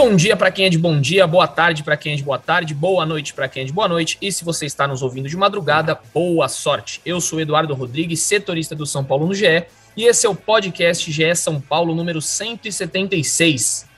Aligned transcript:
Bom 0.00 0.14
dia 0.14 0.36
para 0.36 0.52
quem 0.52 0.66
é 0.66 0.68
de 0.68 0.78
bom 0.78 1.00
dia, 1.00 1.26
boa 1.26 1.48
tarde 1.48 1.82
para 1.82 1.96
quem 1.96 2.12
é 2.12 2.16
de 2.16 2.22
boa 2.22 2.38
tarde, 2.38 2.72
boa 2.72 3.04
noite 3.04 3.34
para 3.34 3.48
quem 3.48 3.64
é 3.64 3.66
de 3.66 3.72
boa 3.72 3.88
noite. 3.88 4.16
E 4.22 4.30
se 4.30 4.44
você 4.44 4.64
está 4.64 4.86
nos 4.86 5.02
ouvindo 5.02 5.28
de 5.28 5.36
madrugada, 5.36 5.98
boa 6.14 6.46
sorte. 6.46 7.00
Eu 7.04 7.20
sou 7.20 7.40
Eduardo 7.40 7.74
Rodrigues, 7.74 8.22
setorista 8.22 8.76
do 8.76 8.86
São 8.86 9.02
Paulo 9.02 9.26
no 9.26 9.34
GE, 9.34 9.64
e 9.96 10.04
esse 10.04 10.24
é 10.24 10.30
o 10.30 10.36
podcast 10.36 11.10
GE 11.10 11.34
São 11.34 11.60
Paulo 11.60 11.96
número 11.96 12.22
176. 12.22 13.88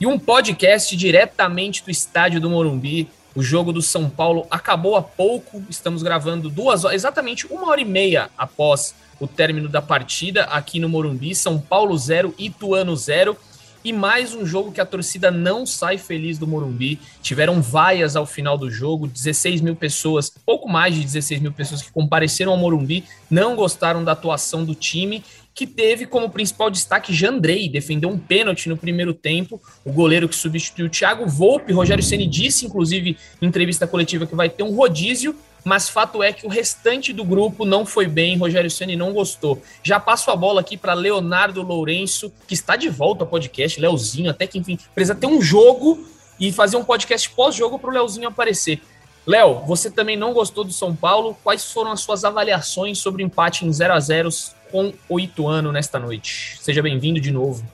E 0.00 0.08
um 0.08 0.18
podcast 0.18 0.96
diretamente 0.96 1.84
do 1.84 1.90
estádio 1.92 2.40
do 2.40 2.50
Morumbi. 2.50 3.08
O 3.32 3.44
jogo 3.44 3.72
do 3.72 3.80
São 3.80 4.10
Paulo 4.10 4.44
acabou 4.50 4.96
há 4.96 5.02
pouco, 5.02 5.62
estamos 5.70 6.02
gravando 6.02 6.50
duas 6.50 6.84
horas, 6.84 6.96
exatamente 6.96 7.46
uma 7.46 7.68
hora 7.68 7.80
e 7.80 7.84
meia 7.84 8.28
após 8.36 8.92
o 9.20 9.28
término 9.28 9.68
da 9.68 9.80
partida 9.80 10.46
aqui 10.46 10.80
no 10.80 10.88
Morumbi. 10.88 11.32
São 11.32 11.60
Paulo 11.60 11.96
0, 11.96 12.34
Ituano 12.36 12.96
0. 12.96 13.38
E 13.84 13.92
mais 13.92 14.32
um 14.32 14.46
jogo 14.46 14.70
que 14.70 14.80
a 14.80 14.86
torcida 14.86 15.28
não 15.28 15.66
sai 15.66 15.98
feliz 15.98 16.38
do 16.38 16.46
Morumbi. 16.46 17.00
Tiveram 17.20 17.60
vaias 17.60 18.14
ao 18.14 18.24
final 18.24 18.56
do 18.56 18.70
jogo, 18.70 19.08
16 19.08 19.60
mil 19.60 19.74
pessoas, 19.74 20.30
pouco 20.46 20.68
mais 20.68 20.94
de 20.94 21.02
16 21.02 21.40
mil 21.40 21.52
pessoas 21.52 21.82
que 21.82 21.90
compareceram 21.90 22.52
ao 22.52 22.58
Morumbi, 22.58 23.02
não 23.28 23.56
gostaram 23.56 24.04
da 24.04 24.12
atuação 24.12 24.64
do 24.64 24.72
time, 24.72 25.24
que 25.52 25.66
teve 25.66 26.06
como 26.06 26.30
principal 26.30 26.70
destaque 26.70 27.12
Jandrei, 27.12 27.68
defendeu 27.68 28.08
um 28.08 28.18
pênalti 28.18 28.68
no 28.68 28.76
primeiro 28.76 29.12
tempo, 29.12 29.60
o 29.84 29.92
goleiro 29.92 30.28
que 30.28 30.36
substituiu 30.36 30.86
o 30.86 30.90
Thiago 30.90 31.26
Volpe. 31.26 31.72
Rogério 31.72 32.04
Ceni 32.04 32.26
disse, 32.26 32.64
inclusive, 32.64 33.16
em 33.40 33.46
entrevista 33.46 33.86
coletiva, 33.86 34.26
que 34.26 34.34
vai 34.34 34.48
ter 34.48 34.62
um 34.62 34.74
rodízio 34.74 35.34
mas 35.64 35.88
fato 35.88 36.22
é 36.22 36.32
que 36.32 36.46
o 36.46 36.48
restante 36.48 37.12
do 37.12 37.24
grupo 37.24 37.64
não 37.64 37.86
foi 37.86 38.06
bem, 38.06 38.36
Rogério 38.36 38.70
Ceni 38.70 38.96
não 38.96 39.12
gostou. 39.12 39.62
Já 39.82 40.00
passo 40.00 40.30
a 40.30 40.36
bola 40.36 40.60
aqui 40.60 40.76
para 40.76 40.92
Leonardo 40.94 41.62
Lourenço, 41.62 42.32
que 42.46 42.54
está 42.54 42.76
de 42.76 42.88
volta 42.88 43.24
ao 43.24 43.28
podcast, 43.28 43.80
Leozinho, 43.80 44.30
até 44.30 44.46
que 44.46 44.58
enfim, 44.58 44.78
precisa 44.94 45.14
ter 45.14 45.26
um 45.26 45.40
jogo 45.40 46.06
e 46.38 46.50
fazer 46.50 46.76
um 46.76 46.84
podcast 46.84 47.30
pós-jogo 47.30 47.78
para 47.78 47.90
o 47.90 47.92
Leozinho 47.92 48.28
aparecer. 48.28 48.80
Léo, 49.24 49.60
você 49.66 49.88
também 49.88 50.16
não 50.16 50.32
gostou 50.32 50.64
do 50.64 50.72
São 50.72 50.96
Paulo? 50.96 51.36
Quais 51.44 51.70
foram 51.70 51.92
as 51.92 52.00
suas 52.00 52.24
avaliações 52.24 52.98
sobre 52.98 53.22
o 53.22 53.26
empate 53.26 53.64
em 53.64 53.72
0 53.72 53.94
a 53.94 54.00
0 54.00 54.28
com 54.72 54.92
o 55.08 55.20
Ituano 55.20 55.70
nesta 55.70 55.98
noite? 55.98 56.58
Seja 56.60 56.82
bem-vindo 56.82 57.20
de 57.20 57.30
novo. 57.30 57.64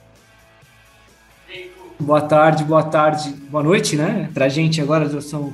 Boa 1.99 2.21
tarde, 2.21 2.63
boa 2.63 2.83
tarde, 2.85 3.31
boa 3.31 3.63
noite, 3.63 3.97
né? 3.97 4.31
Pra 4.33 4.49
gente 4.49 4.81
agora 4.81 5.21
são 5.23 5.53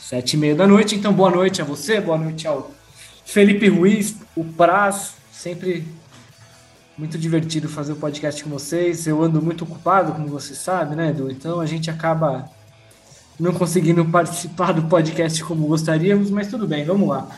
sete 0.00 0.34
e 0.34 0.36
meia 0.36 0.54
da 0.54 0.66
noite. 0.66 0.96
Então, 0.96 1.12
boa 1.12 1.30
noite 1.30 1.62
a 1.62 1.64
você, 1.64 2.00
boa 2.00 2.18
noite 2.18 2.46
ao 2.46 2.70
Felipe 3.24 3.68
Ruiz, 3.68 4.16
o 4.34 4.42
Praz, 4.42 5.14
sempre 5.30 5.86
muito 6.98 7.16
divertido 7.16 7.68
fazer 7.68 7.92
o 7.92 7.96
podcast 7.96 8.42
com 8.42 8.50
vocês. 8.50 9.06
Eu 9.06 9.22
ando 9.22 9.40
muito 9.40 9.64
ocupado, 9.64 10.12
como 10.12 10.26
você 10.26 10.54
sabe, 10.54 10.96
né, 10.96 11.10
Edu? 11.10 11.30
Então 11.30 11.60
a 11.60 11.66
gente 11.66 11.90
acaba 11.90 12.50
não 13.38 13.54
conseguindo 13.54 14.04
participar 14.04 14.72
do 14.72 14.82
podcast 14.82 15.42
como 15.44 15.66
gostaríamos, 15.66 16.30
mas 16.30 16.48
tudo 16.48 16.66
bem, 16.66 16.84
vamos 16.84 17.08
lá. 17.08 17.28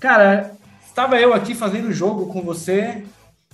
Cara, 0.00 0.56
estava 0.84 1.20
eu 1.20 1.32
aqui 1.32 1.54
fazendo 1.54 1.88
o 1.88 1.92
jogo 1.92 2.26
com 2.32 2.42
você 2.42 3.04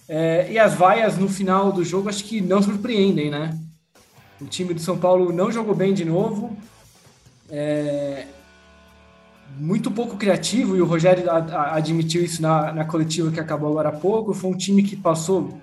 é, 0.09 0.51
e 0.51 0.59
as 0.59 0.75
vaias 0.75 1.19
no 1.19 1.29
final 1.29 1.71
do 1.71 1.85
jogo 1.85 2.09
acho 2.09 2.25
que 2.25 2.41
não 2.41 2.63
surpreendem, 2.63 3.31
né? 3.31 3.59
O 4.41 4.47
time 4.47 4.73
do 4.73 4.81
São 4.81 4.97
Paulo 4.97 5.33
não 5.33 5.53
jogou 5.53 5.75
bem 5.75 5.93
de 5.93 6.05
novo. 6.05 6.57
É, 7.51 8.27
muito 9.57 9.91
pouco 9.91 10.17
criativo, 10.17 10.77
e 10.77 10.81
o 10.81 10.87
Rogério 10.87 11.25
admitiu 11.31 12.23
isso 12.23 12.41
na, 12.43 12.73
na 12.73 12.85
coletiva 12.85 13.31
que 13.31 13.41
acabou 13.41 13.71
agora 13.71 13.89
há 13.89 13.93
pouco. 13.93 14.35
Foi 14.35 14.51
um 14.51 14.57
time 14.57 14.83
que 14.83 14.97
passou 14.97 15.59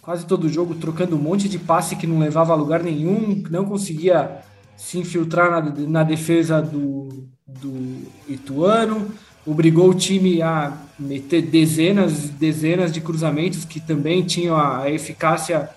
quase 0.00 0.24
todo 0.24 0.44
o 0.44 0.48
jogo 0.48 0.74
trocando 0.74 1.16
um 1.16 1.20
monte 1.20 1.48
de 1.48 1.58
passe 1.58 1.96
que 1.96 2.06
não 2.06 2.18
levava 2.18 2.52
a 2.52 2.56
lugar 2.56 2.82
nenhum, 2.82 3.42
não 3.50 3.64
conseguia 3.64 4.38
se 4.76 4.98
infiltrar 4.98 5.50
na, 5.50 5.86
na 5.88 6.02
defesa 6.04 6.62
do, 6.62 7.26
do 7.46 8.02
Ituano, 8.28 9.10
obrigou 9.44 9.90
o 9.90 9.94
time 9.94 10.42
a 10.42 10.72
meter 10.98 11.42
dezenas 11.42 12.28
dezenas 12.30 12.92
de 12.92 13.00
cruzamentos 13.00 13.64
que 13.64 13.80
também 13.80 14.22
tinham 14.22 14.56
a, 14.56 14.82
a 14.82 14.90
eficácia 14.90 15.70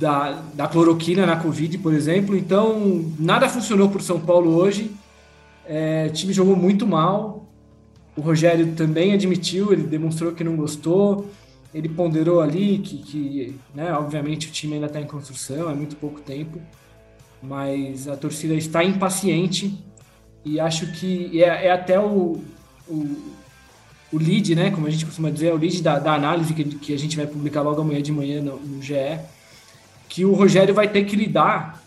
da, 0.00 0.42
da 0.54 0.66
cloroquina 0.66 1.26
na 1.26 1.36
Covid, 1.36 1.76
por 1.78 1.92
exemplo. 1.92 2.36
Então, 2.36 3.04
nada 3.18 3.48
funcionou 3.48 3.90
para 3.90 4.00
o 4.00 4.02
São 4.02 4.18
Paulo 4.18 4.54
hoje. 4.54 4.90
É, 5.72 6.08
o 6.08 6.12
time 6.12 6.32
jogou 6.32 6.56
muito 6.56 6.84
mal. 6.84 7.48
O 8.16 8.20
Rogério 8.20 8.72
também 8.72 9.12
admitiu, 9.12 9.72
ele 9.72 9.84
demonstrou 9.84 10.32
que 10.32 10.42
não 10.42 10.56
gostou. 10.56 11.30
Ele 11.72 11.88
ponderou 11.88 12.40
ali 12.40 12.78
que, 12.78 12.98
que 12.98 13.56
né, 13.72 13.92
obviamente, 13.92 14.48
o 14.48 14.50
time 14.50 14.74
ainda 14.74 14.86
está 14.86 15.00
em 15.00 15.06
construção, 15.06 15.70
é 15.70 15.74
muito 15.74 15.94
pouco 15.94 16.20
tempo, 16.20 16.60
mas 17.40 18.08
a 18.08 18.16
torcida 18.16 18.54
está 18.54 18.82
impaciente 18.82 19.78
e 20.44 20.58
acho 20.58 20.90
que 20.90 21.40
é, 21.40 21.66
é 21.66 21.70
até 21.70 22.00
o, 22.00 22.42
o, 22.88 23.32
o, 24.12 24.18
lead, 24.18 24.52
né, 24.56 24.72
como 24.72 24.88
a 24.88 24.90
gente 24.90 25.06
costuma 25.06 25.30
dizer, 25.30 25.50
é 25.50 25.52
o 25.52 25.56
lead 25.56 25.80
da, 25.80 26.00
da 26.00 26.12
análise 26.12 26.52
que, 26.52 26.64
que, 26.64 26.92
a 26.92 26.98
gente 26.98 27.16
vai 27.16 27.28
publicar 27.28 27.62
logo 27.62 27.80
amanhã 27.80 28.02
de 28.02 28.10
manhã 28.10 28.42
no, 28.42 28.58
no 28.58 28.82
GE, 28.82 29.20
que 30.08 30.24
o 30.24 30.34
Rogério 30.34 30.74
vai 30.74 30.88
ter 30.88 31.04
que 31.04 31.14
lidar 31.14 31.80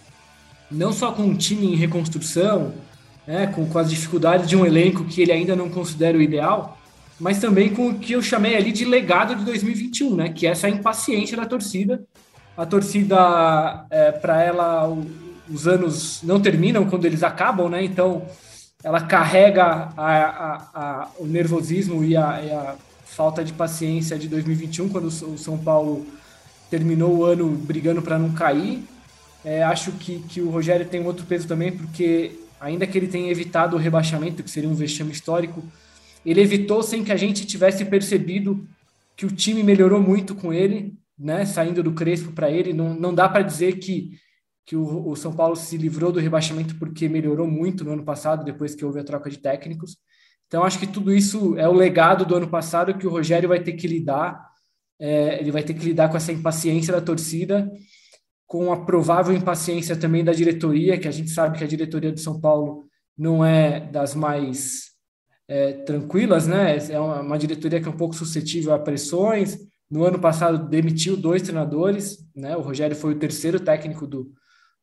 não 0.71 0.94
só 0.94 1.11
com 1.11 1.23
um 1.23 1.35
time 1.35 1.73
em 1.73 1.75
reconstrução, 1.75 2.73
né, 3.28 3.47
com, 3.47 3.66
com 3.66 3.79
as 3.79 3.89
dificuldades 3.89 4.47
de 4.47 4.56
um 4.56 4.66
elenco 4.66 5.06
que 5.06 5.22
ele 5.22 5.31
ainda 5.31 5.56
não 5.56 5.69
considera 5.69 6.17
o 6.17 6.22
ideal, 6.22 6.78
mas 7.19 7.39
também 7.39 7.73
com 7.73 7.89
o 7.89 8.00
que 8.00 8.13
eu 8.13 8.22
chamei 8.22 8.56
ali 8.56 8.72
de 8.72 8.85
legado 8.85 9.35
de 9.35 9.45
2021, 9.45 10.16
né, 10.16 10.29
que 10.29 10.47
é 10.47 10.51
essa 10.51 10.69
impaciência 10.69 11.38
da 11.38 11.45
torcida. 11.45 12.03
A 12.56 12.66
torcida, 12.66 13.85
é, 13.89 14.12
para 14.12 14.41
ela, 14.44 14.88
o, 14.88 15.06
os 15.50 15.67
anos 15.67 16.22
não 16.23 16.39
terminam 16.39 16.85
quando 16.89 17.06
eles 17.06 17.23
acabam, 17.23 17.67
né? 17.67 17.83
Então, 17.83 18.23
ela 18.83 19.01
carrega 19.01 19.89
a, 19.97 20.06
a, 20.06 20.56
a, 20.73 21.07
o 21.17 21.25
nervosismo 21.25 22.03
e 22.03 22.16
a, 22.16 22.41
e 22.44 22.51
a, 22.51 22.75
falta 23.06 23.44
de 23.44 23.53
paciência 23.53 24.17
de 24.17 24.28
2021, 24.28 24.89
quando 24.89 25.06
o 25.06 25.38
São 25.38 25.57
Paulo 25.57 26.06
terminou 26.69 27.16
o 27.16 27.23
ano 27.23 27.47
brigando 27.50 28.01
para 28.01 28.17
não 28.17 28.31
cair. 28.33 28.83
É, 29.45 29.62
acho 29.63 29.91
que, 29.94 30.19
que 30.19 30.41
o 30.41 30.50
Rogério 30.50 30.85
tem 30.85 31.06
outro 31.06 31.25
peso 31.25 31.47
também, 31.47 31.72
porque 31.72 32.39
ainda 32.63 32.88
que 32.88 32.97
ele 32.97 33.09
tenha 33.09 33.29
evitado 33.29 33.75
o 33.75 33.79
rebaixamento, 33.79 34.41
que 34.41 34.50
seria 34.50 34.69
um 34.69 34.74
vexame 34.74 35.12
histórico, 35.12 35.62
ele 36.25 36.40
evitou 36.40 36.81
sem 36.81 37.03
que 37.03 37.12
a 37.12 37.18
gente 37.18 37.46
tivesse 37.46 37.84
percebido 37.84 38.66
que 39.18 39.25
o 39.25 39.31
time 39.31 39.62
melhorou 39.62 40.01
muito 40.01 40.34
com 40.34 40.53
ele, 40.53 40.94
né? 41.19 41.46
Saindo 41.46 41.84
do 41.84 41.91
Crespo 41.91 42.31
para 42.31 42.50
ele, 42.50 42.72
não, 42.72 42.94
não 42.94 43.13
dá 43.13 43.28
para 43.28 43.41
dizer 43.41 43.79
que, 43.79 44.12
que 44.66 44.78
o, 44.78 45.09
o, 45.09 45.13
São 45.18 45.35
Paulo 45.35 45.57
se 45.57 45.75
livrou 45.75 46.09
do 46.09 46.22
rebaixamento 46.22 46.75
porque 46.75 47.09
melhorou 47.09 47.46
muito 47.46 47.84
no 47.84 47.91
ano 47.91 48.03
passado, 48.03 48.46
depois 48.46 48.74
que 48.74 48.85
houve 48.85 49.01
a 49.01 49.03
troca 49.03 49.30
de 49.30 49.40
técnicos. 49.40 49.97
Então, 50.47 50.63
acho 50.63 50.80
que 50.80 50.88
tudo 50.88 51.13
isso 51.13 51.57
é 51.57 51.68
o 51.68 51.74
legado 51.74 52.25
do 52.25 52.34
ano 52.34 52.47
passado 52.47 52.97
que 52.97 53.06
o 53.06 53.09
Rogério 53.09 53.50
vai 53.50 53.59
ter 53.59 53.74
que 53.74 53.88
lidar. 53.88 54.41
É, 54.97 55.38
ele 55.41 55.51
vai 55.51 55.63
ter 55.63 55.74
que 55.74 55.84
lidar 55.84 56.07
com 56.07 56.16
essa 56.16 56.31
impaciência 56.31 56.94
da 56.94 57.01
torcida 57.01 57.69
com 58.53 58.72
a 58.72 58.86
provável 58.86 59.36
impaciência 59.36 59.96
também 59.96 60.24
da 60.24 60.31
diretoria, 60.31 61.00
que 61.00 61.08
a 61.08 61.12
gente 61.12 61.31
sabe 61.31 61.58
que 61.58 61.64
a 61.64 61.68
diretoria 61.68 62.12
do 62.12 62.19
São 62.19 62.40
Paulo 62.40 62.86
não 63.18 63.44
é 63.44 63.80
das 63.80 64.14
mais 64.14 64.91
é, 65.47 65.74
tranquilas, 65.74 66.46
né? 66.46 66.78
É 66.92 67.00
uma, 67.00 67.36
diretoria 67.40 67.81
que 67.81 67.88
é 67.88 67.92
um 67.92 67.97
pouco 67.97 68.13
suscetível 68.13 68.72
a 68.72 68.78
pressões. 68.78 69.58
No 69.90 70.03
ano 70.03 70.19
passado 70.19 70.69
demitiu 70.69 71.18
dois 71.18 71.42
treinadores, 71.42 72.19
né? 72.36 72.56
O 72.56 72.62
Rogério 72.62 72.96
foi 72.96 73.16
o 73.16 73.18
terceiro 73.18 73.59
técnico 73.59 74.06
do, 74.06 74.31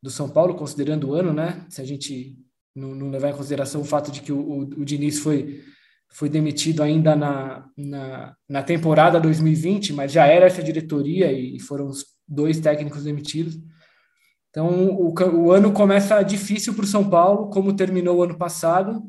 do 0.03 0.09
São 0.09 0.27
Paulo, 0.27 0.55
considerando 0.55 1.07
o 1.07 1.13
ano, 1.13 1.31
né? 1.31 1.65
Se 1.69 1.79
a 1.79 1.85
gente 1.85 2.37
não, 2.75 2.93
não 2.93 3.09
levar 3.09 3.29
em 3.29 3.37
consideração 3.37 3.79
o 3.79 3.85
fato 3.85 4.11
de 4.11 4.21
que 4.21 4.33
o, 4.33 4.37
o, 4.37 4.59
o 4.63 4.83
Diniz 4.83 5.19
foi 5.19 5.63
foi 6.13 6.27
demitido 6.27 6.83
ainda 6.83 7.15
na, 7.15 7.69
na, 7.77 8.35
na, 8.49 8.61
temporada 8.61 9.17
2020, 9.17 9.93
mas 9.93 10.11
já 10.11 10.27
era 10.27 10.45
essa 10.45 10.61
diretoria 10.61 11.31
e 11.31 11.57
foram 11.57 11.87
os 11.87 12.03
dois 12.27 12.59
técnicos 12.59 13.05
demitidos. 13.05 13.57
Então, 14.51 14.89
o, 14.89 15.13
o 15.13 15.51
ano 15.51 15.71
começa 15.71 16.21
difícil 16.21 16.73
para 16.73 16.83
o 16.83 16.87
São 16.87 17.09
Paulo, 17.09 17.49
como 17.49 17.75
terminou 17.75 18.17
o 18.17 18.23
ano 18.23 18.37
passado, 18.37 19.01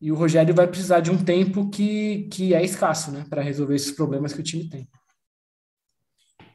e 0.00 0.10
o 0.10 0.16
Rogério 0.16 0.54
vai 0.54 0.66
precisar 0.66 1.00
de 1.00 1.10
um 1.10 1.22
tempo 1.22 1.70
que, 1.70 2.26
que 2.32 2.54
é 2.54 2.64
escasso 2.64 3.12
né, 3.12 3.24
para 3.30 3.42
resolver 3.42 3.76
esses 3.76 3.92
problemas 3.92 4.32
que 4.32 4.40
o 4.40 4.42
time 4.42 4.68
tem. 4.68 4.88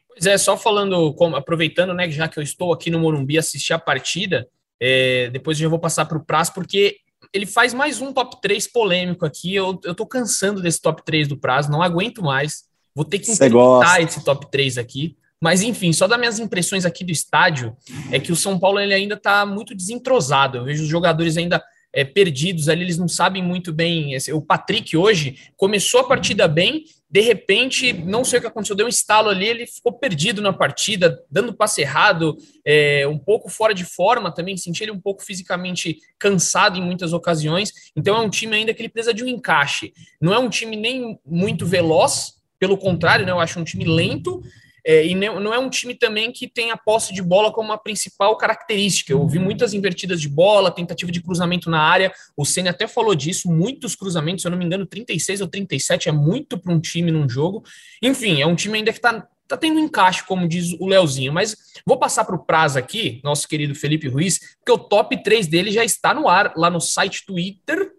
Pois 0.10 0.26
é, 0.26 0.38
só 0.38 0.58
falando, 0.58 1.16
aproveitando, 1.36 1.94
né, 1.94 2.10
já 2.10 2.28
que 2.28 2.40
eu 2.40 2.44
estou 2.44 2.74
aqui 2.74 2.90
no 2.90 3.00
Morumbi 3.00 3.38
assistir 3.38 3.74
a 3.74 3.80
partida, 3.80 4.48
é, 4.80 5.30
depois 5.30 5.58
eu 5.58 5.64
já 5.64 5.70
vou 5.70 5.80
passar 5.80 6.06
para 6.06 6.18
o 6.18 6.26
Praz, 6.26 6.50
porque 6.50 6.98
ele 7.32 7.46
faz 7.46 7.74
mais 7.74 8.02
um 8.02 8.12
top 8.12 8.42
3 8.42 8.68
polêmico 8.68 9.26
aqui. 9.26 9.54
Eu, 9.56 9.80
eu 9.84 9.94
tô 9.94 10.06
cansando 10.06 10.62
desse 10.62 10.82
top 10.82 11.04
3 11.06 11.28
do 11.28 11.38
prazo, 11.38 11.72
não 11.72 11.82
aguento 11.82 12.22
mais. 12.22 12.66
Vou 12.96 13.06
ter 13.06 13.20
que 13.20 13.32
enfrentar 13.32 14.02
esse 14.02 14.24
top 14.24 14.50
3 14.50 14.78
aqui. 14.78 15.16
Mas 15.42 15.62
enfim, 15.62 15.94
só 15.94 16.08
das 16.08 16.20
minhas 16.20 16.40
impressões 16.40 16.86
aqui 16.86 17.04
do 17.04 17.12
estádio 17.12 17.76
é 18.12 18.20
que 18.20 18.32
o 18.32 18.36
São 18.36 18.60
Paulo 18.60 18.80
ele 18.80 18.94
ainda 18.94 19.16
está 19.16 19.46
muito 19.46 19.76
desentrosado. 19.76 20.58
Eu 20.58 20.66
vejo 20.66 20.84
os 20.84 20.90
jogadores 20.90 21.38
ainda 21.38 21.64
é, 21.94 22.04
perdidos 22.04 22.70
ali, 22.70 22.84
eles 22.84 22.98
não 22.98 23.08
sabem 23.08 23.44
muito 23.44 23.72
bem. 23.72 24.16
O 24.34 24.42
Patrick 24.42 24.96
hoje 24.98 25.38
começou 25.56 26.02
a 26.02 26.08
partida 26.08 26.48
bem 26.48 26.86
de 27.10 27.22
repente, 27.22 27.94
não 27.94 28.26
sei 28.26 28.40
o 28.40 28.42
que 28.42 28.48
aconteceu, 28.48 28.76
deu 28.76 28.86
um 28.86 28.90
estalo 28.90 29.30
ali, 29.30 29.48
ele 29.48 29.66
ficou 29.66 29.94
perdido 29.94 30.42
na 30.42 30.52
partida, 30.52 31.24
dando 31.32 31.54
passe 31.54 31.82
errado, 31.82 32.38
é, 32.66 33.08
um 33.08 33.18
pouco 33.18 33.50
fora 33.50 33.74
de 33.74 33.86
forma 33.86 34.30
também, 34.30 34.58
senti 34.58 34.84
ele 34.84 34.92
um 34.92 35.00
pouco 35.00 35.24
fisicamente 35.24 36.00
cansado 36.20 36.78
em 36.78 36.82
muitas 36.82 37.14
ocasiões. 37.14 37.72
Então 37.96 38.16
é 38.18 38.20
um 38.20 38.30
time 38.30 38.58
ainda 38.58 38.74
que 38.74 38.82
ele 38.82 38.90
precisa 38.90 39.14
de 39.14 39.24
um 39.24 39.28
encaixe. 39.28 39.94
Não 40.20 40.34
é 40.34 40.40
um 40.40 40.50
time 40.50 40.76
nem 40.76 41.18
muito 41.26 41.66
veloz, 41.66 42.34
pelo 42.60 42.78
contrário, 42.78 43.26
né, 43.26 43.32
eu 43.32 43.40
acho 43.40 43.60
um 43.60 43.64
time 43.64 43.86
lento, 43.86 44.42
é, 44.90 45.06
e 45.06 45.14
não 45.14 45.54
é 45.54 45.60
um 45.60 45.70
time 45.70 45.94
também 45.94 46.32
que 46.32 46.48
tem 46.48 46.72
a 46.72 46.78
posse 46.78 47.14
de 47.14 47.22
bola 47.22 47.52
como 47.52 47.68
uma 47.68 47.78
principal 47.78 48.38
característica. 48.38 49.12
Eu 49.12 49.28
vi 49.28 49.38
muitas 49.38 49.74
invertidas 49.74 50.22
de 50.22 50.30
bola, 50.30 50.72
tentativa 50.72 51.12
de 51.12 51.22
cruzamento 51.22 51.70
na 51.70 51.82
área. 51.82 52.10
O 52.38 52.46
Senna 52.46 52.70
até 52.70 52.88
falou 52.88 53.14
disso, 53.14 53.52
muitos 53.52 53.98
cruzamentos, 53.98 54.44
se 54.44 54.48
eu 54.48 54.52
não 54.52 54.58
me 54.58 54.64
engano, 54.64 54.86
36 54.86 55.42
ou 55.42 55.48
37 55.50 56.08
é 56.08 56.12
muito 56.14 56.58
para 56.58 56.72
um 56.72 56.80
time 56.80 57.12
num 57.12 57.28
jogo. 57.28 57.66
Enfim, 58.02 58.42
é 58.42 58.48
um 58.48 58.56
time 58.56 58.78
ainda 58.78 58.94
que 58.94 59.00
está 59.00 59.28
tá 59.46 59.58
tendo 59.58 59.78
um 59.78 59.84
encaixe, 59.84 60.24
como 60.24 60.48
diz 60.48 60.72
o 60.80 60.88
Leozinho. 60.88 61.34
Mas 61.34 61.58
vou 61.86 61.98
passar 62.00 62.24
para 62.24 62.38
o 62.38 62.46
prazo 62.46 62.80
aqui, 62.80 63.20
nosso 63.26 63.46
querido 63.46 63.76
Felipe 63.76 64.08
Ruiz, 64.08 64.40
porque 64.60 64.72
o 64.72 64.78
top 64.78 65.22
3 65.22 65.48
dele 65.48 65.70
já 65.70 65.84
está 65.84 66.14
no 66.14 66.30
ar 66.30 66.54
lá 66.56 66.70
no 66.70 66.80
site 66.80 67.26
Twitter 67.26 67.92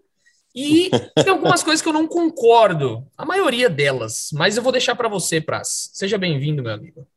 e 0.59 0.89
tem 1.15 1.29
algumas 1.29 1.63
coisas 1.63 1.81
que 1.81 1.87
eu 1.87 1.93
não 1.93 2.07
concordo, 2.07 3.05
a 3.17 3.25
maioria 3.25 3.69
delas, 3.69 4.29
mas 4.33 4.57
eu 4.57 4.63
vou 4.63 4.71
deixar 4.71 4.95
para 4.95 5.07
você, 5.07 5.39
Praz. 5.39 5.89
Seja 5.93 6.17
bem-vindo, 6.17 6.61
meu 6.61 6.73
amigo. 6.73 7.07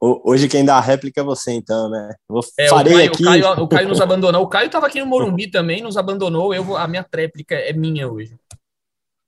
Hoje 0.00 0.48
quem 0.48 0.64
dá 0.64 0.76
a 0.76 0.80
réplica 0.80 1.20
é 1.20 1.24
você, 1.24 1.50
então, 1.50 1.90
né? 1.90 2.14
Vou, 2.28 2.40
é, 2.56 2.68
farei 2.68 2.92
o, 2.92 2.96
Caio, 2.96 3.08
aqui... 3.10 3.22
o, 3.22 3.26
Caio, 3.26 3.64
o 3.64 3.68
Caio 3.68 3.88
nos 3.88 4.00
abandonou. 4.00 4.42
O 4.42 4.48
Caio 4.48 4.66
estava 4.66 4.86
aqui 4.86 5.00
no 5.00 5.06
Morumbi 5.06 5.50
também, 5.50 5.82
nos 5.82 5.96
abandonou. 5.96 6.54
Eu, 6.54 6.76
a 6.76 6.86
minha 6.86 7.04
réplica 7.12 7.56
é 7.56 7.72
minha 7.72 8.08
hoje. 8.08 8.36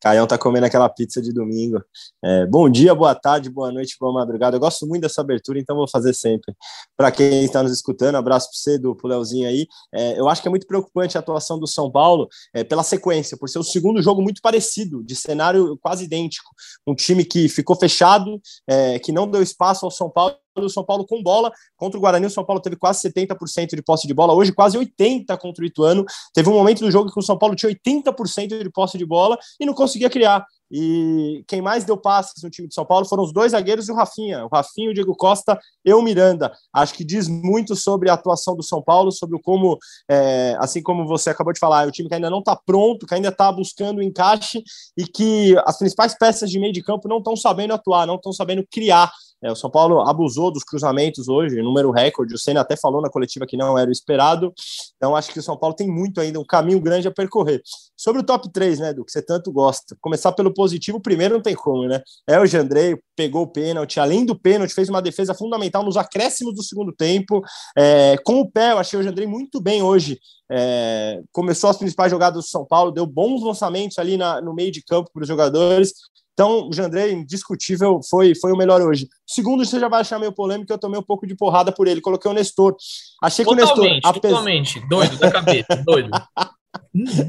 Caião 0.01 0.27
tá 0.27 0.39
comendo 0.39 0.65
aquela 0.65 0.89
pizza 0.89 1.21
de 1.21 1.33
domingo. 1.33 1.83
É, 2.25 2.47
bom 2.47 2.71
dia, 2.71 2.95
boa 2.95 3.15
tarde, 3.15 3.51
boa 3.51 3.71
noite, 3.71 3.97
boa 4.01 4.13
madrugada. 4.13 4.57
Eu 4.57 4.61
gosto 4.61 4.87
muito 4.87 5.03
dessa 5.03 5.21
abertura, 5.21 5.59
então 5.59 5.77
vou 5.77 5.87
fazer 5.87 6.15
sempre. 6.15 6.55
Para 6.97 7.13
quem 7.13 7.45
está 7.45 7.63
nos 7.63 7.73
escutando, 7.73 8.15
abraço 8.15 8.49
para 8.49 8.59
você, 8.59 8.79
do 8.79 8.97
Léozinho 9.05 9.47
aí. 9.47 9.67
É, 9.93 10.19
eu 10.19 10.29
acho 10.29 10.41
que 10.41 10.49
é 10.49 10.51
muito 10.51 10.67
preocupante 10.67 11.19
a 11.19 11.21
atuação 11.21 11.59
do 11.59 11.67
São 11.67 11.91
Paulo 11.91 12.29
é, 12.55 12.65
pela 12.65 12.83
sequência, 12.83 13.37
por 13.37 13.49
ser 13.49 13.59
o 13.59 13.63
segundo 13.63 14.01
jogo 14.01 14.23
muito 14.23 14.41
parecido, 14.41 15.05
de 15.05 15.15
cenário 15.15 15.77
quase 15.83 16.05
idêntico. 16.05 16.49
Um 16.87 16.95
time 16.95 17.23
que 17.23 17.49
ficou 17.49 17.77
fechado, 17.77 18.41
é, 18.67 18.99
que 18.99 19.13
não 19.13 19.31
deu 19.31 19.43
espaço 19.43 19.85
ao 19.85 19.91
São 19.91 20.09
Paulo 20.09 20.35
do 20.57 20.69
São 20.69 20.85
Paulo 20.85 21.07
com 21.07 21.23
bola. 21.23 21.53
Contra 21.77 21.99
o 21.99 22.01
Guarani, 22.01 22.27
o 22.27 22.31
São 22.31 22.45
Paulo 22.45 22.61
teve 22.61 22.77
quase 22.77 23.09
70% 23.09 23.77
de 23.77 23.83
posse 23.83 24.07
de 24.07 24.15
bola, 24.15 24.35
hoje 24.35 24.53
quase 24.53 24.77
80% 24.79 25.39
contra 25.39 25.63
o 25.63 25.67
Ituano. 25.67 26.05
Teve 26.35 26.49
um 26.49 26.55
momento 26.55 26.81
do 26.81 26.91
jogo 26.91 27.13
que 27.13 27.19
o 27.19 27.23
São 27.23 27.39
Paulo 27.39 27.55
tinha 27.55 27.71
80% 27.73 28.63
de 28.63 28.71
posse 28.71 28.99
de 28.99 29.07
bola 29.07 29.39
e 29.61 29.67
não 29.67 29.75
conseguia 29.75 30.11
criar. 30.11 30.45
E 30.71 31.43
quem 31.49 31.61
mais 31.61 31.85
deu 31.85 31.97
passes 31.97 32.41
no 32.43 32.49
time 32.49 32.69
de 32.69 32.75
São 32.75 32.87
Paulo 32.87 33.05
foram 33.05 33.25
os 33.25 33.33
dois 33.33 33.53
zagueiros 33.53 33.89
e 33.89 33.93
o 33.93 33.95
Rafinha. 33.95 34.45
O 34.45 34.49
Rafinha, 34.49 34.91
o 34.91 34.95
Diego 34.95 35.17
Costa 35.17 35.59
e 35.85 35.93
o 35.93 36.01
Miranda. 36.01 36.53
Acho 36.73 36.95
que 36.95 37.05
diz 37.05 37.27
muito 37.27 37.75
sobre 37.75 38.09
a 38.09 38.15
atuação 38.15 38.55
do 38.55 38.63
São 38.63 38.81
Paulo, 38.81 39.11
sobre 39.11 39.41
como, 39.43 39.77
é, 40.09 40.57
assim 40.61 40.81
como 40.81 41.07
você 41.07 41.31
acabou 41.31 41.53
de 41.53 41.59
falar, 41.59 41.85
é 41.85 41.89
um 41.89 41.91
time 41.91 42.09
que 42.09 42.15
ainda 42.15 42.31
não 42.31 42.39
está 42.39 42.55
pronto, 42.55 43.05
que 43.05 43.15
ainda 43.15 43.31
está 43.31 43.51
buscando 43.51 44.01
encaixe 44.01 44.63
e 44.97 45.05
que 45.05 45.57
as 45.67 45.77
principais 45.77 46.17
peças 46.17 46.49
de 46.49 46.61
meio 46.61 46.73
de 46.73 46.83
campo 46.83 47.09
não 47.09 47.19
estão 47.19 47.35
sabendo 47.35 47.75
atuar, 47.75 48.07
não 48.07 48.15
estão 48.15 48.33
sabendo 48.33 48.65
criar. 48.71 49.11
É, 49.43 49.51
o 49.51 49.57
São 49.57 49.71
Paulo 49.71 50.01
abusou 50.01 50.53
dos 50.53 50.63
cruzamentos 50.63 51.29
hoje, 51.29 51.63
número 51.63 51.91
recorde. 51.91 52.35
O 52.35 52.39
Senna 52.39 52.61
até 52.61 52.77
falou 52.77 53.01
na 53.01 53.09
coletiva 53.09 53.47
que 53.47 53.57
não 53.57 53.79
era 53.79 53.89
o 53.89 53.93
esperado. 53.93 54.53
Então, 54.97 55.17
acho 55.17 55.33
que 55.33 55.39
o 55.39 55.43
São 55.43 55.57
Paulo 55.57 55.75
tem 55.75 55.89
muito 55.89 56.21
ainda, 56.21 56.39
um 56.39 56.45
caminho 56.45 56.81
grande 56.81 57.09
a 57.09 57.11
percorrer. 57.11 57.63
Sobre 57.97 58.21
o 58.21 58.25
top 58.25 58.51
3, 58.53 58.79
né, 58.79 58.93
do 58.93 59.05
que 59.05 59.13
você 59.13 59.23
tanto 59.23 59.51
gosta. 59.51 59.97
Começar 60.01 60.33
pelo 60.33 60.53
positivo, 60.53 61.01
primeiro 61.01 61.35
não 61.35 61.43
tem 61.43 61.55
como, 61.55 61.87
né? 61.87 62.03
É 62.29 62.39
o 62.39 62.47
Jandrei, 62.47 62.99
pegou 63.17 63.43
o 63.43 63.47
pênalti, 63.47 63.99
além 63.99 64.25
do 64.25 64.39
pênalti, 64.39 64.75
fez 64.75 64.89
uma 64.89 65.03
defesa 65.03 65.35
fundamental 65.35 65.83
nos 65.83 65.97
acréscimos 65.97 66.55
do 66.55 66.63
segundo 66.63 66.93
tempo. 66.93 67.43
É, 67.77 68.17
com 68.25 68.41
o 68.41 68.51
pé, 68.51 68.73
eu 68.73 68.79
achei 68.79 68.99
o 68.99 69.03
Jandrei 69.03 69.27
muito 69.27 69.61
bem 69.61 69.83
hoje. 69.83 70.19
É, 70.53 71.21
começou 71.33 71.71
as 71.71 71.77
principais 71.77 72.11
jogadas 72.11 72.45
do 72.45 72.49
São 72.49 72.65
Paulo, 72.67 72.91
deu 72.91 73.07
bons 73.07 73.43
lançamentos 73.43 73.99
ali 73.99 74.17
na, 74.17 74.41
no 74.41 74.53
meio 74.53 74.73
de 74.73 74.83
campo 74.83 75.11
para 75.13 75.23
os 75.23 75.29
jogadores. 75.29 75.93
Então, 76.33 76.69
o 76.69 76.73
Jandrei, 76.73 77.13
indiscutível, 77.13 78.01
foi, 78.09 78.35
foi 78.35 78.53
o 78.53 78.57
melhor 78.57 78.81
hoje. 78.81 79.09
Segundo, 79.27 79.65
você 79.65 79.79
já 79.79 79.89
vai 79.89 80.01
achar 80.01 80.19
meio 80.19 80.33
polêmico, 80.33 80.73
eu 80.73 80.79
tomei 80.79 80.99
um 80.99 81.03
pouco 81.03 81.27
de 81.27 81.35
porrada 81.35 81.71
por 81.71 81.87
ele. 81.87 82.01
Coloquei 82.01 82.31
o 82.31 82.35
Nestor. 82.35 82.77
Achei 83.23 83.45
totalmente, 83.45 83.75
que 83.75 83.81
o 83.81 83.83
Nestor. 83.83 84.11
Apes... 84.11 84.31
Totalmente, 84.31 84.89
doido 84.89 85.17
da 85.19 85.31
cabeça, 85.31 85.77
doido. 85.85 86.11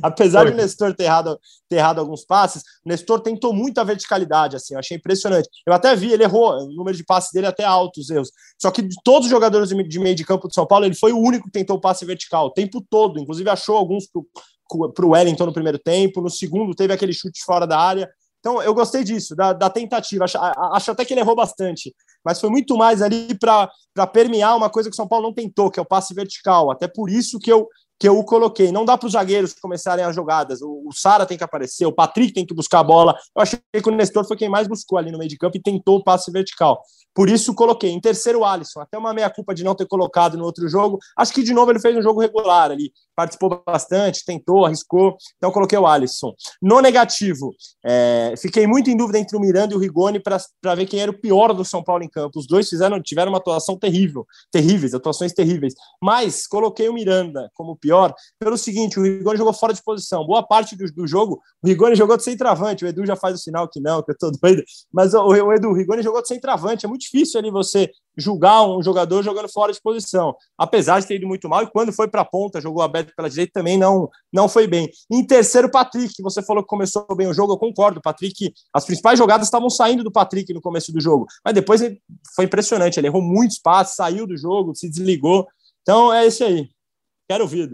Apesar 0.02 0.46
de 0.46 0.52
o 0.52 0.56
Nestor 0.56 0.94
ter 0.96 1.04
errado, 1.04 1.40
ter 1.68 1.78
errado 1.78 2.00
alguns 2.00 2.24
passes, 2.24 2.64
o 2.86 2.90
Nestor 2.90 3.20
tentou 3.20 3.54
muita 3.54 3.84
verticalidade, 3.84 4.56
assim, 4.56 4.74
eu 4.74 4.80
achei 4.80 4.98
impressionante. 4.98 5.50
Eu 5.66 5.74
até 5.74 5.96
vi, 5.96 6.12
ele 6.12 6.24
errou, 6.24 6.52
o 6.64 6.72
número 6.72 6.96
de 6.96 7.04
passes 7.04 7.32
dele 7.32 7.46
é 7.46 7.50
até 7.50 7.64
alto, 7.64 8.00
os 8.00 8.10
erros. 8.10 8.32
Só 8.60 8.72
que 8.72 8.82
de 8.82 8.96
todos 9.04 9.26
os 9.26 9.32
jogadores 9.32 9.70
de 9.70 10.00
meio 10.00 10.16
de 10.16 10.26
campo 10.26 10.48
de 10.48 10.54
São 10.54 10.66
Paulo, 10.66 10.86
ele 10.86 10.96
foi 10.96 11.12
o 11.12 11.20
único 11.20 11.46
que 11.46 11.52
tentou 11.52 11.78
o 11.78 11.82
passe 11.82 12.06
vertical, 12.06 12.48
o 12.48 12.52
tempo 12.52 12.84
todo. 12.90 13.20
Inclusive, 13.20 13.50
achou 13.50 13.78
alguns 13.78 14.08
para 14.08 15.06
o 15.06 15.10
Wellington 15.10 15.46
no 15.46 15.54
primeiro 15.54 15.78
tempo, 15.78 16.22
no 16.22 16.30
segundo 16.30 16.74
teve 16.74 16.94
aquele 16.94 17.14
chute 17.14 17.44
fora 17.44 17.68
da 17.68 17.78
área. 17.80 18.10
Então, 18.42 18.62
eu 18.62 18.74
gostei 18.74 19.04
disso, 19.04 19.36
da, 19.36 19.54
da 19.54 19.70
tentativa. 19.70 20.26
Acho, 20.26 20.38
acho, 20.38 20.92
até 20.92 21.06
que 21.06 21.14
ele 21.14 21.22
errou 21.22 21.36
bastante, 21.36 21.96
mas 22.26 22.42
foi 22.42 22.50
muito 22.50 22.76
mais 22.76 23.02
ali 23.02 23.38
para 23.38 23.70
permear 24.12 24.58
uma 24.58 24.70
coisa 24.70 24.90
que 24.90 24.94
o 24.94 24.96
São 24.96 25.08
Paulo 25.08 25.28
não 25.28 25.34
tentou, 25.34 25.70
que 25.70 25.80
é 25.80 25.82
o 25.82 25.86
passe 25.86 26.14
vertical. 26.14 26.72
Até 26.72 26.88
por 26.88 27.10
isso 27.10 27.38
que 27.38 27.52
eu, 27.52 27.68
que 28.00 28.10
eu 28.10 28.18
o 28.18 28.26
coloquei. 28.26 28.72
Não 28.72 28.84
dá 28.84 28.98
para 28.98 29.06
os 29.06 29.14
zagueiros 29.14 29.54
começarem 29.54 30.04
as 30.04 30.16
jogadas. 30.16 30.60
O, 30.64 30.88
o 30.88 30.92
Sara 30.92 31.24
tem 31.24 31.38
que 31.38 31.44
aparecer, 31.44 31.86
o 31.86 31.94
Patrick 31.94 32.34
tem 32.34 32.46
que 32.46 32.54
buscar 32.54 32.80
a 32.80 32.84
bola. 32.84 33.16
Eu 33.36 33.44
achei 33.44 33.60
que 33.72 33.88
o 33.88 33.96
Nestor 33.96 34.28
foi 34.28 34.36
quem 34.36 34.50
mais 34.50 34.68
buscou 34.68 34.98
ali 34.98 35.12
no 35.12 35.20
meio 35.20 35.30
de 35.30 35.38
campo 35.38 35.56
e 35.58 35.62
tentou 35.62 35.98
o 35.98 36.04
passe 36.04 36.32
vertical. 36.32 36.82
Por 37.14 37.30
isso 37.30 37.54
coloquei. 37.54 37.92
Em 37.92 38.00
terceiro, 38.00 38.44
Alisson. 38.44 38.82
Até 38.82 38.98
uma 38.98 39.14
meia-culpa 39.14 39.54
de 39.54 39.64
não 39.64 39.76
ter 39.76 39.88
colocado 39.88 40.38
no 40.38 40.46
outro 40.46 40.68
jogo. 40.68 41.00
Acho 41.18 41.34
que, 41.34 41.44
de 41.44 41.54
novo, 41.54 41.72
ele 41.72 41.80
fez 41.80 41.96
um 41.96 42.02
jogo 42.02 42.22
regular 42.22 42.72
ali. 42.72 42.92
Participou 43.16 43.62
bastante, 43.66 44.24
tentou, 44.26 44.66
arriscou. 44.66 45.16
Então, 45.38 45.52
coloquei 45.52 45.78
o 45.78 45.86
Alisson. 45.86 46.34
No 46.62 46.80
negativo, 46.82 47.54
é, 47.86 48.34
fiquei 48.38 48.66
muito 48.66 48.90
em 48.90 48.98
dúvida 48.98 49.20
entre 49.20 49.38
o 49.38 49.40
Miranda 49.40 49.74
e 49.74 49.78
o 49.78 49.80
Rigoni 49.80 50.20
para 50.20 50.76
ver 50.76 50.86
quem 50.86 51.00
era 51.00 51.12
o 51.12 51.20
pior 51.20 51.54
do 51.54 51.66
São 51.66 51.84
Paulo 51.84 52.04
em 52.04 52.10
campo. 52.10 52.40
Os 52.40 52.48
dois 52.48 52.70
fizeram, 52.70 53.02
tiveram 53.02 53.32
uma 53.32 53.38
atuação 53.38 53.78
terrível. 53.78 54.26
Terríveis, 54.52 54.94
atuações 54.94 55.34
terríveis. 55.34 55.74
Mas 56.02 56.48
coloquei 56.48 56.88
o 56.90 56.94
Miranda 56.94 57.50
como 57.54 57.76
pior 57.76 58.14
pelo 58.40 58.58
seguinte, 58.58 59.00
o 59.00 59.04
Rigoni 59.04 59.38
jogou 59.38 59.54
fora 59.54 59.74
de 59.74 59.84
posição. 59.84 60.26
Boa 60.26 60.46
parte 60.46 60.76
do, 60.76 60.86
do 60.94 61.08
jogo, 61.08 61.42
o 61.64 61.68
Rigoni 61.68 61.96
jogou 61.96 62.18
de 62.18 62.24
centroavante. 62.24 62.84
O 62.84 62.88
Edu 62.88 63.06
já 63.06 63.16
faz 63.16 63.36
o 63.36 63.38
sinal 63.38 63.68
que 63.68 63.80
não, 63.80 64.02
que 64.02 64.12
eu 64.12 64.18
tô 64.18 64.32
doido. 64.32 64.64
Mas 64.92 65.14
o, 65.14 65.24
o 65.24 65.54
Edu, 65.54 65.70
o 65.70 65.74
Rigoni 65.74 66.02
jogou 66.02 66.22
de 66.22 66.28
centroavante. 66.28 66.86
É 66.86 66.90
muito 66.90 67.01
difícil 67.02 67.40
ali 67.40 67.52
você 67.52 67.92
julgar 68.18 68.68
um 68.68 68.82
jogador 68.82 69.24
jogando 69.24 69.50
fora 69.50 69.72
de 69.72 69.82
posição, 69.82 70.36
apesar 70.58 71.00
de 71.00 71.08
ter 71.08 71.16
ido 71.16 71.28
muito 71.28 71.48
mal, 71.48 71.64
e 71.64 71.72
quando 71.72 71.94
foi 71.94 72.08
para 72.08 72.22
a 72.22 72.26
ponta, 72.26 72.62
jogou 72.62 72.82
aberto 72.82 73.14
pela 73.16 73.30
direita, 73.30 73.54
também 73.54 73.78
não, 73.78 74.10
não 74.32 74.50
foi 74.50 74.68
bem. 74.68 74.90
Em 75.10 75.26
terceiro, 75.26 75.70
Patrick, 75.72 76.14
você 76.22 76.44
falou 76.44 76.64
que 76.64 76.70
começou 76.70 77.06
bem 77.16 77.28
o 77.28 77.34
jogo, 77.34 77.54
eu 77.54 77.58
concordo, 77.58 78.02
Patrick, 78.02 78.54
as 78.74 78.86
principais 78.86 79.18
jogadas 79.18 79.48
estavam 79.48 79.70
saindo 79.70 80.04
do 80.04 80.12
Patrick 80.12 80.54
no 80.54 80.62
começo 80.62 80.92
do 80.92 81.00
jogo, 81.00 81.26
mas 81.44 81.54
depois 81.54 81.82
foi 82.36 82.46
impressionante, 82.46 83.00
ele 83.00 83.08
errou 83.08 83.22
muito 83.22 83.52
espaço, 83.52 83.96
saiu 83.96 84.28
do 84.28 84.38
jogo, 84.38 84.76
se 84.76 84.90
desligou, 84.90 85.48
então 85.82 86.14
é 86.14 86.26
esse 86.26 86.44
aí. 86.44 86.70
Quero 87.30 87.44
ouvir, 87.44 87.70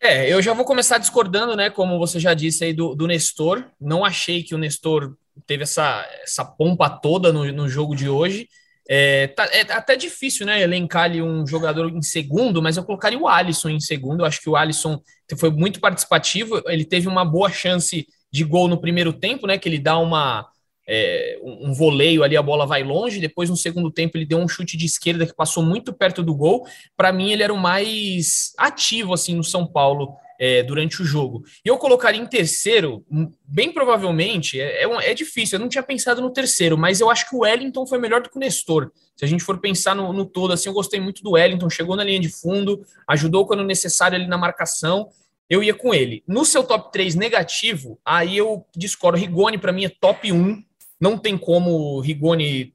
É, 0.00 0.30
eu 0.30 0.42
já 0.42 0.52
vou 0.52 0.64
começar 0.64 0.98
discordando, 0.98 1.56
né? 1.56 1.70
Como 1.70 1.98
você 1.98 2.20
já 2.20 2.34
disse 2.34 2.64
aí 2.64 2.72
do, 2.72 2.94
do 2.94 3.06
Nestor. 3.06 3.64
Não 3.80 4.04
achei 4.04 4.42
que 4.42 4.54
o 4.54 4.58
Nestor 4.58 5.16
teve 5.46 5.64
essa, 5.64 6.06
essa 6.22 6.44
pompa 6.44 6.88
toda 6.88 7.32
no, 7.32 7.50
no 7.52 7.68
jogo 7.68 7.94
de 7.94 8.08
hoje. 8.08 8.48
É, 8.88 9.26
tá, 9.28 9.46
é 9.46 9.62
até 9.72 9.96
difícil, 9.96 10.46
né, 10.46 10.62
elencar 10.62 11.04
ali 11.04 11.20
um 11.20 11.44
jogador 11.44 11.90
em 11.90 12.02
segundo, 12.02 12.62
mas 12.62 12.76
eu 12.76 12.84
colocaria 12.84 13.18
o 13.18 13.26
Alisson 13.26 13.70
em 13.70 13.80
segundo. 13.80 14.20
Eu 14.20 14.26
acho 14.26 14.40
que 14.40 14.48
o 14.48 14.56
Alisson 14.56 15.00
foi 15.38 15.50
muito 15.50 15.80
participativo. 15.80 16.62
Ele 16.66 16.84
teve 16.84 17.08
uma 17.08 17.24
boa 17.24 17.50
chance 17.50 18.06
de 18.32 18.44
gol 18.44 18.68
no 18.68 18.80
primeiro 18.80 19.12
tempo, 19.12 19.46
né? 19.46 19.58
Que 19.58 19.68
ele 19.68 19.78
dá 19.78 19.98
uma 19.98 20.46
é, 20.88 21.38
um 21.42 21.72
voleio 21.72 22.22
ali, 22.22 22.36
a 22.36 22.42
bola 22.42 22.64
vai 22.64 22.84
longe. 22.84 23.18
Depois, 23.18 23.50
no 23.50 23.56
segundo 23.56 23.90
tempo, 23.90 24.16
ele 24.16 24.24
deu 24.26 24.38
um 24.38 24.48
chute 24.48 24.76
de 24.76 24.86
esquerda 24.86 25.26
que 25.26 25.34
passou 25.34 25.62
muito 25.62 25.92
perto 25.92 26.22
do 26.22 26.34
gol. 26.34 26.64
Para 26.96 27.12
mim, 27.12 27.32
ele 27.32 27.42
era 27.42 27.52
o 27.52 27.58
mais 27.58 28.52
ativo 28.56 29.12
assim 29.12 29.34
no 29.34 29.42
São 29.42 29.66
Paulo 29.66 30.14
é, 30.38 30.62
durante 30.62 31.02
o 31.02 31.04
jogo. 31.04 31.44
E 31.64 31.68
eu 31.68 31.78
colocaria 31.78 32.20
em 32.20 32.26
terceiro, 32.26 33.04
bem 33.44 33.72
provavelmente, 33.72 34.60
é, 34.60 34.84
é, 34.84 35.10
é, 35.10 35.14
difícil, 35.14 35.56
eu 35.56 35.60
não 35.60 35.68
tinha 35.68 35.82
pensado 35.82 36.20
no 36.20 36.30
terceiro, 36.30 36.76
mas 36.76 37.00
eu 37.00 37.10
acho 37.10 37.28
que 37.28 37.36
o 37.36 37.40
Wellington 37.40 37.86
foi 37.86 37.98
melhor 37.98 38.22
do 38.22 38.30
que 38.30 38.36
o 38.36 38.40
Nestor. 38.40 38.90
Se 39.16 39.24
a 39.24 39.28
gente 39.28 39.42
for 39.42 39.58
pensar 39.58 39.94
no, 39.94 40.12
no 40.12 40.26
todo, 40.26 40.52
assim, 40.52 40.68
eu 40.68 40.74
gostei 40.74 41.00
muito 41.00 41.22
do 41.22 41.32
Wellington, 41.32 41.70
chegou 41.70 41.96
na 41.96 42.04
linha 42.04 42.20
de 42.20 42.28
fundo, 42.28 42.84
ajudou 43.08 43.46
quando 43.46 43.64
necessário 43.64 44.16
ali 44.16 44.26
na 44.26 44.36
marcação. 44.36 45.08
Eu 45.48 45.62
ia 45.62 45.72
com 45.72 45.94
ele. 45.94 46.22
No 46.26 46.44
seu 46.44 46.64
top 46.64 46.92
3 46.92 47.14
negativo, 47.14 47.98
aí 48.04 48.36
eu 48.36 48.66
discordo. 48.76 49.16
Rigoni, 49.16 49.56
para 49.56 49.72
mim, 49.72 49.84
é 49.84 49.88
top 49.88 50.32
1. 50.32 50.62
Não 51.00 51.16
tem 51.16 51.38
como 51.38 52.00
Rigoni. 52.00 52.74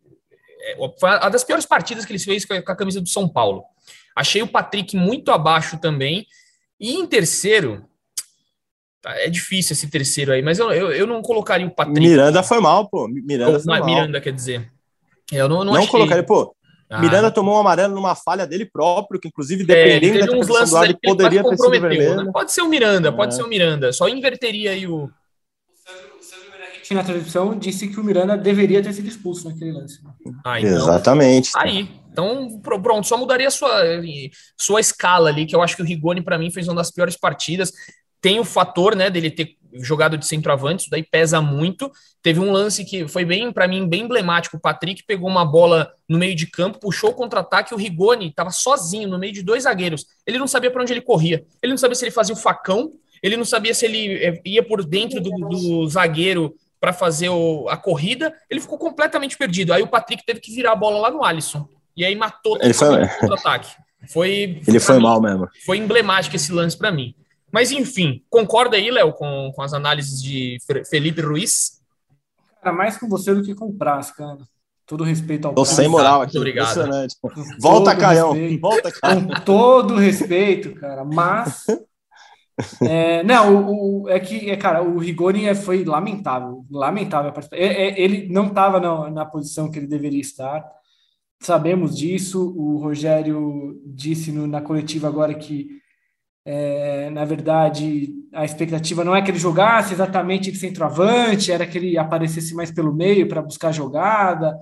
É, 0.62 0.78
foi 0.98 1.10
uma 1.10 1.30
das 1.30 1.44
piores 1.44 1.66
partidas 1.66 2.06
que 2.06 2.12
ele 2.12 2.20
fez 2.20 2.46
com 2.46 2.54
a 2.54 2.76
camisa 2.76 3.02
do 3.02 3.10
São 3.10 3.28
Paulo. 3.28 3.64
Achei 4.16 4.42
o 4.42 4.48
Patrick 4.48 4.96
muito 4.96 5.32
abaixo 5.32 5.78
também. 5.80 6.26
E 6.82 6.96
em 6.96 7.06
terceiro, 7.06 7.86
Tá, 9.02 9.16
é 9.20 9.28
difícil 9.30 9.74
esse 9.74 9.90
terceiro 9.90 10.32
aí, 10.32 10.44
mas 10.44 10.60
eu, 10.60 10.72
eu, 10.72 10.92
eu 10.92 11.08
não 11.08 11.24
colocaria 11.24 11.66
o 11.66 11.72
Patrick. 11.72 12.00
Miranda 12.00 12.44
foi 12.44 12.60
mal, 12.60 12.88
pô. 12.88 13.08
Miranda 13.08 13.54
Ou, 13.54 13.60
foi 13.60 13.80
mal. 13.80 13.86
Miranda, 13.86 14.22
quer 14.22 14.32
dizer. 14.32 14.72
Eu 15.32 15.50
não, 15.50 15.64
não, 15.64 15.74
Não 15.74 15.88
colocaria, 15.88 16.24
pô. 16.24 16.56
Ah, 16.88 17.00
Miranda 17.02 17.32
tomou 17.32 17.56
um 17.56 17.60
amarelo 17.60 17.96
numa 17.96 18.14
falha 18.14 18.46
dele 18.46 18.64
próprio, 18.64 19.20
que 19.20 19.28
inclusive, 19.30 19.64
é, 19.64 19.66
dependendo 19.66 20.02
teve 20.02 20.20
da 20.20 20.26
uns 20.26 20.46
interpretação 20.46 20.80
lances 20.82 20.94
do 20.94 21.00
que 21.00 21.08
ele 21.08 21.16
poderia 21.16 21.42
ter 21.42 21.50
sido 21.50 21.58
comprometeu, 21.58 21.90
vermelho. 21.90 22.26
né? 22.26 22.32
Pode 22.32 22.52
ser 22.52 22.62
o 22.62 22.70
Miranda, 22.70 23.12
pode 23.12 23.34
É. 23.34 23.38
ser 23.38 23.44
o 23.44 23.48
Miranda. 23.48 23.92
Só 23.94 24.08
inverteria 24.08 24.72
aí 24.72 24.86
o. 24.86 25.10
Na 26.90 27.04
transmissão 27.04 27.58
disse 27.58 27.88
que 27.88 28.00
o 28.00 28.04
Miranda 28.04 28.38
deveria 28.38 28.82
ter 28.82 28.92
sido 28.94 29.08
expulso 29.08 29.48
naquele 29.48 29.72
lance. 29.72 30.00
Ah, 30.44 30.60
então. 30.60 30.76
Exatamente. 30.76 31.52
Aí. 31.56 31.90
Então, 32.12 32.60
pro- 32.62 32.82
pronto, 32.82 33.08
só 33.08 33.18
mudaria 33.18 33.48
a 33.48 33.52
sua, 33.52 33.72
sua 34.58 34.82
escala 34.82 35.30
ali, 35.30 35.46
que 35.46 35.56
eu 35.56 35.62
acho 35.62 35.76
que 35.78 35.82
o 35.82 35.86
Rigoni, 35.86 36.22
para 36.22 36.38
mim, 36.38 36.52
fez 36.52 36.68
uma 36.68 36.76
das 36.76 36.92
piores 36.92 37.16
partidas. 37.16 37.72
Tem 38.20 38.40
o 38.40 38.44
fator, 38.44 38.96
né, 38.96 39.10
dele 39.10 39.32
ter 39.32 39.56
jogado 39.76 40.18
de 40.18 40.28
centroavante, 40.28 40.82
isso 40.82 40.90
daí 40.92 41.02
pesa 41.02 41.42
muito. 41.42 41.90
Teve 42.22 42.42
um 42.42 42.52
lance 42.52 42.84
que 42.84 43.08
foi 43.08 43.24
bem, 43.24 43.52
para 43.54 43.68
mim, 43.68 43.88
bem 43.88 44.02
emblemático. 44.02 44.58
O 44.58 44.60
Patrick 44.60 45.04
pegou 45.08 45.30
uma 45.30 45.46
bola 45.46 45.90
no 46.10 46.18
meio 46.18 46.36
de 46.36 46.46
campo, 46.48 46.80
puxou 46.80 47.12
o 47.12 47.14
contra-ataque, 47.14 47.74
o 47.74 47.78
Rigoni 47.78 48.28
estava 48.28 48.50
sozinho 48.52 49.08
no 49.08 49.18
meio 49.18 49.32
de 49.32 49.42
dois 49.42 49.64
zagueiros. 49.64 50.06
Ele 50.28 50.38
não 50.38 50.48
sabia 50.48 50.70
para 50.70 50.82
onde 50.82 50.92
ele 50.92 51.02
corria. 51.02 51.46
Ele 51.64 51.72
não 51.72 51.78
sabia 51.78 51.96
se 51.96 52.04
ele 52.04 52.12
fazia 52.12 52.36
o 52.36 52.38
facão, 52.38 52.92
ele 53.24 53.38
não 53.38 53.46
sabia 53.46 53.74
se 53.74 53.86
ele 53.86 54.16
eh, 54.16 54.42
ia 54.46 54.62
por 54.62 54.84
dentro 54.84 55.22
do, 55.22 55.30
do 55.32 55.88
zagueiro 55.88 56.54
para 56.82 56.92
fazer 56.92 57.30
o- 57.30 57.70
a 57.70 57.78
corrida. 57.78 58.34
Ele 58.50 58.60
ficou 58.60 58.78
completamente 58.78 59.38
perdido. 59.38 59.72
Aí 59.72 59.82
o 59.84 59.88
Patrick 59.88 60.26
teve 60.26 60.42
que 60.42 60.54
virar 60.54 60.74
a 60.74 60.76
bola 60.76 61.00
lá 61.00 61.12
no 61.12 61.24
Alisson. 61.24 61.66
E 61.96 62.04
aí 62.04 62.16
matou 62.16 62.58
Ele 62.62 62.74
foi- 62.74 63.04
o 63.06 63.20
contra-ataque. 63.20 63.70
Foi, 64.10 64.60
Ele 64.68 64.80
foi 64.80 64.96
mim, 64.98 65.04
mal 65.04 65.22
mesmo. 65.22 65.48
foi 65.66 65.78
emblemático 65.78 66.36
esse 66.36 66.52
lance 66.52 66.76
para 66.76 66.92
mim. 66.92 67.14
Mas 67.52 67.72
enfim, 67.72 68.24
concorda 68.30 68.76
aí, 68.78 68.90
Léo, 68.90 69.14
com, 69.14 69.52
com 69.56 69.62
as 69.62 69.74
análises 69.74 70.22
de 70.24 70.58
Fe- 70.66 70.84
Felipe 70.86 71.22
Ruiz? 71.22 71.80
Cara, 72.64 72.76
mais 72.76 72.98
com 72.98 73.08
você 73.08 73.34
do 73.36 73.44
que 73.44 73.54
com 73.54 73.66
o 73.66 73.74
Praz, 73.74 74.10
cara. 74.12 74.40
Todo 74.88 75.04
respeito 75.04 75.48
ao 75.48 75.54
Tô 75.54 75.62
Praz. 75.64 75.76
sem 75.76 75.88
moral 75.88 76.18
Muito 76.20 76.30
aqui. 76.30 76.38
obrigado. 76.40 76.70
Impressionante. 76.72 77.16
Volta, 77.60 77.96
Caião. 77.96 78.34
Volta, 78.60 78.92
Caião. 78.92 79.28
Com 79.28 79.34
todo 79.46 79.96
respeito, 79.98 80.74
cara, 80.76 81.04
mas. 81.06 81.66
é, 82.82 83.24
não, 83.24 83.66
o, 83.68 84.04
o- 84.04 84.10
é 84.10 84.20
que, 84.20 84.50
é, 84.50 84.56
cara, 84.58 84.82
o 84.84 84.98
Rigoni 84.98 85.46
é- 85.48 85.56
foi 85.56 85.84
lamentável, 85.84 86.66
lamentável. 86.70 87.32
É- 87.54 87.90
é- 87.90 88.02
ele 88.02 88.28
não 88.32 88.48
estava 88.48 88.80
na, 88.80 89.10
na 89.10 89.26
posição 89.26 89.70
que 89.72 89.80
ele 89.80 89.88
deveria 89.88 90.22
estar, 90.22 90.64
sabemos 91.42 91.98
disso. 91.98 92.54
O 92.58 92.78
Rogério 92.78 93.80
disse 93.86 94.32
no- 94.32 94.48
na 94.48 94.62
coletiva 94.62 95.08
agora 95.08 95.34
que, 95.34 95.68
é, 96.46 97.10
na 97.12 97.26
verdade, 97.26 98.14
a 98.34 98.44
expectativa 98.46 99.04
não 99.04 99.16
é 99.16 99.22
que 99.22 99.30
ele 99.32 99.38
jogasse 99.40 99.94
exatamente 99.94 100.52
de 100.52 100.58
centroavante, 100.58 101.52
era 101.52 101.68
que 101.68 101.78
ele 101.78 101.98
aparecesse 101.98 102.54
mais 102.56 102.72
pelo 102.72 102.94
meio 102.94 103.28
para 103.28 103.42
buscar 103.42 103.72
jogada. 103.72 104.58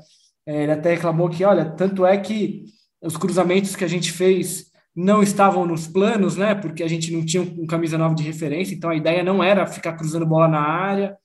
É, 0.45 0.63
ele 0.63 0.71
até 0.71 0.91
reclamou 0.95 1.29
que, 1.29 1.43
olha, 1.45 1.65
tanto 1.65 2.05
é 2.05 2.17
que 2.17 2.65
os 3.01 3.15
cruzamentos 3.17 3.75
que 3.75 3.83
a 3.85 3.87
gente 3.87 4.11
fez 4.11 4.68
não 4.99 5.23
estavam 5.23 5.65
nos 5.65 5.87
planos, 5.87 6.35
né? 6.35 6.53
Porque 6.53 6.83
a 6.83 6.87
gente 6.87 7.13
não 7.13 7.25
tinha 7.25 7.41
um 7.41 7.65
camisa 7.65 7.97
nova 7.97 8.13
de 8.13 8.21
referência, 8.21 8.75
então 8.75 8.89
a 8.89 8.95
ideia 8.95 9.23
não 9.23 9.41
era 9.41 9.65
ficar 9.65 9.93
cruzando 9.93 10.25
bola 10.25 10.45
na 10.45 10.59
área. 10.59 11.17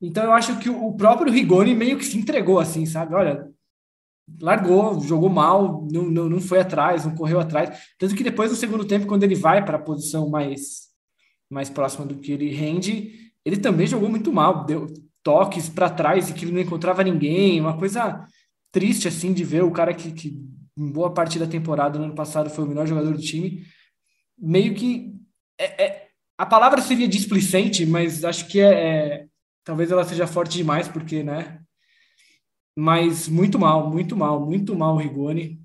Então 0.00 0.24
eu 0.24 0.32
acho 0.32 0.58
que 0.58 0.68
o 0.68 0.92
próprio 0.92 1.32
Rigoni 1.32 1.74
meio 1.74 1.96
que 1.96 2.04
se 2.04 2.18
entregou 2.18 2.60
assim, 2.60 2.84
sabe? 2.84 3.14
Olha, 3.14 3.48
largou, 4.38 5.00
jogou 5.00 5.30
mal, 5.30 5.88
não, 5.90 6.02
não, 6.02 6.28
não 6.28 6.40
foi 6.40 6.60
atrás, 6.60 7.06
não 7.06 7.14
correu 7.14 7.40
atrás. 7.40 7.94
Tanto 7.98 8.14
que 8.14 8.22
depois 8.22 8.50
no 8.50 8.56
segundo 8.56 8.84
tempo, 8.84 9.06
quando 9.06 9.22
ele 9.22 9.34
vai 9.34 9.64
para 9.64 9.78
a 9.78 9.82
posição 9.82 10.28
mais, 10.28 10.88
mais 11.48 11.70
próxima 11.70 12.04
do 12.04 12.16
que 12.16 12.30
ele 12.30 12.50
rende, 12.50 13.32
ele 13.42 13.56
também 13.56 13.86
jogou 13.86 14.10
muito 14.10 14.30
mal, 14.30 14.66
deu 14.66 14.86
toques 15.22 15.70
para 15.70 15.88
trás 15.88 16.28
e 16.28 16.34
que 16.34 16.44
ele 16.44 16.52
não 16.52 16.60
encontrava 16.60 17.02
ninguém, 17.02 17.58
uma 17.58 17.78
coisa 17.78 18.26
triste 18.70 19.08
assim 19.08 19.32
de 19.32 19.44
ver 19.44 19.64
o 19.64 19.70
cara 19.70 19.94
que, 19.94 20.12
que 20.12 20.45
em 20.76 20.90
boa 20.90 21.12
parte 21.12 21.38
da 21.38 21.46
temporada 21.46 21.98
no 21.98 22.04
ano 22.06 22.14
passado 22.14 22.50
foi 22.50 22.64
o 22.64 22.68
melhor 22.68 22.86
jogador 22.86 23.12
do 23.12 23.22
time, 23.22 23.64
meio 24.38 24.74
que 24.74 25.14
é, 25.58 25.84
é- 25.84 26.08
a 26.38 26.46
palavra 26.46 26.82
seria 26.82 27.08
displicente, 27.08 27.86
mas 27.86 28.24
acho 28.24 28.48
que 28.48 28.60
é, 28.60 29.22
é- 29.24 29.28
talvez 29.64 29.90
ela 29.90 30.04
seja 30.04 30.26
forte 30.26 30.58
demais 30.58 30.88
porque, 30.88 31.22
né? 31.22 31.60
Mas 32.76 33.28
muito 33.28 33.58
mal, 33.58 33.90
muito 33.90 34.16
mal, 34.16 34.44
muito 34.44 34.74
mal 34.76 34.94
o 34.94 34.98
Rigoni. 34.98 35.60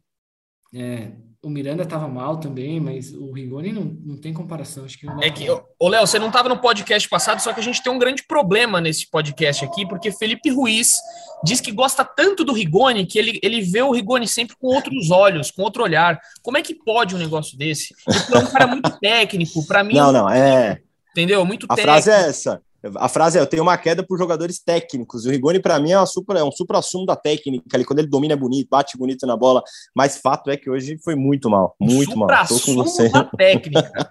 É, 0.74 1.14
o 1.44 1.50
Miranda 1.50 1.82
estava 1.84 2.08
mal 2.08 2.38
também, 2.38 2.80
mas 2.80 3.14
o 3.14 3.32
Rigoni 3.32 3.72
não, 3.72 3.84
não 3.84 4.16
tem 4.18 4.32
comparação. 4.32 4.86
Acho 4.86 4.98
que 4.98 5.08
não 5.08 5.18
dá 5.18 5.26
É 5.26 5.32
que, 5.32 5.48
ô 5.50 5.88
Léo, 5.88 6.06
você 6.06 6.20
não 6.20 6.28
estava 6.28 6.48
no 6.48 6.58
podcast 6.60 7.10
passado, 7.10 7.40
só 7.42 7.52
que 7.52 7.60
a 7.60 7.64
gente 7.64 7.82
tem 7.82 7.92
um 7.92 7.98
grande 7.98 8.24
problema 8.24 8.80
nesse 8.80 9.10
podcast 9.10 9.66
aqui, 9.66 9.88
porque 9.88 10.12
Felipe 10.12 10.52
Ruiz 10.52 10.98
diz 11.44 11.60
que 11.60 11.72
gosta 11.72 12.06
tanto 12.06 12.44
do 12.44 12.54
Rigoni 12.54 13.08
que 13.08 13.18
ele, 13.18 13.40
ele 13.42 13.62
vê 13.62 13.82
o 13.82 13.92
Rigoni 13.92 14.28
sempre 14.28 14.56
com 14.56 14.68
outros 14.68 15.10
olhos, 15.10 15.50
com 15.50 15.64
outro 15.64 15.82
olhar. 15.84 16.20
Como 16.44 16.58
é 16.58 16.62
que 16.62 16.76
pode 16.76 17.16
um 17.16 17.20
negócio 17.20 17.58
desse? 17.58 17.96
Ele 18.08 18.38
é 18.38 18.40
um 18.40 18.52
cara 18.52 18.68
muito 18.68 18.92
técnico, 19.00 19.66
para 19.66 19.84
mim, 19.84 19.96
Não, 19.96 20.12
não, 20.12 20.30
é. 20.30 20.80
entendeu? 21.12 21.44
Muito 21.44 21.66
A 21.70 21.76
técnico. 21.76 22.04
frase 22.04 22.12
é 22.12 22.30
essa. 22.30 22.62
A 22.96 23.08
frase 23.08 23.38
é: 23.38 23.42
eu 23.42 23.48
tenho 23.48 23.64
uma 23.64 23.78
queda 23.78 24.04
por 24.04 24.18
jogadores 24.18 24.60
técnicos. 24.60 25.26
O 25.26 25.30
Rigoni, 25.30 25.60
para 25.60 25.80
mim, 25.80 25.92
é, 25.92 26.06
super, 26.06 26.36
é 26.36 26.44
um 26.44 26.52
supra-sumo 26.52 27.06
da 27.06 27.16
técnica. 27.16 27.64
Ali, 27.74 27.86
quando 27.86 28.00
ele 28.00 28.08
domina 28.08 28.34
é 28.34 28.38
bonito, 28.38 28.70
bate 28.70 28.98
bonito 28.98 29.26
na 29.28 29.38
bola. 29.38 29.62
Mas 29.96 30.18
fato 30.18 30.50
é 30.50 30.58
que 30.58 30.70
hoje 30.70 30.98
foi 31.04 31.16
muito 31.16 31.50
mal. 31.50 31.76
Muito 31.80 32.18
mal. 32.18 32.28
Tô 32.48 32.60
com 32.60 32.74
você. 32.76 33.10
da 33.10 33.24
técnica. 33.24 34.10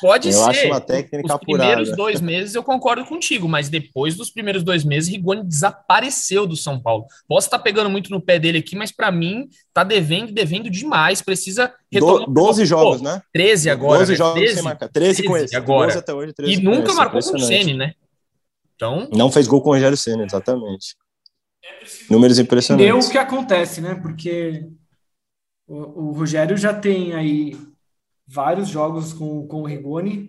Pode 0.00 0.26
Eu 0.30 0.32
ser. 0.34 0.50
acho 0.50 0.66
uma 0.66 0.80
técnica 0.80 1.34
Os 1.34 1.40
primeiros 1.40 1.90
apurada. 1.90 1.96
dois 1.96 2.20
meses 2.20 2.56
eu 2.56 2.64
concordo 2.64 3.04
contigo, 3.04 3.48
mas 3.48 3.68
depois 3.68 4.16
dos 4.16 4.28
primeiros 4.28 4.64
dois 4.64 4.82
meses, 4.84 5.08
Rigoni 5.08 5.44
desapareceu 5.44 6.44
do 6.48 6.56
São 6.56 6.80
Paulo. 6.80 7.04
Posso 7.28 7.46
estar 7.46 7.60
pegando 7.60 7.88
muito 7.88 8.10
no 8.10 8.20
pé 8.20 8.40
dele 8.40 8.58
aqui, 8.58 8.74
mas 8.74 8.90
para 8.90 9.12
mim 9.12 9.48
tá 9.72 9.84
devendo, 9.84 10.32
devendo 10.32 10.68
demais. 10.68 11.22
Precisa 11.22 11.72
Do, 11.92 12.26
12 12.26 12.62
Pô, 12.62 12.66
jogos, 12.66 13.00
né? 13.00 13.22
13 13.32 13.70
agora. 13.70 13.98
12 14.00 14.10
né? 14.12 14.18
jogos 14.18 14.34
13, 14.40 14.54
sem 14.54 14.62
marcar. 14.64 14.88
13 14.88 15.22
com 15.22 15.32
13 15.34 15.44
esse. 15.44 15.56
agora. 15.56 15.86
12 15.86 15.98
até 15.98 16.12
hoje, 16.12 16.32
13 16.32 16.52
E 16.52 16.56
com 16.56 16.62
nunca 16.64 16.88
esse. 16.88 16.96
marcou 16.96 17.22
com 17.22 17.36
o. 17.36 17.38
Ceni, 17.38 17.74
né? 17.74 17.92
Então, 18.78 19.08
Não 19.12 19.30
fez 19.30 19.48
gol 19.48 19.60
com 19.60 19.70
o 19.70 19.72
Rogério 19.72 19.96
Senna, 19.96 20.24
exatamente. 20.24 20.94
Números 22.08 22.38
impressionantes. 22.38 23.08
o 23.08 23.10
que 23.10 23.18
acontece, 23.18 23.80
né? 23.80 23.96
Porque 23.96 24.68
o, 25.66 26.10
o 26.10 26.12
Rogério 26.12 26.56
já 26.56 26.72
tem 26.72 27.12
aí 27.12 27.58
vários 28.24 28.68
jogos 28.68 29.12
com, 29.12 29.48
com 29.48 29.62
o 29.62 29.66
Rigoni. 29.66 30.28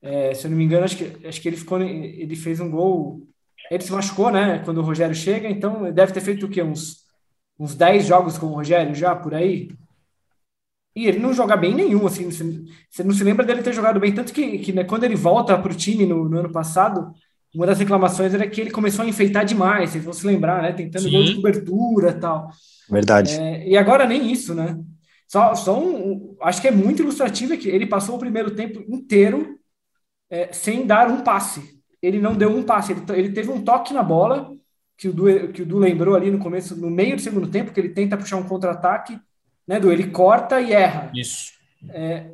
É, 0.00 0.32
se 0.32 0.46
eu 0.46 0.50
não 0.50 0.56
me 0.56 0.64
engano, 0.64 0.86
acho 0.86 0.96
que, 0.96 1.26
acho 1.26 1.38
que 1.38 1.48
ele 1.48 1.58
ficou, 1.58 1.78
ele 1.82 2.34
fez 2.34 2.60
um 2.60 2.70
gol. 2.70 3.28
Ele 3.70 3.82
se 3.82 3.92
machucou, 3.92 4.30
né? 4.30 4.60
Quando 4.64 4.78
o 4.78 4.82
Rogério 4.82 5.14
chega, 5.14 5.46
então 5.46 5.84
ele 5.84 5.92
deve 5.92 6.14
ter 6.14 6.22
feito 6.22 6.46
o 6.46 6.48
quê? 6.48 6.62
Uns, 6.62 7.04
uns 7.58 7.74
10 7.74 8.06
jogos 8.06 8.38
com 8.38 8.46
o 8.46 8.54
Rogério 8.54 8.94
já 8.94 9.14
por 9.14 9.34
aí. 9.34 9.68
E 10.94 11.06
ele 11.06 11.18
não 11.18 11.34
joga 11.34 11.58
bem 11.58 11.74
nenhum, 11.74 12.06
assim. 12.06 12.30
Você, 12.30 12.42
você 12.90 13.04
não 13.04 13.12
se 13.12 13.22
lembra 13.22 13.44
dele 13.44 13.62
ter 13.62 13.74
jogado 13.74 14.00
bem. 14.00 14.14
Tanto 14.14 14.32
que, 14.32 14.60
que 14.60 14.72
né, 14.72 14.82
quando 14.82 15.04
ele 15.04 15.14
volta 15.14 15.58
para 15.58 15.70
o 15.70 15.76
time 15.76 16.06
no, 16.06 16.26
no 16.26 16.38
ano 16.38 16.50
passado, 16.50 17.12
uma 17.54 17.66
das 17.66 17.78
reclamações 17.78 18.34
era 18.34 18.46
que 18.48 18.60
ele 18.60 18.70
começou 18.70 19.04
a 19.04 19.08
enfeitar 19.08 19.44
demais, 19.44 19.90
vocês 19.90 20.04
vão 20.04 20.12
se 20.12 20.26
lembrar, 20.26 20.62
né? 20.62 20.72
Tentando 20.72 21.04
Sim. 21.04 21.10
gol 21.12 21.24
de 21.24 21.34
cobertura 21.36 22.10
e 22.10 22.20
tal. 22.20 22.50
Verdade. 22.90 23.32
É, 23.32 23.68
e 23.68 23.76
agora 23.76 24.06
nem 24.06 24.30
isso, 24.30 24.54
né? 24.54 24.78
Só, 25.26 25.54
só 25.54 25.78
um, 25.78 26.12
um- 26.12 26.36
acho 26.42 26.60
que 26.60 26.68
é 26.68 26.70
muito 26.70 27.02
ilustrativo 27.02 27.54
é 27.54 27.56
que 27.56 27.68
ele 27.68 27.86
passou 27.86 28.16
o 28.16 28.18
primeiro 28.18 28.54
tempo 28.54 28.80
inteiro 28.88 29.58
é, 30.30 30.52
sem 30.52 30.86
dar 30.86 31.08
um 31.08 31.22
passe. 31.22 31.76
Ele 32.02 32.20
não 32.20 32.34
deu 32.36 32.50
um 32.50 32.62
passe, 32.62 32.92
ele, 32.92 33.02
ele 33.14 33.32
teve 33.32 33.50
um 33.50 33.62
toque 33.62 33.92
na 33.94 34.02
bola, 34.02 34.52
que 34.96 35.08
o, 35.08 35.12
Du, 35.12 35.48
que 35.52 35.62
o 35.62 35.66
Du 35.66 35.78
lembrou 35.78 36.14
ali 36.14 36.30
no 36.30 36.38
começo, 36.38 36.76
no 36.76 36.90
meio 36.90 37.16
do 37.16 37.22
segundo 37.22 37.48
tempo, 37.48 37.72
que 37.72 37.80
ele 37.80 37.90
tenta 37.90 38.16
puxar 38.16 38.36
um 38.36 38.44
contra-ataque, 38.44 39.18
né? 39.66 39.80
Du, 39.80 39.90
ele 39.90 40.10
corta 40.10 40.60
e 40.60 40.72
erra. 40.72 41.10
isso. 41.14 41.52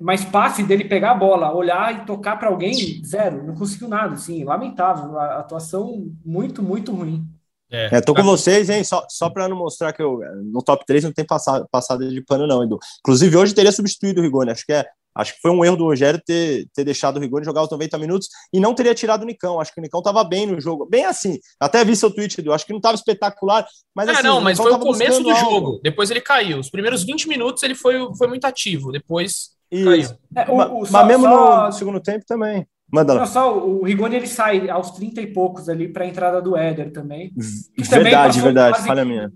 Mas 0.00 0.24
passe 0.24 0.62
dele 0.62 0.84
pegar 0.84 1.12
a 1.12 1.16
bola, 1.16 1.54
olhar 1.54 1.94
e 1.94 2.06
tocar 2.06 2.38
para 2.38 2.48
alguém, 2.48 3.02
zero, 3.04 3.46
não 3.46 3.54
conseguiu 3.54 3.88
nada, 3.88 4.14
assim, 4.14 4.44
lamentável. 4.44 5.18
A 5.18 5.38
atuação 5.38 6.10
muito, 6.24 6.62
muito 6.62 6.92
ruim. 6.92 7.24
É. 7.70 7.96
É, 7.96 8.00
tô 8.02 8.14
com 8.14 8.22
vocês, 8.22 8.68
hein? 8.68 8.84
Só, 8.84 9.06
só 9.08 9.30
para 9.30 9.48
não 9.48 9.56
mostrar 9.56 9.94
que 9.94 10.02
eu 10.02 10.20
no 10.44 10.62
top 10.62 10.84
3 10.84 11.04
não 11.04 11.12
tem 11.12 11.24
passado, 11.24 11.66
passado 11.70 12.06
de 12.06 12.20
pano, 12.20 12.46
não, 12.46 12.62
Edu. 12.62 12.78
Inclusive, 13.00 13.34
hoje 13.34 13.54
teria 13.54 13.72
substituído 13.72 14.20
o 14.20 14.22
Rigoni. 14.22 14.50
Acho 14.50 14.66
que, 14.66 14.74
é, 14.74 14.84
acho 15.14 15.34
que 15.34 15.40
foi 15.40 15.50
um 15.50 15.64
erro 15.64 15.76
do 15.76 15.84
Rogério 15.84 16.20
ter, 16.24 16.66
ter 16.74 16.84
deixado 16.84 17.16
o 17.16 17.20
Rigoni 17.20 17.44
jogar 17.44 17.62
os 17.62 17.70
90 17.70 17.98
minutos 17.98 18.28
e 18.52 18.58
não 18.60 18.74
teria 18.74 18.94
tirado 18.94 19.22
o 19.22 19.26
Nicão. 19.26 19.60
Acho 19.60 19.72
que 19.72 19.80
o 19.80 19.82
Nicão 19.82 20.00
estava 20.00 20.22
bem 20.24 20.46
no 20.46 20.60
jogo. 20.60 20.86
Bem 20.86 21.04
assim. 21.04 21.38
Até 21.60 21.84
vi 21.84 21.94
seu 21.96 22.10
tweet, 22.10 22.40
Edu. 22.40 22.52
Acho 22.52 22.64
que 22.66 22.72
não 22.72 22.78
estava 22.78 22.94
espetacular, 22.94 23.66
mas 23.94 24.08
Ah, 24.08 24.12
assim. 24.12 24.22
não, 24.22 24.40
mas 24.40 24.58
foi 24.58 24.72
o 24.72 24.78
começo 24.78 25.22
do 25.22 25.30
algo. 25.30 25.50
jogo. 25.50 25.80
Depois 25.82 26.10
ele 26.10 26.20
caiu. 26.20 26.58
Os 26.58 26.70
primeiros 26.70 27.02
20 27.04 27.28
minutos 27.28 27.62
ele 27.62 27.74
foi, 27.74 27.96
foi 28.16 28.26
muito 28.26 28.44
ativo. 28.44 28.90
Depois 28.92 29.50
caiu. 29.70 29.92
Isso. 29.96 30.16
É, 30.36 30.50
o- 30.50 30.54
o- 30.54 30.80
mas 30.80 30.88
só- 30.90 31.04
mesmo 31.04 31.24
só- 31.24 31.66
no 31.66 31.72
segundo 31.72 32.00
tempo 32.00 32.24
também. 32.26 32.66
Manda 32.94 33.14
Não, 33.14 33.20
lá. 33.22 33.26
só 33.26 33.56
o 33.56 33.84
Rigoni 33.84 34.16
ele 34.16 34.26
sai 34.26 34.68
aos 34.68 34.90
30 34.90 35.22
e 35.22 35.26
poucos 35.26 35.66
ali 35.66 35.88
para 35.90 36.04
a 36.04 36.06
entrada 36.06 36.42
do 36.42 36.54
Éder 36.54 36.92
também. 36.92 37.32
Que 37.74 37.88
também 37.88 38.04
Verdade, 38.12 38.38
verdade. 38.40 38.74
quase 38.74 38.86
Falha 38.86 39.02
minha. 39.04 39.32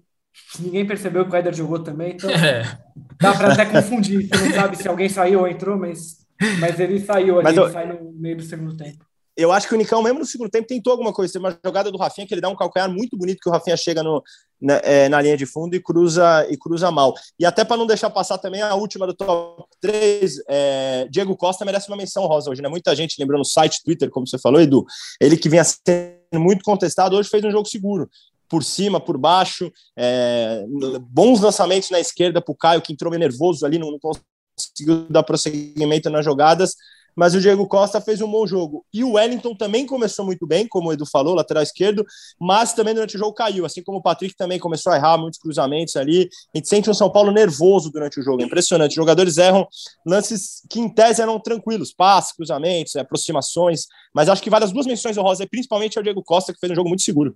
Ninguém 0.58 0.86
percebeu 0.86 1.26
que 1.26 1.32
o 1.32 1.36
Éder 1.36 1.54
jogou 1.54 1.78
também, 1.80 2.12
então 2.12 2.30
É. 2.30 2.78
dá 3.20 3.34
para 3.34 3.52
até 3.52 3.64
confundir. 3.66 4.28
Você 4.28 4.48
não 4.48 4.54
sabe 4.54 4.76
se 4.76 4.88
alguém 4.88 5.08
saiu 5.08 5.40
ou 5.40 5.48
entrou, 5.48 5.76
mas 5.76 6.26
Mas 6.60 6.78
ele 6.78 7.00
saiu 7.00 7.40
ali, 7.40 7.56
eu... 7.56 7.70
sai 7.70 7.86
no 7.86 8.12
meio 8.12 8.36
do 8.36 8.42
segundo 8.42 8.76
tempo. 8.76 9.04
Eu 9.36 9.52
acho 9.52 9.68
que 9.68 9.74
o 9.74 9.76
Nicão, 9.76 10.02
mesmo 10.02 10.18
no 10.18 10.24
segundo 10.24 10.48
tempo, 10.48 10.66
tentou 10.66 10.90
alguma 10.90 11.12
coisa. 11.12 11.30
Tem 11.30 11.40
uma 11.40 11.58
jogada 11.62 11.90
do 11.92 11.98
Rafinha 11.98 12.26
que 12.26 12.32
ele 12.32 12.40
dá 12.40 12.48
um 12.48 12.56
calcanhar 12.56 12.90
muito 12.90 13.18
bonito, 13.18 13.38
que 13.42 13.48
o 13.50 13.52
Rafinha 13.52 13.76
chega 13.76 14.02
no, 14.02 14.22
na, 14.58 14.80
é, 14.82 15.10
na 15.10 15.20
linha 15.20 15.36
de 15.36 15.44
fundo 15.44 15.76
e 15.76 15.80
cruza, 15.80 16.46
e 16.48 16.56
cruza 16.56 16.90
mal. 16.90 17.12
E 17.38 17.44
até 17.44 17.62
para 17.62 17.76
não 17.76 17.86
deixar 17.86 18.08
passar 18.08 18.38
também 18.38 18.62
a 18.62 18.74
última 18.74 19.06
do 19.06 19.12
top 19.12 19.68
3, 19.78 20.42
é, 20.48 21.06
Diego 21.10 21.36
Costa 21.36 21.66
merece 21.66 21.88
uma 21.88 21.98
menção 21.98 22.24
rosa 22.24 22.50
hoje, 22.50 22.62
né? 22.62 22.68
Muita 22.70 22.96
gente 22.96 23.16
lembrou 23.18 23.38
no 23.38 23.44
site, 23.44 23.82
Twitter, 23.84 24.08
como 24.08 24.26
você 24.26 24.38
falou, 24.38 24.58
Edu. 24.58 24.86
Ele 25.20 25.36
que 25.36 25.50
vinha 25.50 25.64
sendo 25.64 26.40
muito 26.40 26.64
contestado, 26.64 27.14
hoje 27.14 27.28
fez 27.28 27.44
um 27.44 27.50
jogo 27.50 27.68
seguro 27.68 28.08
por 28.48 28.62
cima, 28.62 29.00
por 29.00 29.18
baixo, 29.18 29.70
é, 29.96 30.64
bons 31.08 31.40
lançamentos 31.40 31.90
na 31.90 32.00
esquerda 32.00 32.40
para 32.40 32.52
o 32.52 32.56
Caio, 32.56 32.82
que 32.82 32.92
entrou 32.92 33.10
meio 33.10 33.20
nervoso 33.20 33.64
ali, 33.64 33.78
não, 33.78 33.90
não 33.90 33.98
conseguiu 33.98 35.06
dar 35.10 35.22
prosseguimento 35.22 36.08
nas 36.10 36.24
jogadas, 36.24 36.74
mas 37.16 37.34
o 37.34 37.40
Diego 37.40 37.66
Costa 37.66 37.98
fez 37.98 38.20
um 38.20 38.30
bom 38.30 38.46
jogo. 38.46 38.84
E 38.92 39.02
o 39.02 39.12
Wellington 39.12 39.54
também 39.54 39.86
começou 39.86 40.24
muito 40.24 40.46
bem, 40.46 40.68
como 40.68 40.90
o 40.90 40.92
Edu 40.92 41.06
falou, 41.06 41.34
lateral 41.34 41.62
esquerdo, 41.62 42.04
mas 42.38 42.74
também 42.74 42.92
durante 42.92 43.16
o 43.16 43.18
jogo 43.18 43.32
caiu, 43.32 43.64
assim 43.64 43.82
como 43.82 43.98
o 43.98 44.02
Patrick 44.02 44.36
também 44.36 44.58
começou 44.58 44.92
a 44.92 44.96
errar 44.96 45.16
muitos 45.16 45.40
cruzamentos 45.40 45.96
ali. 45.96 46.28
A 46.54 46.58
gente 46.58 46.68
sente 46.68 46.90
um 46.90 46.94
São 46.94 47.10
Paulo 47.10 47.32
nervoso 47.32 47.90
durante 47.90 48.20
o 48.20 48.22
jogo, 48.22 48.42
é 48.42 48.44
impressionante. 48.44 48.90
Os 48.90 48.96
jogadores 48.96 49.38
erram 49.38 49.66
lances 50.06 50.60
que 50.68 50.78
em 50.78 50.88
tese 50.90 51.22
eram 51.22 51.40
tranquilos, 51.40 51.92
passes, 51.92 52.32
cruzamentos, 52.32 52.94
aproximações, 52.96 53.86
mas 54.14 54.28
acho 54.28 54.42
que 54.42 54.50
vale 54.50 54.66
as 54.66 54.72
duas 54.72 54.86
menções 54.86 55.16
honrosas, 55.16 55.46
principalmente 55.50 55.96
ao 55.96 56.04
Diego 56.04 56.22
Costa, 56.22 56.52
que 56.52 56.60
fez 56.60 56.70
um 56.70 56.76
jogo 56.76 56.90
muito 56.90 57.02
seguro. 57.02 57.34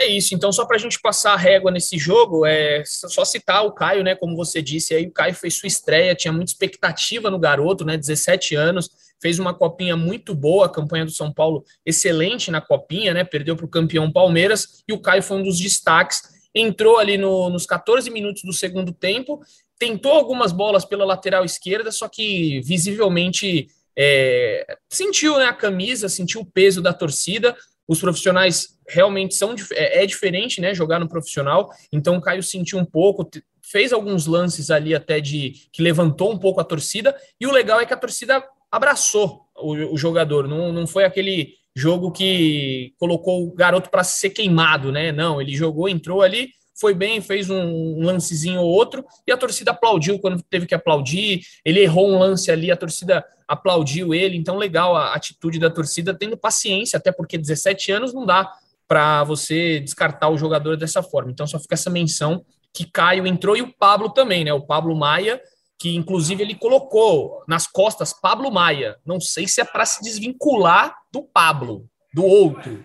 É 0.00 0.06
isso, 0.06 0.34
então 0.34 0.50
só 0.50 0.64
para 0.64 0.76
a 0.76 0.80
gente 0.80 0.98
passar 0.98 1.34
a 1.34 1.36
régua 1.36 1.70
nesse 1.70 1.98
jogo, 1.98 2.46
é 2.46 2.82
só 2.86 3.22
citar 3.22 3.66
o 3.66 3.72
Caio, 3.72 4.02
né? 4.02 4.14
Como 4.14 4.34
você 4.34 4.62
disse, 4.62 4.94
aí 4.94 5.04
o 5.04 5.12
Caio 5.12 5.34
fez 5.34 5.58
sua 5.58 5.66
estreia, 5.66 6.14
tinha 6.14 6.32
muita 6.32 6.52
expectativa 6.52 7.30
no 7.30 7.38
garoto, 7.38 7.84
né? 7.84 7.98
17 7.98 8.54
anos, 8.54 8.88
fez 9.20 9.38
uma 9.38 9.52
copinha 9.52 9.98
muito 9.98 10.34
boa, 10.34 10.64
a 10.64 10.68
campanha 10.70 11.04
do 11.04 11.10
São 11.10 11.30
Paulo 11.30 11.62
excelente 11.84 12.50
na 12.50 12.62
copinha, 12.62 13.12
né? 13.12 13.24
Perdeu 13.24 13.54
para 13.54 13.66
o 13.66 13.68
campeão 13.68 14.10
Palmeiras 14.10 14.82
e 14.88 14.94
o 14.94 14.98
Caio 14.98 15.22
foi 15.22 15.36
um 15.36 15.42
dos 15.42 15.58
destaques. 15.58 16.22
Entrou 16.54 16.96
ali 16.96 17.18
no, 17.18 17.50
nos 17.50 17.66
14 17.66 18.10
minutos 18.10 18.42
do 18.42 18.54
segundo 18.54 18.92
tempo, 18.92 19.42
tentou 19.78 20.12
algumas 20.12 20.50
bolas 20.50 20.82
pela 20.82 21.04
lateral 21.04 21.44
esquerda, 21.44 21.92
só 21.92 22.08
que 22.08 22.62
visivelmente 22.62 23.68
é, 23.94 24.78
sentiu 24.88 25.36
né, 25.36 25.44
a 25.44 25.52
camisa, 25.52 26.08
sentiu 26.08 26.40
o 26.40 26.46
peso 26.46 26.80
da 26.80 26.94
torcida. 26.94 27.54
Os 27.90 27.98
profissionais 27.98 28.78
realmente 28.88 29.34
são 29.34 29.52
é, 29.72 30.04
é 30.04 30.06
diferente, 30.06 30.60
né? 30.60 30.72
Jogar 30.72 31.00
no 31.00 31.08
profissional. 31.08 31.70
Então 31.92 32.16
o 32.16 32.20
Caio 32.20 32.40
sentiu 32.40 32.78
um 32.78 32.84
pouco, 32.84 33.28
fez 33.60 33.92
alguns 33.92 34.28
lances 34.28 34.70
ali 34.70 34.94
até 34.94 35.18
de 35.18 35.54
que 35.72 35.82
levantou 35.82 36.32
um 36.32 36.38
pouco 36.38 36.60
a 36.60 36.64
torcida. 36.64 37.16
E 37.40 37.48
o 37.48 37.50
legal 37.50 37.80
é 37.80 37.84
que 37.84 37.92
a 37.92 37.96
torcida 37.96 38.44
abraçou 38.70 39.40
o, 39.56 39.94
o 39.94 39.98
jogador. 39.98 40.46
Não, 40.46 40.72
não 40.72 40.86
foi 40.86 41.02
aquele 41.02 41.54
jogo 41.74 42.12
que 42.12 42.94
colocou 42.96 43.42
o 43.42 43.52
garoto 43.52 43.90
para 43.90 44.04
ser 44.04 44.30
queimado, 44.30 44.92
né? 44.92 45.10
Não, 45.10 45.42
ele 45.42 45.56
jogou, 45.56 45.88
entrou 45.88 46.22
ali, 46.22 46.50
foi 46.74 46.94
bem, 46.94 47.20
fez 47.20 47.50
um 47.50 48.02
lancezinho 48.02 48.60
ou 48.60 48.68
outro, 48.68 49.04
e 49.26 49.32
a 49.32 49.36
torcida 49.36 49.70
aplaudiu 49.70 50.18
quando 50.18 50.42
teve 50.42 50.66
que 50.66 50.74
aplaudir. 50.74 51.42
Ele 51.64 51.80
errou 51.80 52.10
um 52.10 52.18
lance 52.18 52.50
ali, 52.50 52.70
a 52.70 52.76
torcida 52.76 53.24
aplaudiu 53.46 54.14
ele. 54.14 54.36
Então, 54.36 54.56
legal 54.56 54.96
a 54.96 55.14
atitude 55.14 55.58
da 55.58 55.70
torcida, 55.70 56.14
tendo 56.14 56.36
paciência, 56.36 56.96
até 56.96 57.12
porque 57.12 57.36
17 57.36 57.92
anos 57.92 58.14
não 58.14 58.24
dá 58.24 58.50
para 58.90 59.22
você 59.22 59.78
descartar 59.78 60.30
o 60.30 60.36
jogador 60.36 60.76
dessa 60.76 61.00
forma. 61.00 61.30
Então 61.30 61.46
só 61.46 61.60
fica 61.60 61.74
essa 61.74 61.88
menção 61.88 62.44
que 62.74 62.84
Caio 62.84 63.24
entrou 63.24 63.56
e 63.56 63.62
o 63.62 63.72
Pablo 63.72 64.10
também, 64.10 64.44
né? 64.44 64.52
O 64.52 64.66
Pablo 64.66 64.96
Maia, 64.96 65.40
que 65.78 65.94
inclusive 65.94 66.42
ele 66.42 66.56
colocou 66.56 67.44
nas 67.46 67.68
costas 67.68 68.12
Pablo 68.12 68.50
Maia. 68.50 68.96
Não 69.06 69.20
sei 69.20 69.46
se 69.46 69.60
é 69.60 69.64
para 69.64 69.86
se 69.86 70.02
desvincular 70.02 70.92
do 71.12 71.22
Pablo, 71.22 71.88
do 72.12 72.24
outro. 72.24 72.84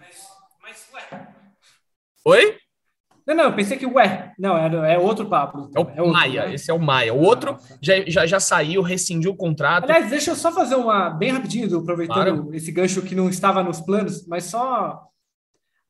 Oi? 2.23 2.55
Não, 3.25 3.33
não, 3.33 3.43
eu 3.45 3.55
pensei 3.55 3.75
que, 3.75 3.87
ué, 3.87 4.33
não, 4.37 4.55
é, 4.55 4.93
é 4.93 4.99
outro 4.99 5.27
Pablo. 5.27 5.71
É 5.75 5.79
o 5.79 5.83
é 5.83 6.01
outro, 6.01 6.13
Maia, 6.13 6.45
né? 6.47 6.53
esse 6.53 6.69
é 6.69 6.73
o 6.73 6.79
Maia. 6.79 7.13
O 7.13 7.19
outro 7.19 7.57
já, 7.81 7.93
já, 8.05 8.25
já 8.25 8.39
saiu, 8.39 8.81
rescindiu 8.83 9.31
o 9.31 9.35
contrato. 9.35 9.85
Aliás, 9.85 10.09
deixa 10.09 10.31
eu 10.31 10.35
só 10.35 10.51
fazer 10.51 10.75
uma, 10.75 11.09
bem 11.09 11.31
rapidinho, 11.31 11.79
aproveitando 11.79 12.43
claro. 12.43 12.55
esse 12.55 12.71
gancho 12.71 13.01
que 13.01 13.15
não 13.15 13.27
estava 13.27 13.63
nos 13.63 13.81
planos, 13.81 14.27
mas 14.27 14.45
só 14.45 15.01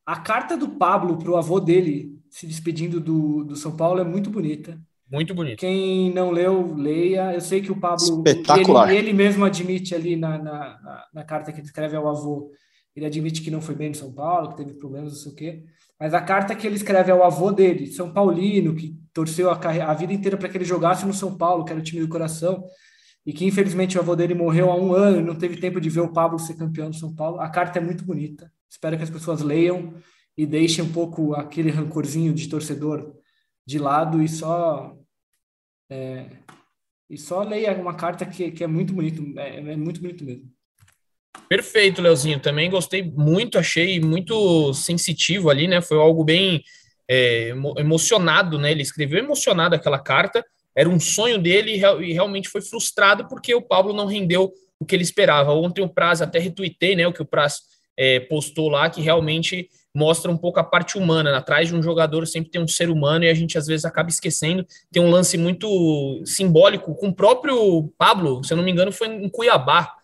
a 0.06 0.16
carta 0.16 0.56
do 0.56 0.68
Pablo 0.70 1.18
para 1.18 1.30
o 1.30 1.36
avô 1.36 1.60
dele 1.60 2.16
se 2.30 2.46
despedindo 2.46 3.00
do, 3.00 3.44
do 3.44 3.56
São 3.56 3.76
Paulo 3.76 4.00
é 4.00 4.04
muito 4.04 4.30
bonita. 4.30 4.80
Muito 5.10 5.34
bonito. 5.34 5.58
Quem 5.58 6.12
não 6.12 6.30
leu, 6.30 6.74
leia. 6.74 7.32
Eu 7.32 7.40
sei 7.40 7.60
que 7.60 7.70
o 7.70 7.78
Pablo. 7.78 8.24
Espetacular. 8.26 8.88
Ele, 8.90 8.98
ele 8.98 9.12
mesmo 9.12 9.44
admite 9.44 9.94
ali 9.94 10.16
na, 10.16 10.36
na, 10.36 10.42
na, 10.42 11.04
na, 11.14 11.24
carta 11.24 11.52
que 11.52 11.60
ele 11.60 11.66
escreve 11.66 11.96
ao 11.96 12.08
avô. 12.08 12.50
Ele 12.94 13.06
admite 13.06 13.42
que 13.42 13.50
não 13.50 13.60
foi 13.60 13.74
bem 13.74 13.90
no 13.90 13.94
São 13.94 14.12
Paulo, 14.12 14.50
que 14.50 14.56
teve 14.56 14.74
problemas, 14.74 15.12
não 15.12 15.18
sei 15.18 15.32
o 15.32 15.34
quê. 15.34 15.64
Mas 15.98 16.12
a 16.12 16.20
carta 16.20 16.54
que 16.54 16.66
ele 16.66 16.76
escreve 16.76 17.10
ao 17.10 17.22
avô 17.22 17.50
dele, 17.50 17.86
São 17.86 18.12
Paulino, 18.12 18.74
que 18.74 18.98
torceu 19.12 19.50
a, 19.50 19.54
a 19.54 19.94
vida 19.94 20.12
inteira 20.12 20.36
para 20.36 20.48
que 20.48 20.56
ele 20.56 20.64
jogasse 20.64 21.06
no 21.06 21.14
São 21.14 21.36
Paulo, 21.36 21.64
que 21.64 21.72
era 21.72 21.80
o 21.80 21.82
time 21.82 22.00
do 22.02 22.08
coração, 22.08 22.64
e 23.24 23.32
que 23.32 23.44
infelizmente 23.44 23.96
o 23.96 24.00
avô 24.00 24.14
dele 24.14 24.34
morreu 24.34 24.70
há 24.70 24.76
um 24.76 24.92
ano 24.92 25.20
e 25.20 25.24
não 25.24 25.34
teve 25.34 25.56
tempo 25.56 25.80
de 25.80 25.88
ver 25.88 26.00
o 26.00 26.12
Pablo 26.12 26.38
ser 26.38 26.54
campeão 26.54 26.90
do 26.90 26.96
São 26.96 27.14
Paulo. 27.14 27.40
A 27.40 27.48
carta 27.48 27.78
é 27.78 27.82
muito 27.82 28.04
bonita. 28.04 28.52
Espero 28.68 28.96
que 28.96 29.02
as 29.02 29.10
pessoas 29.10 29.40
leiam 29.40 29.94
e 30.36 30.46
deixem 30.46 30.84
um 30.84 30.92
pouco 30.92 31.34
aquele 31.34 31.70
rancorzinho 31.70 32.34
de 32.34 32.48
torcedor 32.48 33.14
de 33.66 33.78
lado 33.78 34.22
e 34.22 34.28
só 34.28 34.96
é, 35.90 36.26
e 37.08 37.16
só 37.16 37.42
leia 37.42 37.72
uma 37.80 37.94
carta 37.94 38.26
que, 38.26 38.50
que 38.50 38.64
é 38.64 38.66
muito 38.66 38.92
bonito, 38.92 39.22
é, 39.38 39.58
é 39.58 39.76
muito 39.76 40.00
bonito 40.00 40.24
mesmo. 40.24 40.50
Perfeito, 41.48 42.02
Leozinho. 42.02 42.40
Também 42.40 42.70
gostei 42.70 43.02
muito, 43.02 43.58
achei 43.58 44.00
muito 44.00 44.74
sensitivo 44.74 45.48
ali, 45.48 45.68
né? 45.68 45.80
Foi 45.80 45.96
algo 45.96 46.24
bem 46.24 46.62
é, 47.08 47.52
emocionado, 47.78 48.58
né? 48.58 48.72
Ele 48.72 48.82
escreveu 48.82 49.18
emocionado 49.18 49.74
aquela 49.74 49.98
carta. 49.98 50.44
Era 50.74 50.88
um 50.88 51.00
sonho 51.00 51.38
dele 51.38 51.72
e 51.72 52.12
realmente 52.12 52.48
foi 52.48 52.60
frustrado 52.60 53.26
porque 53.28 53.54
o 53.54 53.62
Pablo 53.62 53.94
não 53.94 54.06
rendeu 54.06 54.52
o 54.78 54.84
que 54.84 54.94
ele 54.94 55.04
esperava. 55.04 55.52
Ontem 55.52 55.82
o 55.82 55.88
Praz 55.88 56.20
até 56.20 56.38
retuitei, 56.38 56.94
né? 56.94 57.06
O 57.06 57.12
que 57.12 57.22
o 57.22 57.26
Praz 57.26 57.60
é, 57.96 58.20
postou 58.20 58.68
lá, 58.68 58.90
que 58.90 59.00
realmente 59.00 59.68
mostra 59.94 60.30
um 60.30 60.36
pouco 60.36 60.60
a 60.60 60.64
parte 60.64 60.98
humana. 60.98 61.34
Atrás 61.36 61.68
de 61.68 61.74
um 61.74 61.82
jogador 61.82 62.26
sempre 62.26 62.50
tem 62.50 62.60
um 62.60 62.68
ser 62.68 62.90
humano 62.90 63.24
e 63.24 63.30
a 63.30 63.34
gente 63.34 63.56
às 63.56 63.66
vezes 63.66 63.86
acaba 63.86 64.10
esquecendo. 64.10 64.66
Tem 64.92 65.02
um 65.02 65.10
lance 65.10 65.38
muito 65.38 66.22
simbólico 66.26 66.94
com 66.94 67.08
o 67.08 67.14
próprio 67.14 67.90
Pablo, 67.96 68.44
se 68.44 68.52
eu 68.52 68.56
não 68.58 68.64
me 68.64 68.70
engano, 68.70 68.92
foi 68.92 69.08
em 69.08 69.28
Cuiabá, 69.30 69.95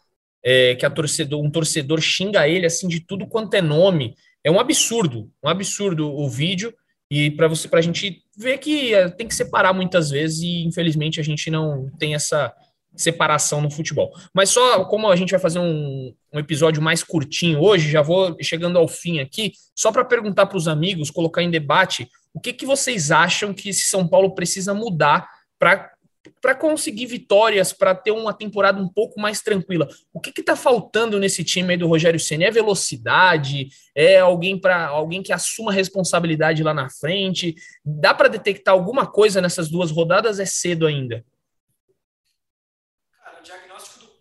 é, 0.44 0.74
que 0.74 0.88
torcedor, 0.90 1.40
um 1.40 1.50
torcedor 1.50 2.00
xinga 2.00 2.48
ele 2.48 2.66
assim 2.66 2.88
de 2.88 3.00
tudo 3.00 3.26
quanto 3.26 3.54
é 3.54 3.62
nome. 3.62 4.14
É 4.44 4.50
um 4.50 4.58
absurdo, 4.58 5.30
um 5.42 5.48
absurdo 5.48 6.10
o 6.10 6.28
vídeo. 6.28 6.74
E 7.10 7.30
para 7.30 7.46
você, 7.46 7.68
para 7.68 7.78
a 7.78 7.82
gente 7.82 8.22
ver 8.36 8.58
que 8.58 8.94
é, 8.94 9.08
tem 9.08 9.28
que 9.28 9.34
separar 9.34 9.72
muitas 9.72 10.10
vezes 10.10 10.40
e 10.42 10.64
infelizmente 10.64 11.20
a 11.20 11.22
gente 11.22 11.50
não 11.50 11.90
tem 11.98 12.14
essa 12.14 12.52
separação 12.96 13.60
no 13.60 13.70
futebol. 13.70 14.12
Mas 14.34 14.50
só 14.50 14.84
como 14.84 15.10
a 15.10 15.16
gente 15.16 15.30
vai 15.30 15.40
fazer 15.40 15.58
um, 15.58 16.14
um 16.32 16.38
episódio 16.38 16.82
mais 16.82 17.02
curtinho 17.02 17.60
hoje, 17.60 17.90
já 17.90 18.02
vou 18.02 18.36
chegando 18.40 18.78
ao 18.78 18.88
fim 18.88 19.20
aqui, 19.20 19.52
só 19.74 19.90
para 19.92 20.04
perguntar 20.04 20.46
para 20.46 20.58
os 20.58 20.68
amigos, 20.68 21.10
colocar 21.10 21.42
em 21.42 21.50
debate, 21.50 22.08
o 22.34 22.40
que, 22.40 22.52
que 22.52 22.66
vocês 22.66 23.10
acham 23.10 23.52
que 23.52 23.70
esse 23.70 23.84
São 23.84 24.06
Paulo 24.06 24.34
precisa 24.34 24.74
mudar 24.74 25.26
para 25.58 25.91
para 26.40 26.54
conseguir 26.54 27.06
vitórias, 27.06 27.72
para 27.72 27.94
ter 27.94 28.10
uma 28.10 28.32
temporada 28.32 28.80
um 28.80 28.88
pouco 28.88 29.20
mais 29.20 29.40
tranquila. 29.40 29.88
O 30.12 30.20
que 30.20 30.40
está 30.40 30.56
faltando 30.56 31.18
nesse 31.18 31.42
time 31.42 31.72
aí 31.72 31.76
do 31.76 31.88
Rogério 31.88 32.20
Senna? 32.20 32.44
É 32.44 32.50
velocidade? 32.50 33.68
É 33.94 34.18
alguém 34.18 34.58
para 34.58 34.86
alguém 34.86 35.22
que 35.22 35.32
assuma 35.32 35.72
responsabilidade 35.72 36.62
lá 36.62 36.72
na 36.72 36.88
frente? 36.88 37.54
Dá 37.84 38.14
para 38.14 38.28
detectar 38.28 38.74
alguma 38.74 39.06
coisa 39.06 39.40
nessas 39.40 39.68
duas 39.68 39.90
rodadas? 39.90 40.38
É 40.38 40.46
cedo 40.46 40.86
ainda 40.86 41.24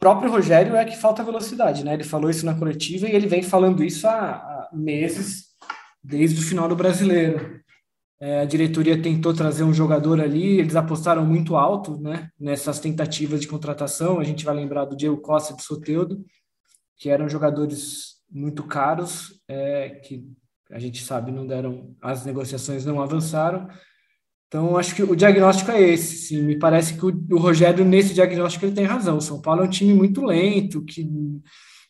próprio 0.01 0.31
Rogério 0.31 0.75
é 0.75 0.83
que 0.83 0.97
falta 0.97 1.23
velocidade, 1.23 1.85
né? 1.85 1.93
Ele 1.93 2.03
falou 2.03 2.27
isso 2.27 2.43
na 2.43 2.55
coletiva 2.55 3.07
e 3.07 3.15
ele 3.15 3.27
vem 3.27 3.43
falando 3.43 3.83
isso 3.83 4.07
há, 4.07 4.31
há 4.31 4.69
meses, 4.73 5.49
desde 6.03 6.39
o 6.39 6.43
final 6.43 6.67
do 6.67 6.75
brasileiro. 6.75 7.61
É, 8.21 8.41
a 8.41 8.45
diretoria 8.45 9.01
tentou 9.01 9.34
trazer 9.34 9.63
um 9.63 9.73
jogador 9.73 10.21
ali, 10.21 10.60
eles 10.60 10.75
apostaram 10.75 11.25
muito 11.25 11.55
alto 11.55 11.99
né, 11.99 12.29
nessas 12.39 12.79
tentativas 12.79 13.41
de 13.41 13.47
contratação. 13.47 14.19
A 14.19 14.23
gente 14.23 14.45
vai 14.45 14.53
lembrar 14.53 14.86
do 14.86 14.95
Diego 14.95 15.17
Costa 15.17 15.53
e 15.53 15.55
do 15.55 15.62
Soteudo, 15.63 16.23
que 16.95 17.10
eram 17.10 17.27
jogadores 17.27 18.21
muito 18.29 18.63
caros, 18.63 19.41
é, 19.47 19.89
que 19.89 20.23
a 20.69 20.77
gente 20.77 21.03
sabe 21.03 21.31
não 21.31 21.47
deram, 21.47 21.95
as 21.99 22.23
negociações 22.23 22.86
não 22.86 23.01
avançaram. 23.01 23.67
Então, 24.47 24.77
acho 24.77 24.93
que 24.93 25.01
o 25.01 25.15
diagnóstico 25.15 25.71
é 25.71 25.81
esse. 25.81 26.27
Sim. 26.27 26.43
Me 26.43 26.60
parece 26.60 26.93
que 26.93 27.05
o, 27.05 27.10
o, 27.31 27.38
Rogério, 27.39 27.84
nesse 27.84 28.13
diagnóstico, 28.13 28.65
ele 28.65 28.75
tem 28.75 28.86
razão. 28.86 29.17
O 29.17 29.21
São 29.21 29.41
Paulo 29.41 29.63
é 29.63 29.65
um 29.65 29.69
time 29.69 29.93
muito 29.93 30.23
lento, 30.23 30.84
que 30.86 31.10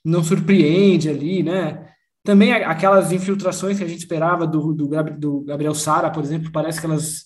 não 0.06 0.24
surpreende 0.24 1.10
ali, 1.10 1.44
né? 1.44 1.92
Também 2.24 2.54
aquelas 2.54 3.12
infiltrações 3.12 3.78
que 3.78 3.84
a 3.84 3.88
gente 3.88 4.00
esperava 4.00 4.46
do, 4.46 4.74
do, 4.74 4.88
do 5.18 5.42
Gabriel 5.42 5.74
Sara, 5.74 6.12
por 6.12 6.24
exemplo, 6.24 6.52
parece 6.52 6.80
que 6.80 6.86
elas 6.86 7.26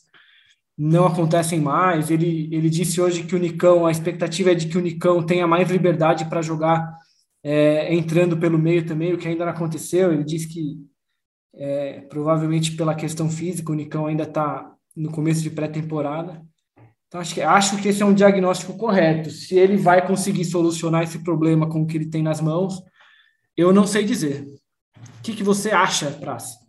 não 0.78 1.06
acontecem 1.06 1.60
mais. 1.60 2.10
Ele, 2.10 2.50
ele 2.52 2.70
disse 2.70 3.02
hoje 3.02 3.24
que 3.24 3.36
o 3.36 3.40
Nicão, 3.40 3.86
a 3.86 3.92
expectativa 3.92 4.52
é 4.52 4.56
de 4.56 4.68
que 4.68 4.78
o 4.78 4.82
Nicão 4.82 5.26
tenha 5.26 5.46
mais 5.46 5.70
liberdade 5.70 6.26
para 6.26 6.42
jogar 6.42 6.98
é, 7.44 7.94
entrando 7.94 8.38
pelo 8.38 8.58
meio 8.58 8.86
também, 8.86 9.14
o 9.14 9.18
que 9.18 9.28
ainda 9.28 9.46
não 9.46 9.52
aconteceu. 9.52 10.14
Ele 10.14 10.24
disse 10.24 10.48
que 10.48 10.78
é, 11.54 12.02
provavelmente 12.02 12.76
pela 12.76 12.96
questão 12.96 13.30
física, 13.30 13.72
o 13.72 13.76
Nicão 13.76 14.06
ainda 14.06 14.24
está 14.24 14.74
no 14.96 15.12
começo 15.12 15.42
de 15.42 15.50
pré-temporada. 15.50 16.42
Então, 17.08 17.22
acho 17.22 17.34
que, 17.34 17.42
acho 17.42 17.82
que 17.82 17.88
esse 17.88 18.02
é 18.02 18.06
um 18.06 18.14
diagnóstico 18.14 18.78
correto. 18.78 19.30
Se 19.30 19.56
ele 19.56 19.78
vai 19.78 20.06
conseguir 20.06 20.46
solucionar 20.46 21.04
esse 21.04 21.20
problema 21.20 21.70
com 21.70 21.82
o 21.82 21.88
que 21.88 21.98
ele 21.98 22.10
tem 22.10 22.24
nas 22.24 22.42
mãos, 22.42 22.82
eu 23.56 23.72
não 23.72 23.86
sei 23.88 24.04
dizer. 24.04 24.46
O 25.20 25.22
que, 25.24 25.36
que 25.36 25.44
você 25.44 25.72
acha, 25.72 26.12
Praça? 26.12 26.66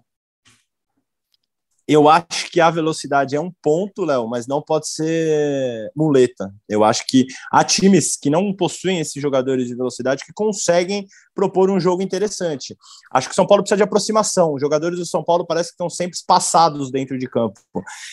Eu 1.89 2.09
acho 2.09 2.51
que 2.51 2.61
a 2.61 2.69
velocidade 2.69 3.37
é 3.37 3.41
um 3.41 3.53
ponto, 3.63 4.05
Léo, 4.05 4.27
mas 4.27 4.49
não 4.49 4.61
pode 4.61 4.89
ser 4.89 5.89
muleta. 5.95 6.53
Eu 6.69 6.83
acho 6.83 7.07
que 7.07 7.27
há 7.53 7.63
times 7.63 8.17
que 8.17 8.29
não 8.29 8.53
possuem 8.53 8.99
esses 8.99 9.23
jogadores 9.23 9.69
de 9.69 9.77
velocidade 9.77 10.25
que 10.25 10.33
conseguem 10.33 11.07
propor 11.33 11.71
um 11.71 11.79
jogo 11.79 12.03
interessante. 12.03 12.77
Acho 13.13 13.29
que 13.29 13.33
o 13.33 13.37
São 13.37 13.47
Paulo 13.47 13.63
precisa 13.63 13.77
de 13.77 13.85
aproximação. 13.85 14.55
Os 14.55 14.61
jogadores 14.61 14.99
do 14.99 15.07
São 15.07 15.23
Paulo 15.23 15.47
parece 15.47 15.69
que 15.69 15.75
estão 15.75 15.89
sempre 15.89 16.17
espaçados 16.17 16.91
dentro 16.91 17.17
de 17.17 17.29
campo. 17.29 17.61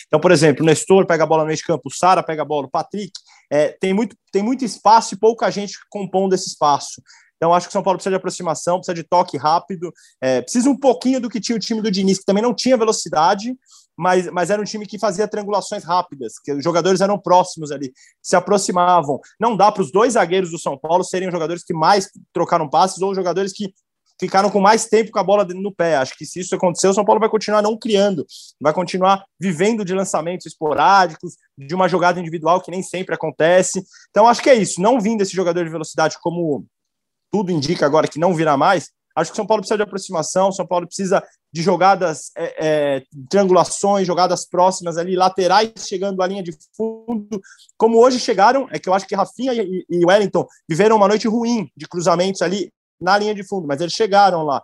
Então, 0.06 0.20
por 0.20 0.30
exemplo, 0.30 0.62
o 0.62 0.66
Nestor 0.66 1.04
pega 1.04 1.24
a 1.24 1.26
bola 1.26 1.42
no 1.42 1.48
meio 1.48 1.56
de 1.56 1.64
campo, 1.64 1.88
o 1.88 1.92
Sara 1.92 2.22
pega 2.22 2.42
a 2.42 2.46
bola, 2.46 2.68
o 2.68 2.70
Patrick. 2.70 3.12
É, 3.50 3.76
tem, 3.80 3.92
muito, 3.92 4.16
tem 4.30 4.42
muito 4.42 4.64
espaço 4.64 5.14
e 5.14 5.18
pouca 5.18 5.50
gente 5.50 5.76
compondo 5.90 6.32
esse 6.32 6.46
espaço. 6.46 7.02
Então, 7.44 7.52
acho 7.52 7.66
que 7.66 7.72
o 7.72 7.74
São 7.74 7.82
Paulo 7.82 7.98
precisa 7.98 8.12
de 8.12 8.16
aproximação, 8.16 8.78
precisa 8.78 8.94
de 8.94 9.02
toque 9.02 9.36
rápido, 9.36 9.92
é, 10.18 10.40
precisa 10.40 10.70
um 10.70 10.76
pouquinho 10.76 11.20
do 11.20 11.28
que 11.28 11.38
tinha 11.38 11.54
o 11.54 11.58
time 11.58 11.82
do 11.82 11.90
Diniz, 11.90 12.18
que 12.18 12.24
também 12.24 12.42
não 12.42 12.54
tinha 12.54 12.74
velocidade, 12.74 13.54
mas, 13.94 14.30
mas 14.30 14.48
era 14.48 14.62
um 14.62 14.64
time 14.64 14.86
que 14.86 14.98
fazia 14.98 15.28
triangulações 15.28 15.84
rápidas, 15.84 16.38
que 16.42 16.50
os 16.54 16.64
jogadores 16.64 17.02
eram 17.02 17.18
próximos 17.18 17.70
ali, 17.70 17.92
se 18.22 18.34
aproximavam. 18.34 19.20
Não 19.38 19.54
dá 19.54 19.70
para 19.70 19.82
os 19.82 19.92
dois 19.92 20.14
zagueiros 20.14 20.52
do 20.52 20.58
São 20.58 20.78
Paulo 20.78 21.04
serem 21.04 21.28
os 21.28 21.34
jogadores 21.34 21.62
que 21.62 21.74
mais 21.74 22.08
trocaram 22.32 22.66
passes 22.66 23.02
ou 23.02 23.10
os 23.10 23.16
jogadores 23.16 23.52
que 23.52 23.74
ficaram 24.18 24.48
com 24.48 24.58
mais 24.58 24.86
tempo 24.86 25.10
com 25.10 25.18
a 25.18 25.24
bola 25.24 25.44
no 25.44 25.70
pé. 25.70 25.96
Acho 25.96 26.16
que 26.16 26.24
se 26.24 26.40
isso 26.40 26.54
acontecer, 26.54 26.88
o 26.88 26.94
São 26.94 27.04
Paulo 27.04 27.20
vai 27.20 27.28
continuar 27.28 27.60
não 27.60 27.76
criando, 27.76 28.24
vai 28.58 28.72
continuar 28.72 29.22
vivendo 29.38 29.84
de 29.84 29.94
lançamentos 29.94 30.46
esporádicos, 30.46 31.34
de 31.58 31.74
uma 31.74 31.88
jogada 31.88 32.18
individual 32.18 32.62
que 32.62 32.70
nem 32.70 32.82
sempre 32.82 33.14
acontece. 33.14 33.84
Então, 34.08 34.26
acho 34.26 34.42
que 34.42 34.48
é 34.48 34.54
isso. 34.54 34.80
Não 34.80 34.98
vindo 34.98 35.20
esse 35.20 35.34
jogador 35.34 35.62
de 35.62 35.70
velocidade 35.70 36.16
como 36.22 36.64
tudo 37.34 37.50
indica 37.50 37.84
agora 37.84 38.06
que 38.06 38.20
não 38.20 38.32
virá 38.32 38.56
mais, 38.56 38.90
acho 39.16 39.32
que 39.32 39.36
São 39.36 39.44
Paulo 39.44 39.60
precisa 39.60 39.78
de 39.78 39.82
aproximação, 39.82 40.52
São 40.52 40.64
Paulo 40.64 40.86
precisa 40.86 41.20
de 41.52 41.62
jogadas, 41.62 42.30
é, 42.36 42.66
é, 42.98 43.02
triangulações, 43.28 44.06
jogadas 44.06 44.48
próximas 44.48 44.96
ali, 44.96 45.16
laterais 45.16 45.72
chegando 45.78 46.22
à 46.22 46.28
linha 46.28 46.44
de 46.44 46.56
fundo, 46.76 47.40
como 47.76 47.98
hoje 47.98 48.20
chegaram, 48.20 48.68
é 48.70 48.78
que 48.78 48.88
eu 48.88 48.94
acho 48.94 49.04
que 49.08 49.16
Rafinha 49.16 49.52
e, 49.52 49.84
e 49.90 50.06
Wellington 50.06 50.46
viveram 50.68 50.94
uma 50.94 51.08
noite 51.08 51.26
ruim 51.26 51.68
de 51.76 51.88
cruzamentos 51.88 52.40
ali 52.40 52.72
na 53.00 53.18
linha 53.18 53.34
de 53.34 53.42
fundo, 53.42 53.66
mas 53.66 53.80
eles 53.80 53.94
chegaram 53.94 54.44
lá. 54.44 54.62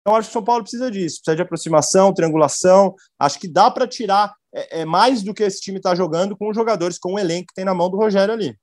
Então, 0.00 0.14
acho 0.14 0.28
que 0.28 0.32
São 0.32 0.44
Paulo 0.44 0.62
precisa 0.62 0.88
disso, 0.88 1.16
precisa 1.16 1.34
de 1.34 1.42
aproximação, 1.42 2.14
triangulação. 2.14 2.94
Acho 3.18 3.40
que 3.40 3.48
dá 3.48 3.68
para 3.72 3.88
tirar 3.88 4.32
é, 4.54 4.82
é, 4.82 4.84
mais 4.84 5.24
do 5.24 5.34
que 5.34 5.42
esse 5.42 5.60
time 5.60 5.78
está 5.78 5.96
jogando 5.96 6.36
com 6.36 6.48
os 6.48 6.54
jogadores, 6.54 6.96
com 6.96 7.14
o 7.14 7.18
elenco 7.18 7.48
que 7.48 7.54
tem 7.54 7.64
na 7.64 7.74
mão 7.74 7.90
do 7.90 7.96
Rogério 7.96 8.32
ali. 8.32 8.56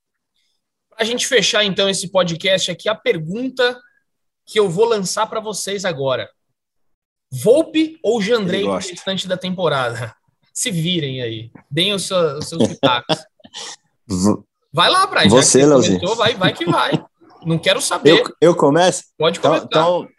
Para 0.95 1.03
a 1.03 1.05
gente 1.05 1.27
fechar 1.27 1.63
então 1.65 1.89
esse 1.89 2.07
podcast 2.09 2.71
aqui, 2.71 2.87
a 2.87 2.95
pergunta 2.95 3.77
que 4.45 4.57
eu 4.57 4.69
vou 4.69 4.85
lançar 4.85 5.27
para 5.27 5.41
vocês 5.41 5.83
agora: 5.83 6.29
Volpe 7.29 7.99
ou 8.01 8.21
Jandrei 8.21 8.63
no 8.63 8.77
restante 8.77 9.27
da 9.27 9.35
temporada? 9.35 10.15
Se 10.53 10.71
virem 10.71 11.21
aí, 11.21 11.51
deem 11.69 11.93
os 11.93 12.03
seus, 12.03 12.39
os 12.39 12.47
seus 12.47 12.65
pitacos. 12.65 13.17
vai 14.71 14.89
lá, 14.89 15.05
Praia. 15.05 15.29
Você, 15.29 15.65
Leozinho. 15.65 16.15
Vai, 16.15 16.33
vai 16.33 16.53
que 16.53 16.63
vai. 16.63 16.93
Não 17.45 17.59
quero 17.59 17.81
saber. 17.81 18.11
Eu, 18.11 18.23
eu 18.39 18.55
começo? 18.55 19.03
Pode 19.17 19.39
então, 19.39 19.51
começar. 19.51 19.67
Então, 19.67 20.03
então, 20.03 20.14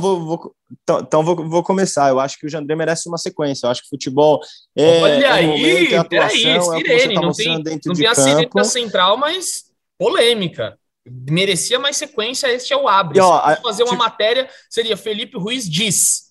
vou, 0.00 0.24
vou, 0.24 0.54
então, 0.70 1.00
então 1.00 1.22
vou, 1.22 1.48
vou, 1.48 1.62
começar. 1.62 2.08
Eu 2.08 2.20
acho 2.20 2.38
que 2.38 2.46
o 2.46 2.48
Jandré 2.48 2.76
merece 2.76 3.08
uma 3.08 3.18
sequência. 3.18 3.66
Eu 3.66 3.70
acho 3.70 3.82
que 3.82 3.88
futebol 3.88 4.40
é. 4.76 5.02
Olha 5.02 5.26
é 5.26 5.30
aí, 5.30 5.46
momento, 5.46 5.92
é 5.92 5.96
atuação, 5.96 6.78
sirene. 6.78 7.14
Tá 7.14 7.20
não 7.20 7.32
tem, 7.32 7.62
não 7.86 7.94
tem 7.94 8.06
a 8.06 8.14
sirene 8.14 8.48
da 8.54 8.64
central, 8.64 9.16
mas 9.16 9.64
polêmica. 9.98 10.78
Merecia 11.06 11.78
mais 11.78 11.96
sequência. 11.96 12.52
Este 12.52 12.72
é 12.72 12.76
o 12.76 12.86
Abre. 12.86 13.18
Se 13.20 13.62
fazer 13.62 13.82
uma 13.82 13.92
tipo... 13.92 14.02
matéria, 14.02 14.48
seria 14.68 14.96
Felipe 14.96 15.38
Ruiz 15.38 15.68
diz. 15.68 16.28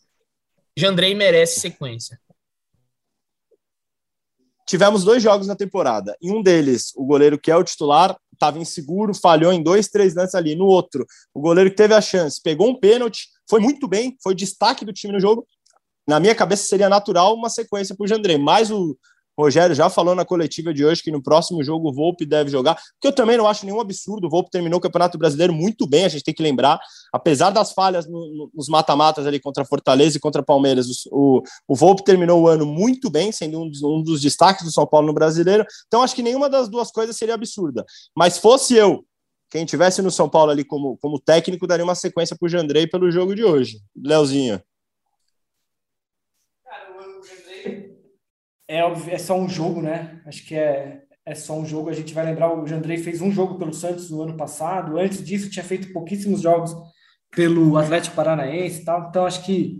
Jandrei 0.78 1.16
merece 1.16 1.60
sequência. 1.60 2.20
Tivemos 4.68 5.04
dois 5.04 5.24
jogos 5.24 5.48
na 5.48 5.56
temporada. 5.56 6.16
Em 6.22 6.32
um 6.32 6.44
deles, 6.44 6.92
o 6.96 7.06
goleiro 7.06 7.40
que 7.40 7.50
é 7.50 7.56
o 7.56 7.64
titular 7.64 8.16
estava 8.38 8.60
inseguro, 8.60 9.14
falhou 9.14 9.52
em 9.52 9.62
dois, 9.62 9.88
três 9.88 10.16
lances 10.16 10.36
ali. 10.36 10.56
No 10.56 10.66
outro, 10.66 11.06
o 11.34 11.42
goleiro 11.42 11.70
que 11.70 11.76
teve 11.76 11.94
a 11.94 12.02
chance 12.02 12.42
pegou 12.42 12.70
um 12.70 12.80
pênalti, 12.80 13.28
foi 13.50 13.60
muito 13.60 13.88
bem, 13.88 14.16
foi 14.22 14.34
destaque 14.34 14.86
do 14.86 14.94
time 14.94 15.14
no 15.14 15.20
jogo. 15.20 15.46
Na 16.08 16.20
minha 16.20 16.34
cabeça 16.34 16.68
seria 16.68 16.88
natural 16.88 17.36
uma 17.36 17.50
sequência 17.50 17.96
para 17.96 18.06
o 18.06 18.08
Jandré, 18.08 18.38
mas 18.38 18.72
o, 18.72 18.98
Rogério 19.38 19.76
já 19.76 19.90
falou 19.90 20.16
na 20.16 20.26
coletiva 20.26 20.74
de 20.74 20.84
hoje 20.84 21.04
que 21.04 21.12
no 21.12 21.22
próximo 21.22 21.64
jogo 21.64 21.90
o 21.90 21.94
Volpe 21.94 22.26
deve 22.26 22.50
jogar, 22.50 22.78
que 23.00 23.08
eu 23.08 23.12
também 23.12 23.38
não 23.38 23.48
acho 23.48 23.66
nenhum 23.66 23.80
absurdo. 23.80 24.28
O 24.28 24.30
Volpe 24.30 24.50
terminou 24.50 24.80
o 24.80 24.82
Campeonato 24.82 25.18
Brasileiro 25.18 25.54
muito 25.54 25.88
bem, 25.88 26.06
a 26.06 26.10
gente 26.10 26.24
tem 26.24 26.34
que 26.34 26.42
lembrar, 26.42 26.80
apesar 27.14 27.52
das 27.52 27.72
falhas 27.72 28.08
no, 28.08 28.50
nos 28.54 28.68
mata-matas 28.68 29.28
ali 29.28 29.40
contra 29.40 29.64
Fortaleza 29.64 30.18
e 30.18 30.20
contra 30.20 30.42
Palmeiras, 30.42 30.88
o, 31.12 31.42
o 31.68 31.76
Volpe 31.76 32.04
terminou 32.04 32.42
o 32.42 32.48
ano 32.48 32.66
muito 32.66 33.10
bem, 33.10 33.32
sendo 33.32 33.62
um 33.62 33.70
dos, 33.70 33.84
um 33.84 34.02
dos 34.02 34.22
destaques 34.22 34.66
do 34.66 34.72
São 34.72 34.88
Paulo 34.88 35.08
no 35.08 35.14
Brasileiro. 35.14 35.66
Então 35.88 36.02
acho 36.02 36.16
que 36.16 36.24
nenhuma 36.24 36.50
das 36.50 36.68
duas 36.68 36.92
coisas 36.92 37.16
seria 37.16 37.36
absurda. 37.36 37.86
Mas 38.16 38.38
fosse 38.38 38.74
eu, 38.74 39.06
quem 39.50 39.66
tivesse 39.66 40.02
no 40.02 40.12
São 40.12 40.28
Paulo 40.28 40.52
ali 40.52 40.64
como, 40.64 40.98
como 40.98 41.20
técnico, 41.20 41.68
daria 41.68 41.84
uma 41.84 41.96
sequência 41.96 42.36
para 42.38 42.46
o 42.46 42.50
Jandrei 42.50 42.88
pelo 42.88 43.10
jogo 43.12 43.36
de 43.36 43.44
hoje. 43.44 43.80
Leozinho. 43.96 44.62
É, 48.68 48.80
é 48.80 49.18
só 49.18 49.38
um 49.40 49.48
jogo, 49.48 49.82
né? 49.82 50.22
Acho 50.26 50.46
que 50.46 50.56
é, 50.56 51.02
é 51.26 51.36
só 51.36 51.58
um 51.58 51.66
jogo. 51.66 51.90
A 51.90 51.94
gente 51.94 52.14
vai 52.14 52.26
lembrar, 52.26 52.54
o 52.54 52.68
Jandrei 52.68 52.98
fez 52.98 53.22
um 53.22 53.32
jogo 53.32 53.58
pelo 53.58 53.74
Santos 53.74 54.10
no 54.10 54.22
ano 54.22 54.36
passado. 54.36 54.98
Antes 54.98 55.24
disso, 55.24 55.50
tinha 55.50 55.64
feito 55.64 55.92
pouquíssimos 55.94 56.42
jogos 56.42 56.76
pelo 57.32 57.78
Atlético 57.78 58.16
Paranaense 58.16 58.82
e 58.82 58.86
tal. 58.86 59.10
Então, 59.10 59.26
acho 59.26 59.46
que, 59.46 59.78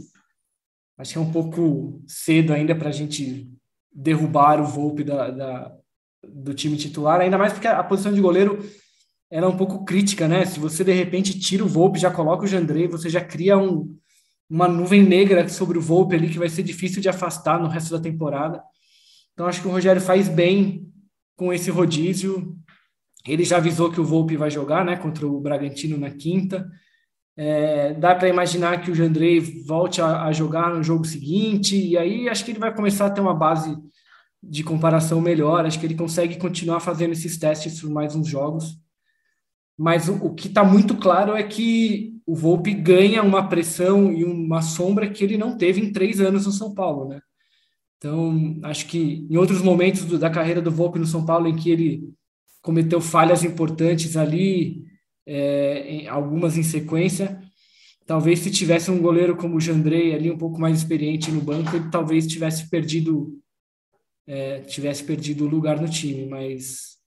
acho 0.98 1.14
que 1.14 1.18
é 1.18 1.22
um 1.22 1.32
pouco 1.32 2.02
cedo 2.08 2.54
ainda 2.54 2.76
para 2.76 2.90
a 2.90 2.94
gente 2.94 3.50
derrubar 3.92 4.62
o 4.62 4.66
Volpe 4.66 5.04
da, 5.04 5.32
da, 5.32 5.76
do 6.24 6.54
time 6.54 6.78
titular, 6.78 7.20
ainda 7.20 7.38
mais 7.38 7.54
porque 7.54 7.68
a 7.68 7.84
posição 7.84 8.14
de 8.14 8.22
goleiro 8.22 8.60
era 9.30 9.46
é 9.46 9.50
um 9.50 9.58
pouco 9.58 9.84
crítica, 9.84 10.28
né? 10.28 10.46
Se 10.46 10.60
você 10.60 10.84
de 10.84 10.94
repente 10.94 11.38
tira 11.40 11.64
o 11.64 11.68
Volpe, 11.68 12.00
já 12.00 12.12
coloca 12.12 12.46
o 12.46 12.48
Jandrei, 12.48 12.88
você 12.88 13.10
já 13.10 13.22
cria 13.22 13.58
um, 13.58 13.98
uma 14.50 14.68
nuvem 14.68 15.04
negra 15.04 15.48
sobre 15.50 15.78
o 15.78 15.82
Volpe 15.82 16.16
ali 16.16 16.30
que 16.30 16.40
vai 16.40 16.50
ser 16.50 16.64
difícil 16.64 17.02
de 17.02 17.10
afastar 17.10 17.60
no 17.60 17.68
resto 17.68 17.92
da 17.92 18.02
temporada. 18.02 18.64
Então, 19.38 19.46
acho 19.46 19.62
que 19.62 19.68
o 19.68 19.72
Rogério 19.72 20.02
faz 20.02 20.28
bem 20.28 20.92
com 21.36 21.54
esse 21.54 21.70
rodízio. 21.70 22.58
Ele 23.24 23.44
já 23.44 23.58
avisou 23.58 23.92
que 23.92 24.02
o 24.02 24.04
Volpe 24.04 24.36
vai 24.36 24.50
jogar 24.50 24.84
né, 24.84 24.96
contra 24.96 25.28
o 25.28 25.40
Bragantino 25.40 25.96
na 25.96 26.10
quinta. 26.10 26.68
É, 27.38 27.94
dá 27.94 28.16
para 28.16 28.30
imaginar 28.30 28.82
que 28.82 28.90
o 28.90 28.96
Jandrei 28.96 29.40
volte 29.40 30.02
a, 30.02 30.24
a, 30.24 30.32
jogar 30.32 30.74
no 30.74 30.82
jogo 30.82 31.06
seguinte, 31.06 31.78
e 31.78 31.96
aí 31.96 32.28
acho 32.28 32.44
que 32.44 32.50
ele 32.50 32.60
vai 32.60 32.74
começar 32.74 33.06
a 33.06 33.10
ter 33.12 33.22
uma 33.22 33.36
base 33.36 33.78
de 34.42 34.64
comparação 34.64 35.22
melhor. 35.22 35.68
Acho 35.68 35.80
que 35.80 35.86
ele 35.86 35.94
consegue 35.94 36.38
continuar 36.38 36.80
fazendo 36.80 37.12
esses 37.12 37.38
testes 37.38 37.80
por 37.80 37.92
mais 37.92 38.16
uns 38.16 38.28
jogos. 38.28 38.82
Mas 39.78 40.10
o, 40.10 40.16
o 40.16 40.34
que 40.34 40.48
está 40.48 40.64
muito 40.64 40.98
claro 40.98 41.36
é 41.36 41.44
que 41.44 42.20
o 42.26 42.36
Volpe 42.36 42.74
ganha 42.74 43.22
uma 43.22 43.48
pressão 43.48 44.12
e 44.12 44.24
uma 44.24 44.64
sombra 44.64 45.08
que 45.08 45.24
ele 45.24 45.38
não 45.38 45.56
teve 45.56 45.80
em 45.80 45.92
três 45.92 46.20
anos 46.20 46.48
no 46.48 46.52
São 46.52 46.74
Paulo, 46.74 47.08
né? 47.08 47.22
Então, 47.98 48.60
acho 48.64 48.88
que 48.88 49.26
em 49.30 49.38
outros 49.38 49.62
momentos 49.62 50.06
do, 50.06 50.20
da 50.20 50.30
carreira 50.30 50.62
do 50.62 50.72
Volpe 50.72 51.00
no 51.00 51.06
São 51.06 51.26
Paulo, 51.26 51.48
em 51.48 51.56
que 51.56 51.72
ele 51.72 52.10
cometeu 52.62 53.02
falhas 53.02 53.44
importantes 53.44 54.16
ali, 54.16 54.86
é, 55.26 55.90
em, 55.90 56.08
algumas 56.08 56.58
em 56.58 56.64
sequência, 56.64 57.42
talvez 58.06 58.40
se 58.40 58.52
tivesse 58.52 58.92
um 58.92 59.02
goleiro 59.02 59.36
como 59.36 59.58
o 59.58 59.60
Jandrei 59.60 60.14
ali, 60.14 60.32
um 60.32 60.38
pouco 60.38 60.60
mais 60.60 60.78
experiente 60.78 61.32
no 61.32 61.42
banco, 61.42 61.76
ele 61.76 61.90
talvez 61.90 62.28
tivesse 62.28 62.70
perdido 62.70 63.40
é, 64.28 64.60
tivesse 64.60 65.04
perdido 65.06 65.46
o 65.46 65.50
lugar 65.50 65.80
no 65.82 65.90
time, 65.90 66.26
mas 66.26 66.98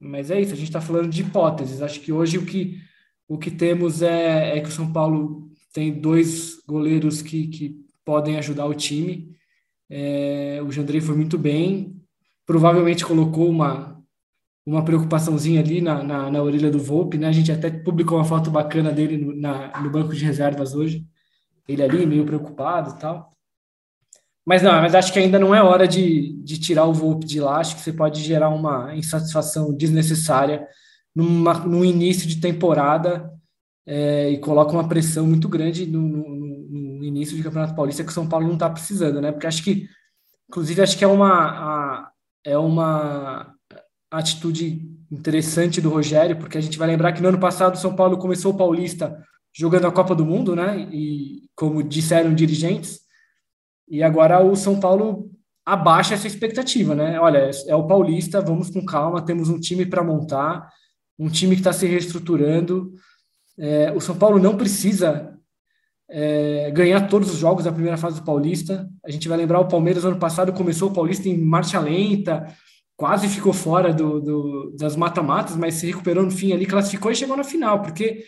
mas 0.00 0.30
é 0.30 0.40
isso, 0.40 0.52
a 0.52 0.56
gente 0.56 0.68
está 0.68 0.80
falando 0.80 1.10
de 1.10 1.22
hipóteses. 1.22 1.82
Acho 1.82 2.00
que 2.00 2.12
hoje 2.12 2.38
o 2.38 2.46
que 2.46 2.78
o 3.26 3.36
que 3.36 3.50
temos 3.50 4.00
é, 4.00 4.56
é 4.56 4.60
que 4.60 4.68
o 4.68 4.72
São 4.72 4.92
Paulo 4.92 5.50
tem 5.72 6.00
dois 6.00 6.62
goleiros 6.66 7.20
que, 7.20 7.48
que 7.48 7.76
podem 8.04 8.38
ajudar 8.38 8.66
o 8.66 8.74
time 8.74 9.36
é, 9.90 10.60
o 10.64 10.70
Jandrei 10.70 11.00
foi 11.00 11.16
muito 11.16 11.38
bem, 11.38 11.96
provavelmente 12.46 13.04
colocou 13.04 13.48
uma, 13.48 13.98
uma 14.66 14.84
preocupaçãozinha 14.84 15.60
ali 15.60 15.80
na, 15.80 16.02
na, 16.02 16.30
na, 16.30 16.42
orelha 16.42 16.70
do 16.70 16.78
Volpe, 16.78 17.18
né? 17.18 17.28
A 17.28 17.32
gente 17.32 17.50
até 17.50 17.70
publicou 17.70 18.18
uma 18.18 18.24
foto 18.24 18.50
bacana 18.50 18.92
dele 18.92 19.16
no, 19.16 19.34
na, 19.34 19.80
no 19.80 19.90
banco 19.90 20.14
de 20.14 20.24
reservas 20.24 20.74
hoje, 20.74 21.06
ele 21.66 21.82
ali 21.82 22.06
meio 22.06 22.24
preocupado 22.24 22.90
e 22.90 22.98
tal. 22.98 23.30
Mas 24.46 24.62
não, 24.62 24.72
mas 24.72 24.94
acho 24.94 25.12
que 25.12 25.18
ainda 25.18 25.38
não 25.38 25.54
é 25.54 25.62
hora 25.62 25.86
de, 25.86 26.32
de 26.42 26.58
tirar 26.58 26.86
o 26.86 26.94
Volpe 26.94 27.26
de 27.26 27.38
lá. 27.38 27.58
Acho 27.58 27.76
que 27.76 27.82
você 27.82 27.92
pode 27.92 28.22
gerar 28.22 28.48
uma 28.48 28.96
insatisfação 28.96 29.74
desnecessária 29.76 30.66
numa, 31.14 31.52
no 31.52 31.84
início 31.84 32.26
de 32.26 32.40
temporada 32.40 33.30
é, 33.86 34.30
e 34.30 34.38
coloca 34.38 34.72
uma 34.72 34.88
pressão 34.88 35.26
muito 35.26 35.48
grande 35.48 35.86
no, 35.86 36.00
no, 36.00 36.37
início 37.04 37.36
de 37.36 37.42
Campeonato 37.42 37.74
Paulista 37.74 38.04
que 38.04 38.10
o 38.10 38.14
São 38.14 38.28
Paulo 38.28 38.46
não 38.46 38.54
está 38.54 38.68
precisando, 38.68 39.20
né? 39.20 39.32
Porque 39.32 39.46
acho 39.46 39.62
que, 39.62 39.88
inclusive, 40.48 40.82
acho 40.82 40.96
que 40.96 41.04
é 41.04 41.08
uma, 41.08 41.32
a, 41.32 42.10
é 42.44 42.58
uma 42.58 43.54
atitude 44.10 44.88
interessante 45.10 45.80
do 45.80 45.90
Rogério, 45.90 46.36
porque 46.38 46.58
a 46.58 46.60
gente 46.60 46.78
vai 46.78 46.88
lembrar 46.88 47.12
que 47.12 47.22
no 47.22 47.28
ano 47.28 47.40
passado 47.40 47.74
o 47.74 47.78
São 47.78 47.94
Paulo 47.94 48.18
começou 48.18 48.52
o 48.52 48.56
Paulista 48.56 49.22
jogando 49.54 49.86
a 49.86 49.92
Copa 49.92 50.14
do 50.14 50.24
Mundo, 50.24 50.54
né? 50.54 50.88
E 50.92 51.48
como 51.54 51.82
disseram 51.82 52.34
dirigentes, 52.34 53.00
e 53.88 54.02
agora 54.02 54.42
o 54.42 54.54
São 54.54 54.78
Paulo 54.78 55.30
abaixa 55.64 56.14
essa 56.14 56.26
expectativa, 56.26 56.94
né? 56.94 57.18
Olha, 57.20 57.50
é 57.66 57.74
o 57.74 57.86
Paulista, 57.86 58.40
vamos 58.40 58.70
com 58.70 58.84
calma, 58.84 59.24
temos 59.24 59.48
um 59.48 59.58
time 59.58 59.84
para 59.84 60.04
montar, 60.04 60.68
um 61.18 61.28
time 61.28 61.54
que 61.54 61.60
está 61.60 61.72
se 61.72 61.86
reestruturando. 61.86 62.92
É, 63.58 63.90
o 63.92 64.00
São 64.00 64.16
Paulo 64.16 64.38
não 64.38 64.56
precisa 64.56 65.37
é, 66.10 66.70
ganhar 66.70 67.08
todos 67.08 67.30
os 67.32 67.38
jogos 67.38 67.64
da 67.64 67.72
primeira 67.72 67.96
fase 67.96 68.20
do 68.20 68.24
Paulista. 68.24 68.88
A 69.04 69.10
gente 69.10 69.28
vai 69.28 69.36
lembrar 69.36 69.60
o 69.60 69.68
Palmeiras 69.68 70.04
ano 70.04 70.18
passado 70.18 70.52
começou 70.52 70.90
o 70.90 70.92
Paulista 70.94 71.28
em 71.28 71.36
marcha 71.38 71.78
lenta, 71.78 72.46
quase 72.96 73.28
ficou 73.28 73.52
fora 73.52 73.92
do, 73.92 74.20
do 74.20 74.76
das 74.78 74.96
mata-matas, 74.96 75.56
mas 75.56 75.74
se 75.74 75.86
recuperou 75.86 76.24
no 76.24 76.30
fim 76.30 76.52
ali, 76.52 76.66
classificou 76.66 77.10
e 77.12 77.16
chegou 77.16 77.36
na 77.36 77.44
final, 77.44 77.82
porque 77.82 78.24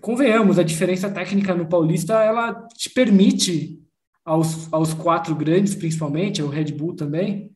convenhamos, 0.00 0.58
a 0.58 0.62
diferença 0.62 1.10
técnica 1.10 1.54
no 1.54 1.68
Paulista 1.68 2.14
ela 2.14 2.66
te 2.74 2.90
permite 2.90 3.78
aos, 4.24 4.72
aos 4.72 4.94
quatro 4.94 5.34
grandes, 5.34 5.74
principalmente, 5.74 6.42
o 6.42 6.48
Red 6.48 6.72
Bull 6.72 6.96
também, 6.96 7.50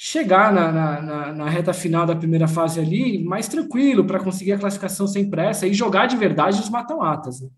chegar 0.00 0.52
na, 0.52 0.70
na, 0.70 1.02
na, 1.02 1.32
na 1.32 1.48
reta 1.48 1.72
final 1.72 2.06
da 2.06 2.14
primeira 2.14 2.46
fase 2.46 2.78
ali 2.78 3.24
mais 3.24 3.48
tranquilo 3.48 4.04
para 4.04 4.22
conseguir 4.22 4.52
a 4.52 4.58
classificação 4.58 5.08
sem 5.08 5.28
pressa 5.28 5.66
e 5.66 5.74
jogar 5.74 6.06
de 6.06 6.16
verdade 6.16 6.60
os 6.60 6.70
mata-matas. 6.70 7.40
Né? 7.40 7.48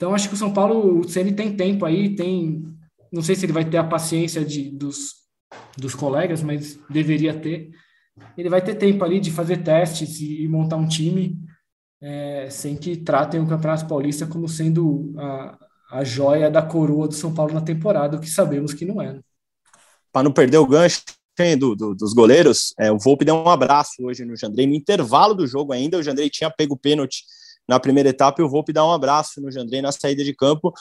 Então, 0.00 0.14
acho 0.14 0.30
que 0.30 0.34
o 0.34 0.38
São 0.38 0.50
Paulo, 0.50 1.00
o 1.00 1.04
Ceni 1.06 1.30
tem 1.30 1.54
tempo 1.54 1.84
aí, 1.84 2.16
tem. 2.16 2.64
Não 3.12 3.20
sei 3.20 3.36
se 3.36 3.44
ele 3.44 3.52
vai 3.52 3.68
ter 3.68 3.76
a 3.76 3.84
paciência 3.84 4.42
de, 4.42 4.70
dos, 4.70 5.10
dos 5.76 5.94
colegas, 5.94 6.42
mas 6.42 6.78
deveria 6.88 7.38
ter. 7.38 7.68
Ele 8.34 8.48
vai 8.48 8.62
ter 8.62 8.76
tempo 8.76 9.04
ali 9.04 9.20
de 9.20 9.30
fazer 9.30 9.58
testes 9.58 10.18
e, 10.18 10.48
montar 10.48 10.76
um 10.76 10.88
time 10.88 11.38
é, 12.00 12.48
sem 12.48 12.78
que 12.78 12.96
tratem 12.96 13.40
o 13.40 13.46
Campeonato 13.46 13.86
Paulista 13.86 14.26
como 14.26 14.48
sendo 14.48 15.12
a, 15.18 15.58
a 15.92 16.02
joia 16.02 16.50
da 16.50 16.62
coroa 16.62 17.06
do 17.06 17.14
São 17.14 17.34
Paulo 17.34 17.52
na 17.52 17.60
temporada, 17.60 18.16
o 18.16 18.20
que 18.20 18.30
sabemos 18.30 18.72
que 18.72 18.86
não 18.86 19.02
é. 19.02 19.12
Né? 19.12 19.20
Para 20.10 20.22
não 20.22 20.32
perder 20.32 20.56
o 20.56 20.66
gancho 20.66 21.02
do, 21.58 21.74
do, 21.74 21.94
dos 21.94 22.14
goleiros, 22.14 22.74
é, 22.78 22.90
o 22.90 22.98
Volpe 22.98 23.24
deu 23.24 23.34
um 23.34 23.48
abraço 23.50 24.02
hoje 24.02 24.24
no 24.24 24.36
Jandrei, 24.36 24.66
no 24.66 24.74
intervalo 24.74 25.34
do 25.34 25.46
jogo 25.46 25.74
ainda, 25.74 25.98
o 25.98 26.02
Jandrei 26.02 26.30
tinha 26.30 26.50
pego 26.50 26.74
o 26.74 26.78
pênalti 26.78 27.24
na 27.70 27.78
primeira 27.78 28.08
etapa 28.08 28.42
e 28.42 28.44
o 28.44 28.48
Volpe 28.48 28.72
dá 28.72 28.84
um 28.84 28.90
abraço 28.90 29.40
no 29.40 29.48
Jandrei 29.48 29.80
na 29.80 29.92
saída 29.92 30.24
de 30.24 30.34
campo, 30.34 30.72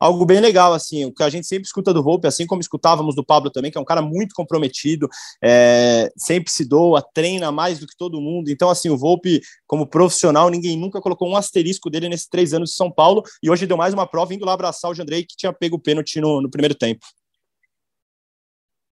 algo 0.00 0.26
bem 0.26 0.40
legal, 0.40 0.74
assim, 0.74 1.04
o 1.04 1.14
que 1.14 1.22
a 1.22 1.30
gente 1.30 1.46
sempre 1.46 1.64
escuta 1.64 1.94
do 1.94 2.02
Volpe, 2.02 2.26
assim 2.26 2.44
como 2.44 2.60
escutávamos 2.60 3.14
do 3.14 3.24
Pablo 3.24 3.48
também, 3.48 3.70
que 3.70 3.78
é 3.78 3.80
um 3.80 3.84
cara 3.84 4.02
muito 4.02 4.34
comprometido, 4.34 5.08
é, 5.40 6.10
sempre 6.16 6.50
se 6.50 6.64
doa, 6.64 7.00
treina 7.14 7.52
mais 7.52 7.78
do 7.78 7.86
que 7.86 7.96
todo 7.96 8.20
mundo, 8.20 8.50
então, 8.50 8.68
assim, 8.68 8.90
o 8.90 8.98
Volpe, 8.98 9.40
como 9.64 9.86
profissional, 9.86 10.50
ninguém 10.50 10.76
nunca 10.76 11.00
colocou 11.00 11.28
um 11.28 11.36
asterisco 11.36 11.88
dele 11.88 12.08
nesses 12.08 12.26
três 12.26 12.52
anos 12.52 12.70
de 12.70 12.76
São 12.76 12.90
Paulo, 12.90 13.22
e 13.40 13.48
hoje 13.48 13.64
deu 13.64 13.76
mais 13.76 13.94
uma 13.94 14.04
prova, 14.04 14.34
indo 14.34 14.44
lá 14.44 14.54
abraçar 14.54 14.90
o 14.90 14.94
Jandrei, 14.94 15.22
que 15.22 15.36
tinha 15.36 15.52
pego 15.52 15.76
o 15.76 15.80
pênalti 15.80 16.20
no, 16.20 16.42
no 16.42 16.50
primeiro 16.50 16.74
tempo. 16.74 17.06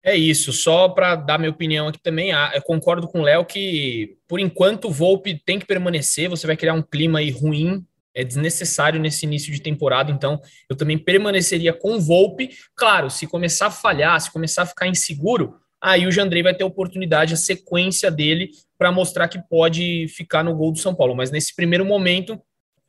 É 0.03 0.15
isso, 0.15 0.51
só 0.51 0.89
para 0.89 1.15
dar 1.15 1.37
minha 1.37 1.49
opinião 1.49 1.87
aqui 1.87 1.99
também, 2.01 2.31
eu 2.31 2.61
concordo 2.63 3.07
com 3.07 3.21
o 3.21 3.23
Léo 3.23 3.45
que, 3.45 4.17
por 4.27 4.39
enquanto, 4.39 4.89
o 4.89 4.91
Volpe 4.91 5.41
tem 5.45 5.57
que 5.57 5.65
permanecer, 5.65 6.29
você 6.29 6.45
vai 6.45 6.57
criar 6.57 6.73
um 6.73 6.81
clima 6.81 7.19
aí 7.19 7.29
ruim 7.29 7.85
é 8.15 8.23
desnecessário 8.23 8.99
nesse 8.99 9.25
início 9.25 9.51
de 9.51 9.61
temporada, 9.61 10.11
então 10.11 10.39
eu 10.69 10.75
também 10.75 10.97
permaneceria 10.97 11.73
com 11.73 11.95
o 11.95 11.99
Volpe. 11.99 12.51
Claro, 12.75 13.09
se 13.09 13.25
começar 13.25 13.67
a 13.67 13.71
falhar, 13.71 14.19
se 14.21 14.31
começar 14.31 14.61
a 14.61 14.65
ficar 14.67 14.87
inseguro, 14.87 15.55
aí 15.81 16.05
o 16.05 16.11
Jandrei 16.11 16.43
vai 16.43 16.53
ter 16.53 16.63
oportunidade, 16.63 17.33
a 17.33 17.37
sequência 17.37 18.11
dele, 18.11 18.51
para 18.77 18.91
mostrar 18.91 19.27
que 19.27 19.39
pode 19.49 20.07
ficar 20.09 20.43
no 20.43 20.55
gol 20.55 20.71
do 20.71 20.79
São 20.79 20.93
Paulo. 20.93 21.15
Mas 21.15 21.31
nesse 21.31 21.55
primeiro 21.55 21.83
momento, 21.83 22.39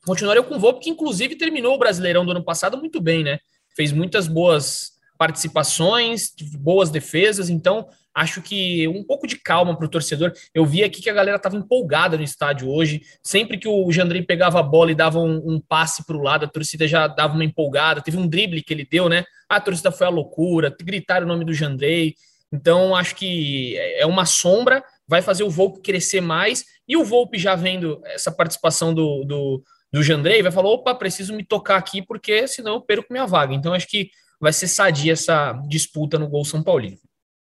continuaria 0.05 0.42
com 0.42 0.57
o 0.57 0.61
Volpe, 0.61 0.85
que 0.85 0.90
inclusive 0.90 1.37
terminou 1.37 1.74
o 1.74 1.79
Brasileirão 1.79 2.24
do 2.24 2.33
ano 2.33 2.44
passado 2.44 2.77
muito 2.77 3.00
bem, 3.00 3.24
né? 3.24 3.38
Fez 3.74 3.92
muitas 3.92 4.29
boas 4.29 4.92
participações, 5.16 6.33
boas 6.59 6.90
defesas, 6.90 7.48
então 7.48 7.88
Acho 8.14 8.40
que 8.40 8.87
um 8.87 9.03
pouco 9.03 9.27
de 9.27 9.37
calma 9.37 9.77
para 9.77 9.87
o 9.87 9.88
torcedor. 9.88 10.33
Eu 10.55 10.64
vi 10.64 10.85
aqui 10.85 11.03
que 11.03 11.11
a 11.11 11.14
galera 11.14 11.37
estava 11.37 11.57
empolgada 11.57 12.16
no 12.16 12.22
estádio 12.22 12.70
hoje. 12.70 13.03
Sempre 13.20 13.59
que 13.59 13.66
o 13.66 13.90
Jandrei 13.90 14.22
pegava 14.22 14.61
a 14.61 14.62
bola 14.62 14.92
e 14.92 14.94
dava 14.94 15.18
um, 15.18 15.42
um 15.44 15.61
passe 15.61 16.07
para 16.07 16.16
o 16.16 16.22
lado, 16.22 16.44
a 16.44 16.48
torcida 16.48 16.87
já 16.87 17.09
dava 17.09 17.35
uma 17.35 17.44
empolgada. 17.44 18.00
Teve 18.00 18.16
um 18.16 18.29
drible 18.29 18.62
que 18.62 18.72
ele 18.72 18.87
deu, 18.88 19.09
né? 19.09 19.24
A 19.48 19.61
torcida 19.61 19.90
foi 19.90 20.07
a 20.07 20.11
loucura, 20.11 20.74
gritaram 20.81 21.27
o 21.27 21.29
nome 21.29 21.44
do 21.44 21.53
Jandrei. 21.53 22.14
Então, 22.53 22.94
acho 22.94 23.16
que 23.16 23.77
é 23.77 24.07
uma 24.07 24.24
sombra, 24.24 24.85
vai 25.09 25.20
fazer 25.20 25.42
o 25.42 25.50
Volpe 25.50 25.81
crescer 25.81 26.20
mais. 26.20 26.64
E 26.87 26.96
o 26.96 27.05
Volpe, 27.05 27.37
já 27.37 27.57
vendo 27.57 28.00
essa 28.05 28.31
participação 28.31 28.94
do, 28.94 29.24
do, 29.24 29.64
do 29.92 30.03
Jandrei, 30.05 30.40
vai 30.40 30.53
falar: 30.53 30.68
opa, 30.68 30.94
preciso 30.94 31.35
me 31.35 31.44
tocar 31.44 31.79
aqui, 31.79 32.00
porque 32.00 32.46
senão 32.46 32.74
eu 32.74 32.81
perco 32.81 33.12
minha 33.12 33.27
vaga. 33.27 33.53
Então, 33.53 33.74
acho 33.74 33.88
que 33.88 34.11
vai 34.44 34.52
ser 34.52 34.68
sadia 34.68 35.14
essa 35.14 35.54
disputa 35.66 36.18
no 36.18 36.28
gol 36.28 36.44
São 36.44 36.62
Paulino. 36.62 36.98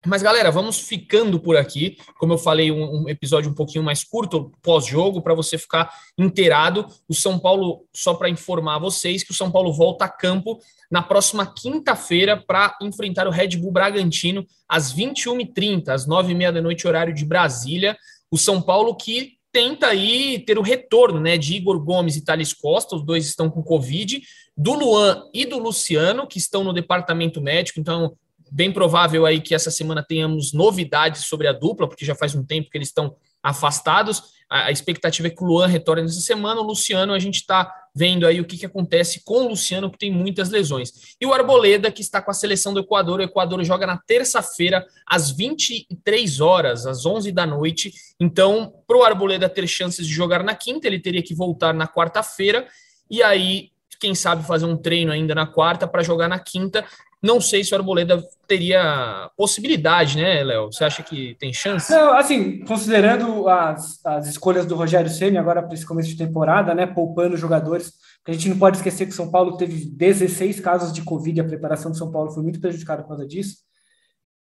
Mas, 0.06 0.22
galera, 0.22 0.52
vamos 0.52 0.80
ficando 0.80 1.40
por 1.40 1.58
aqui. 1.58 1.98
Como 2.20 2.34
eu 2.34 2.38
falei, 2.38 2.72
um, 2.72 3.04
um 3.04 3.10
episódio 3.10 3.50
um 3.50 3.56
pouquinho 3.56 3.84
mais 3.84 4.04
curto, 4.04 4.52
pós-jogo, 4.62 5.20
para 5.20 5.34
você 5.34 5.58
ficar 5.58 5.92
inteirado. 6.16 6.86
O 7.10 7.16
São 7.16 7.40
Paulo, 7.40 7.86
só 7.92 8.14
para 8.14 8.30
informar 8.30 8.78
vocês, 8.78 9.24
que 9.24 9.32
o 9.32 9.34
São 9.34 9.52
Paulo 9.52 9.74
volta 9.74 10.06
a 10.06 10.10
campo 10.10 10.60
na 10.92 11.02
próxima 11.02 11.46
quinta-feira 11.46 12.38
para 12.38 12.78
enfrentar 12.84 13.28
o 13.28 13.32
Red 13.32 13.58
Bull 13.58 13.72
Bragantino 13.72 14.46
às 14.70 14.94
21h30, 14.94 15.90
às 15.90 16.08
9h30 16.08 16.52
da 16.52 16.62
noite, 16.62 16.88
horário 16.88 17.14
de 17.14 17.26
Brasília. 17.26 17.98
O 18.30 18.38
São 18.38 18.62
Paulo 18.62 18.96
que 18.96 19.38
tenta 19.52 19.88
aí 19.88 20.40
ter 20.40 20.58
o 20.58 20.62
retorno 20.62 21.20
né, 21.20 21.38
de 21.38 21.56
Igor 21.56 21.80
Gomes 21.80 22.16
e 22.16 22.24
Thales 22.24 22.54
Costa, 22.54 22.96
os 22.96 23.04
dois 23.04 23.26
estão 23.26 23.50
com 23.50 23.62
Covid, 23.62 24.22
do 24.56 24.74
Luan 24.74 25.30
e 25.34 25.46
do 25.46 25.58
Luciano, 25.58 26.28
que 26.28 26.38
estão 26.38 26.64
no 26.64 26.74
departamento 26.74 27.42
médico, 27.42 27.80
então 27.80 28.16
bem 28.52 28.72
provável 28.72 29.26
aí 29.26 29.40
que 29.40 29.56
essa 29.56 29.72
semana 29.72 30.04
tenhamos 30.04 30.52
novidades 30.52 31.26
sobre 31.26 31.48
a 31.48 31.54
dupla, 31.54 31.88
porque 31.88 32.06
já 32.06 32.14
faz 32.14 32.36
um 32.36 32.44
tempo 32.44 32.70
que 32.70 32.78
eles 32.78 32.90
estão 32.90 33.16
afastados. 33.42 34.24
A, 34.50 34.66
a 34.66 34.72
expectativa 34.72 35.28
é 35.28 35.32
que 35.32 35.42
o 35.42 35.48
Luan 35.48 35.68
retorne 35.68 36.04
nessa 36.04 36.20
semana. 36.20 36.60
O 36.60 36.66
Luciano, 36.66 37.14
a 37.14 37.20
gente 37.20 37.36
está 37.36 37.74
vendo 37.94 38.26
aí 38.26 38.40
o 38.40 38.46
que, 38.46 38.58
que 38.58 38.66
acontece 38.66 39.22
com 39.24 39.46
o 39.46 39.50
Luciano, 39.50 39.92
que 39.92 39.98
tem 39.98 40.12
muitas 40.12 40.50
lesões. 40.50 41.16
E 41.20 41.26
o 41.26 41.34
Arboleda, 41.34 41.92
que 41.92 42.02
está 42.02 42.22
com 42.22 42.32
a 42.32 42.34
seleção 42.34 42.74
do 42.74 42.80
Equador. 42.80 43.20
O 43.20 43.24
Equador 43.24 43.64
joga 43.64 43.86
na 43.86 43.98
terça-feira, 43.98 44.86
às 45.06 45.32
23 45.32 46.40
horas, 46.40 46.86
às 46.86 47.06
11 47.06 47.32
da 47.32 47.46
noite. 47.46 47.94
Então, 48.20 48.74
para 48.88 48.98
o 48.98 49.04
Arboleda 49.04 49.50
ter 49.50 49.68
chances 49.68 50.08
de 50.08 50.14
jogar 50.14 50.44
na 50.44 50.56
quinta, 50.56 50.88
ele 50.88 51.00
teria 51.00 51.22
que 51.22 51.36
voltar 51.36 51.74
na 51.74 51.88
quarta-feira. 51.88 52.68
E 53.10 53.22
aí, 53.22 53.72
quem 54.00 54.16
sabe 54.16 54.46
fazer 54.48 54.66
um 54.66 54.76
treino 54.78 55.12
ainda 55.12 55.36
na 55.36 55.46
quarta 55.46 55.88
para 55.88 56.02
jogar 56.02 56.28
na 56.28 56.40
quinta. 56.40 56.86
Não 57.22 57.40
sei 57.40 57.64
se 57.64 57.72
o 57.72 57.78
Arboleda 57.78 58.24
teria 58.48 59.30
possibilidade, 59.38 60.18
né, 60.18 60.44
Léo? 60.44 60.72
Você 60.72 60.84
acha 60.84 61.04
que 61.04 61.36
tem 61.40 61.54
chance? 61.54 61.92
Não, 61.92 62.14
assim, 62.14 62.66
considerando 62.66 63.48
as, 63.48 64.04
as 64.04 64.28
escolhas 64.28 64.66
do 64.66 64.76
Rogério 64.76 65.10
Ceni 65.10 65.38
agora 65.38 65.62
para 65.62 65.76
esse 65.76 65.86
começo 65.86 66.10
de 66.10 66.18
temporada, 66.18 66.74
né, 66.74 66.88
poupando 66.88 67.38
jogadores, 67.38 67.94
a 68.28 68.32
gente 68.32 68.50
não 68.50 68.58
pode 68.58 68.78
esquecer 68.78 69.06
que 69.06 69.14
São 69.14 69.30
Paulo 69.30 69.56
teve 69.56 69.86
16 69.86 70.60
casos 70.60 70.92
de 70.92 71.04
Covid, 71.04 71.42
a 71.42 71.46
preparação 71.46 71.92
do 71.92 71.98
São 71.98 72.12
Paulo 72.12 72.32
foi 72.32 72.42
muito 72.42 72.60
prejudicada 72.60 73.04
por 73.04 73.10
causa 73.10 73.28
disso. 73.28 73.58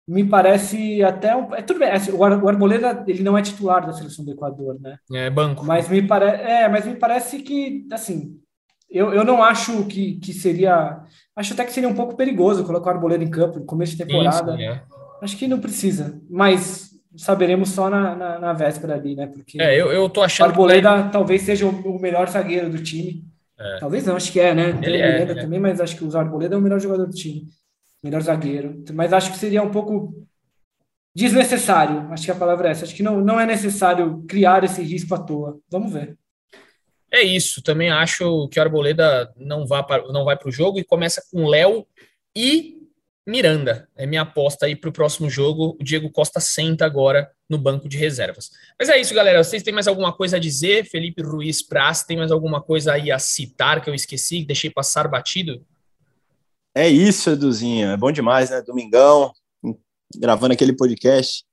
Me 0.07 0.23
parece 0.23 1.03
até 1.03 1.35
um, 1.35 1.53
é 1.53 1.61
tudo 1.61 1.79
bem. 1.79 1.91
Assim, 1.91 2.11
o 2.11 2.23
Arboleda 2.23 3.03
ele 3.07 3.21
não 3.21 3.37
é 3.37 3.43
titular 3.43 3.85
da 3.85 3.93
seleção 3.93 4.25
do 4.25 4.31
Equador, 4.31 4.79
né? 4.81 4.97
É 5.13 5.29
banco. 5.29 5.63
Mas 5.63 5.87
me 5.87 6.01
parece, 6.01 6.43
é, 6.43 6.67
mas 6.67 6.85
me 6.85 6.95
parece 6.95 7.39
que 7.43 7.85
assim 7.91 8.39
eu, 8.89 9.13
eu 9.13 9.23
não 9.23 9.43
acho 9.43 9.85
que, 9.85 10.15
que 10.15 10.33
seria. 10.33 11.01
Acho 11.35 11.53
até 11.53 11.63
que 11.63 11.71
seria 11.71 11.87
um 11.87 11.95
pouco 11.95 12.15
perigoso 12.15 12.65
colocar 12.65 12.89
o 12.89 12.93
Arboleda 12.93 13.23
em 13.23 13.29
campo 13.29 13.59
no 13.59 13.65
começo 13.65 13.95
de 13.95 14.03
temporada. 14.03 14.51
Sim, 14.51 14.57
sim, 14.57 14.63
é. 14.63 14.81
Acho 15.21 15.37
que 15.37 15.47
não 15.47 15.59
precisa. 15.59 16.19
Mas 16.29 16.89
saberemos 17.15 17.69
só 17.69 17.89
na, 17.89 18.15
na, 18.15 18.39
na, 18.39 18.53
véspera 18.53 18.95
ali, 18.95 19.15
né? 19.15 19.27
Porque 19.27 19.61
é, 19.61 19.79
eu, 19.79 19.91
eu 19.91 20.09
tô 20.09 20.21
achando. 20.21 20.47
O 20.47 20.49
Arboleda 20.49 21.03
que... 21.03 21.11
talvez 21.11 21.41
seja 21.41 21.65
o, 21.65 21.69
o, 21.69 21.99
melhor 21.99 22.27
zagueiro 22.29 22.69
do 22.69 22.81
time. 22.81 23.23
É. 23.57 23.77
Talvez 23.79 24.05
não, 24.05 24.15
acho 24.15 24.31
que 24.31 24.39
é, 24.39 24.53
né? 24.53 24.73
Tem 24.73 24.89
ele 24.89 24.97
o 24.97 25.01
é, 25.01 25.11
Arboleda 25.11 25.39
é, 25.39 25.43
também, 25.43 25.59
mas 25.59 25.81
acho 25.81 25.95
que 25.95 26.03
o 26.03 26.17
Arboleda 26.17 26.55
é 26.55 26.57
o 26.57 26.61
melhor 26.61 26.79
jogador 26.79 27.05
do 27.05 27.13
time. 27.13 27.47
Melhor 28.03 28.21
zagueiro. 28.21 28.83
Mas 28.93 29.13
acho 29.13 29.31
que 29.31 29.37
seria 29.37 29.61
um 29.61 29.69
pouco 29.69 30.13
desnecessário. 31.15 32.07
Acho 32.11 32.25
que 32.25 32.31
a 32.31 32.35
palavra 32.35 32.69
é 32.69 32.71
essa. 32.71 32.85
Acho 32.85 32.95
que 32.95 33.03
não, 33.03 33.21
não 33.21 33.39
é 33.39 33.45
necessário 33.45 34.23
criar 34.27 34.63
esse 34.63 34.81
risco 34.81 35.13
à 35.13 35.19
toa. 35.19 35.59
Vamos 35.69 35.91
ver. 35.91 36.17
É 37.11 37.23
isso, 37.23 37.61
também 37.63 37.89
acho 37.89 38.47
que 38.49 38.59
o 38.59 38.61
Arboleda 38.61 39.33
não, 39.35 39.65
vá 39.65 39.81
para, 39.81 40.07
não 40.11 40.23
vai 40.23 40.37
para 40.37 40.49
o 40.49 40.51
jogo 40.51 40.79
e 40.79 40.83
começa 40.83 41.23
com 41.31 41.47
Léo 41.47 41.85
e 42.35 42.79
Miranda. 43.29 43.87
É 43.95 44.05
minha 44.05 44.21
aposta 44.21 44.65
aí 44.65 44.75
para 44.75 44.89
o 44.89 44.93
próximo 44.93 45.29
jogo. 45.29 45.77
O 45.79 45.83
Diego 45.83 46.09
Costa 46.09 46.39
senta 46.39 46.85
agora 46.85 47.31
no 47.47 47.57
banco 47.57 47.87
de 47.87 47.97
reservas. 47.97 48.51
Mas 48.77 48.89
é 48.89 48.99
isso, 48.99 49.13
galera. 49.13 49.43
Vocês 49.43 49.63
têm 49.63 49.73
mais 49.73 49.87
alguma 49.87 50.13
coisa 50.13 50.37
a 50.37 50.39
dizer? 50.39 50.85
Felipe 50.85 51.21
Ruiz 51.21 51.61
Praz, 51.61 52.03
tem 52.03 52.17
mais 52.17 52.31
alguma 52.31 52.61
coisa 52.61 52.93
aí 52.93 53.11
a 53.11 53.19
citar 53.19 53.81
que 53.81 53.89
eu 53.89 53.93
esqueci, 53.93 54.43
deixei 54.43 54.69
passar 54.69 55.07
batido? 55.07 55.63
É 56.75 56.87
isso, 56.87 57.29
Eduzinho. 57.29 57.89
É 57.89 57.97
bom 57.97 58.11
demais, 58.11 58.49
né? 58.49 58.61
Domingão, 58.61 59.31
gravando 60.15 60.53
aquele 60.53 60.73
podcast. 60.73 61.43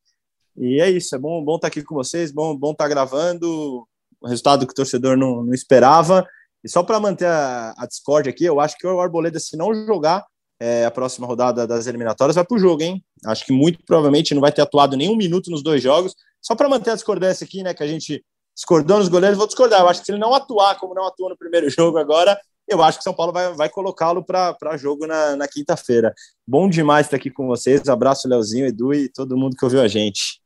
E 0.57 0.81
é 0.81 0.91
isso, 0.91 1.15
é 1.15 1.19
bom, 1.19 1.45
bom 1.45 1.57
estar 1.57 1.69
tá 1.69 1.69
aqui 1.69 1.83
com 1.83 1.95
vocês, 1.95 2.33
bom, 2.33 2.57
bom 2.57 2.73
estar 2.73 2.85
tá 2.85 2.89
gravando. 2.89 3.87
O 4.27 4.29
resultado 4.29 4.67
que 4.67 4.73
o 4.73 4.75
torcedor 4.75 5.17
não, 5.17 5.45
não 5.45 5.55
esperava. 5.55 6.27
E 6.65 6.69
só 6.69 6.83
para 6.83 6.99
manter 6.99 7.27
a, 7.27 7.75
a 7.79 7.87
Discord 7.87 8.29
aqui, 8.29 8.45
eu 8.45 8.61
acho 8.61 8.77
que 8.77 8.87
o 8.87 9.01
Arboleda, 9.01 9.39
se 9.39 9.57
não 9.57 9.73
jogar, 9.87 10.25
é, 10.61 10.85
a 10.85 10.91
próxima 10.91 11.27
rodada 11.27 11.67
das 11.67 11.87
eliminatórias 11.87 12.35
vai 12.35 12.45
para 12.45 12.57
o 12.57 12.59
jogo, 12.59 12.83
hein? 12.83 13.05
Acho 13.25 13.47
que 13.47 13.53
muito 13.53 13.79
provavelmente 13.87 14.35
não 14.35 14.41
vai 14.41 14.51
ter 14.51 14.63
atuado 14.63 14.97
nenhum 14.97 15.17
minuto 15.17 15.51
nos 15.51 15.63
dois 15.63 15.83
jogos. 15.83 16.15
Só 16.43 16.55
para 16.57 16.69
manter 16.69 16.91
a 16.91 16.95
discordância 16.95 17.45
aqui, 17.45 17.63
né? 17.63 17.73
Que 17.73 17.85
a 17.85 17.87
gente 17.87 18.25
discordou 18.55 18.99
nos 18.99 19.09
goleiros, 19.09 19.39
vou 19.39 19.47
discordar. 19.47 19.81
Eu 19.81 19.89
acho 19.89 20.01
que 20.01 20.07
se 20.07 20.13
ele 20.13 20.19
não 20.19 20.35
atuar 20.35 20.77
como 20.79 20.95
não 20.95 21.07
atuou 21.07 21.31
no 21.31 21.37
primeiro 21.37 21.69
jogo 21.71 21.99
agora, 21.99 22.37
eu 22.67 22.83
acho 22.83 22.99
que 22.99 23.05
São 23.05 23.15
Paulo 23.15 23.33
vai, 23.33 23.55
vai 23.55 23.69
colocá-lo 23.69 24.25
para 24.25 24.77
jogo 24.77 25.07
na, 25.07 25.37
na 25.37 25.47
quinta-feira. 25.47 26.13
Bom 26.47 26.69
demais 26.69 27.07
estar 27.07 27.17
aqui 27.17 27.31
com 27.31 27.47
vocês. 27.47 27.89
Abraço, 27.89 28.27
Leozinho, 28.27 28.67
Edu 28.67 28.93
e 28.93 29.09
todo 29.09 29.37
mundo 29.37 29.57
que 29.57 29.65
ouviu 29.65 29.81
a 29.81 29.89
gente. 29.89 30.41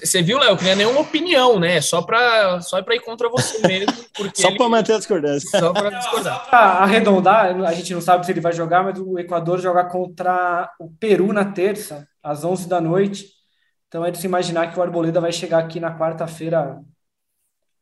Você 0.00 0.22
viu, 0.22 0.38
Léo, 0.38 0.56
que 0.56 0.64
não 0.64 0.70
é 0.70 0.74
nenhuma 0.74 1.00
opinião, 1.00 1.60
né? 1.60 1.78
Só 1.82 2.00
para 2.00 2.62
só 2.62 2.82
para 2.82 2.94
ir 2.94 3.00
contra 3.00 3.28
você 3.28 3.60
mesmo. 3.68 3.92
só 4.34 4.48
ele... 4.48 4.56
para 4.56 4.68
manter 4.70 4.94
a 4.94 4.98
discordância. 4.98 5.60
Só 5.60 5.70
para 5.70 5.90
discordar. 5.90 6.48
Para 6.48 6.58
arredondar, 6.58 7.62
a 7.66 7.72
gente 7.74 7.92
não 7.92 8.00
sabe 8.00 8.24
se 8.24 8.32
ele 8.32 8.40
vai 8.40 8.54
jogar, 8.54 8.82
mas 8.82 8.98
o 8.98 9.18
Equador 9.18 9.60
joga 9.60 9.84
contra 9.84 10.72
o 10.80 10.90
Peru 10.90 11.30
na 11.34 11.44
terça, 11.44 12.08
às 12.22 12.42
11 12.42 12.68
da 12.68 12.80
noite. 12.80 13.26
Então 13.86 14.02
é 14.02 14.10
de 14.10 14.16
se 14.16 14.26
imaginar 14.26 14.72
que 14.72 14.78
o 14.78 14.82
Arboleda 14.82 15.20
vai 15.20 15.30
chegar 15.30 15.58
aqui 15.58 15.78
na 15.78 15.94
quarta-feira, 15.98 16.80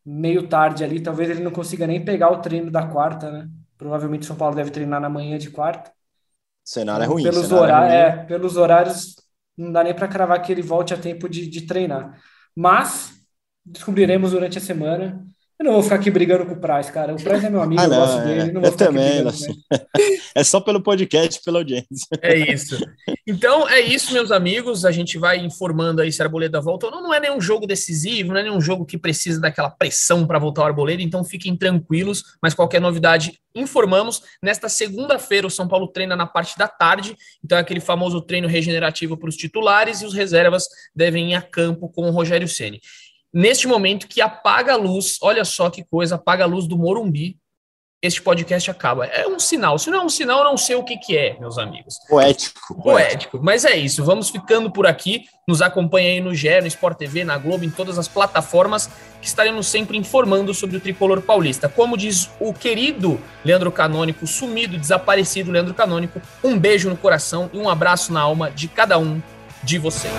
meio 0.05 0.49
tarde 0.49 0.83
ali. 0.83 1.01
Talvez 1.01 1.31
ele 1.31 1.45
não 1.45 1.53
consiga 1.53 1.87
nem 1.87 2.05
pegar 2.05 2.33
o 2.33 2.39
treino 2.39 2.73
da 2.73 2.89
quarta, 2.89 3.31
né? 3.31 3.49
Provavelmente 3.79 4.23
o 4.23 4.27
São 4.27 4.37
Paulo 4.37 4.57
deve 4.57 4.73
treinar 4.73 5.01
na 5.01 5.09
manhã 5.09 5.39
de 5.39 5.49
quarta. 5.49 5.91
O 5.91 6.69
cenário 6.69 7.05
é 7.05 7.07
ruim. 7.07 7.23
Pelos, 7.23 7.53
horários, 7.53 7.95
é, 7.95 8.09
ruim. 8.09 8.21
é, 8.21 8.25
pelos 8.25 8.57
horários 8.57 9.15
não 9.61 9.73
dá 9.73 9.85
nem 9.85 9.95
para 9.95 10.09
cravar 10.09 10.43
que 10.43 10.53
ele 10.53 10.63
volte 10.63 10.95
a 10.95 10.99
tempo 10.99 11.29
de, 11.29 11.47
de 11.49 11.63
treinar. 11.67 12.21
Mas 12.57 13.13
descobriremos 13.65 14.33
durante 14.33 14.59
a 14.59 14.61
semana. 14.61 15.25
Eu 15.61 15.65
não 15.65 15.73
vou 15.75 15.83
ficar 15.83 15.97
aqui 15.97 16.11
brigando 16.11 16.47
com 16.47 16.55
o 16.55 16.57
Price, 16.57 16.91
cara. 16.91 17.13
O 17.13 17.23
Price 17.23 17.45
é 17.45 17.51
meu 17.51 17.61
amigo, 17.61 17.83
ah, 17.83 17.87
não, 17.87 17.95
eu 17.95 18.01
gosto 18.01 18.25
dele. 18.25 18.51
Não 18.51 18.63
vou 18.63 18.71
eu 18.71 18.77
também. 18.77 19.29
Assim. 19.29 19.55
É 20.35 20.45
só 20.45 20.61
pelo 20.61 20.81
podcast, 20.81 21.43
pela 21.45 21.59
audiência. 21.59 22.07
É 22.23 22.53
isso. 22.53 22.79
Então 23.27 23.69
é 23.69 23.81
isso, 23.81 24.13
meus 24.13 24.31
amigos. 24.31 24.85
A 24.85 24.93
gente 24.93 25.19
vai 25.19 25.39
informando 25.39 26.01
aí 26.01 26.11
se 26.11 26.23
a 26.23 26.25
Arboleda 26.25 26.61
volta 26.61 26.87
ou 26.87 26.93
não. 26.93 27.03
Não 27.03 27.13
é 27.13 27.21
nenhum 27.21 27.41
jogo 27.41 27.67
decisivo, 27.67 28.33
não 28.33 28.41
é 28.41 28.45
nenhum 28.45 28.61
jogo 28.61 28.87
que 28.87 28.97
precisa 28.97 29.41
daquela 29.41 29.69
pressão 29.69 30.27
para 30.27 30.39
voltar 30.39 30.63
o 30.63 30.67
Arboleda. 30.67 31.03
Então 31.03 31.25
fiquem 31.25 31.55
tranquilos. 31.57 32.23
Mas 32.41 32.55
qualquer 32.55 32.81
novidade, 32.81 33.41
informamos. 33.55 34.23
Nesta 34.41 34.69
segunda-feira, 34.69 35.47
o 35.47 35.51
São 35.51 35.69
Paulo 35.69 35.89
treina 35.89 36.17
na 36.17 36.27
parte 36.27 36.57
da 36.57 36.69
tarde. 36.69 37.17
Então 37.45 37.59
é 37.59 37.61
aquele 37.61 37.81
famoso 37.81 38.23
treino 38.23 38.49
regenerativo 38.49 39.17
para 39.17 39.29
os 39.29 39.37
titulares 39.37 40.01
e 40.01 40.07
os 40.07 40.15
reservas 40.15 40.65
devem 40.95 41.33
ir 41.33 41.35
a 41.35 41.43
campo 41.43 41.89
com 41.89 42.09
o 42.09 42.11
Rogério 42.11 42.49
Ceni 42.49 42.81
neste 43.33 43.67
momento 43.67 44.09
que 44.09 44.21
apaga 44.21 44.75
a 44.75 44.77
luz, 44.77 45.19
olha 45.23 45.45
só 45.45 45.71
que 45.71 45.85
coisa, 45.85 46.17
apaga 46.17 46.45
a 46.45 46.47
luz 46.47 46.67
do 46.67 46.77
Morumbi, 46.77 47.39
este 48.03 48.23
podcast 48.23 48.71
acaba. 48.71 49.05
É 49.05 49.29
um 49.29 49.39
sinal. 49.39 49.79
Se 49.79 49.91
não 49.91 50.01
é 50.01 50.05
um 50.05 50.09
sinal, 50.09 50.39
eu 50.39 50.45
não 50.45 50.57
sei 50.57 50.75
o 50.75 50.83
que, 50.83 50.97
que 50.97 51.17
é, 51.17 51.39
meus 51.39 51.59
amigos. 51.59 51.97
Poético. 52.09 52.83
Poético. 52.83 53.39
Mas 53.43 53.65
é 53.67 53.77
isso. 53.77 54.03
Vamos 54.03 54.31
ficando 54.31 54.71
por 54.71 54.87
aqui. 54.87 55.27
Nos 55.47 55.61
acompanhe 55.61 56.13
aí 56.13 56.21
no 56.21 56.35
GE, 56.35 56.63
no 56.63 56.67
Sport 56.67 56.97
TV, 56.97 57.25
na 57.25 57.37
Globo, 57.37 57.65
em 57.65 57.71
todas 57.71 57.99
as 57.99 58.09
plataformas 58.09 58.89
que 59.21 59.27
estaremos 59.27 59.67
sempre 59.67 59.99
informando 59.99 60.55
sobre 60.55 60.79
o 60.79 60.81
tricolor 60.81 61.21
paulista. 61.21 61.69
Como 61.69 61.95
diz 61.95 62.31
o 62.41 62.55
querido 62.55 63.21
Leandro 63.45 63.71
Canônico, 63.71 64.27
sumido, 64.27 64.79
desaparecido 64.79 65.53
Leandro 65.53 65.75
Canônico, 65.75 66.23
um 66.43 66.59
beijo 66.59 66.89
no 66.89 66.97
coração 66.97 67.51
e 67.53 67.59
um 67.59 67.69
abraço 67.69 68.15
na 68.15 68.23
alma 68.23 68.51
de 68.51 68.67
cada 68.67 68.99
um 68.99 69.21
de 69.63 69.77
vocês. 69.77 70.15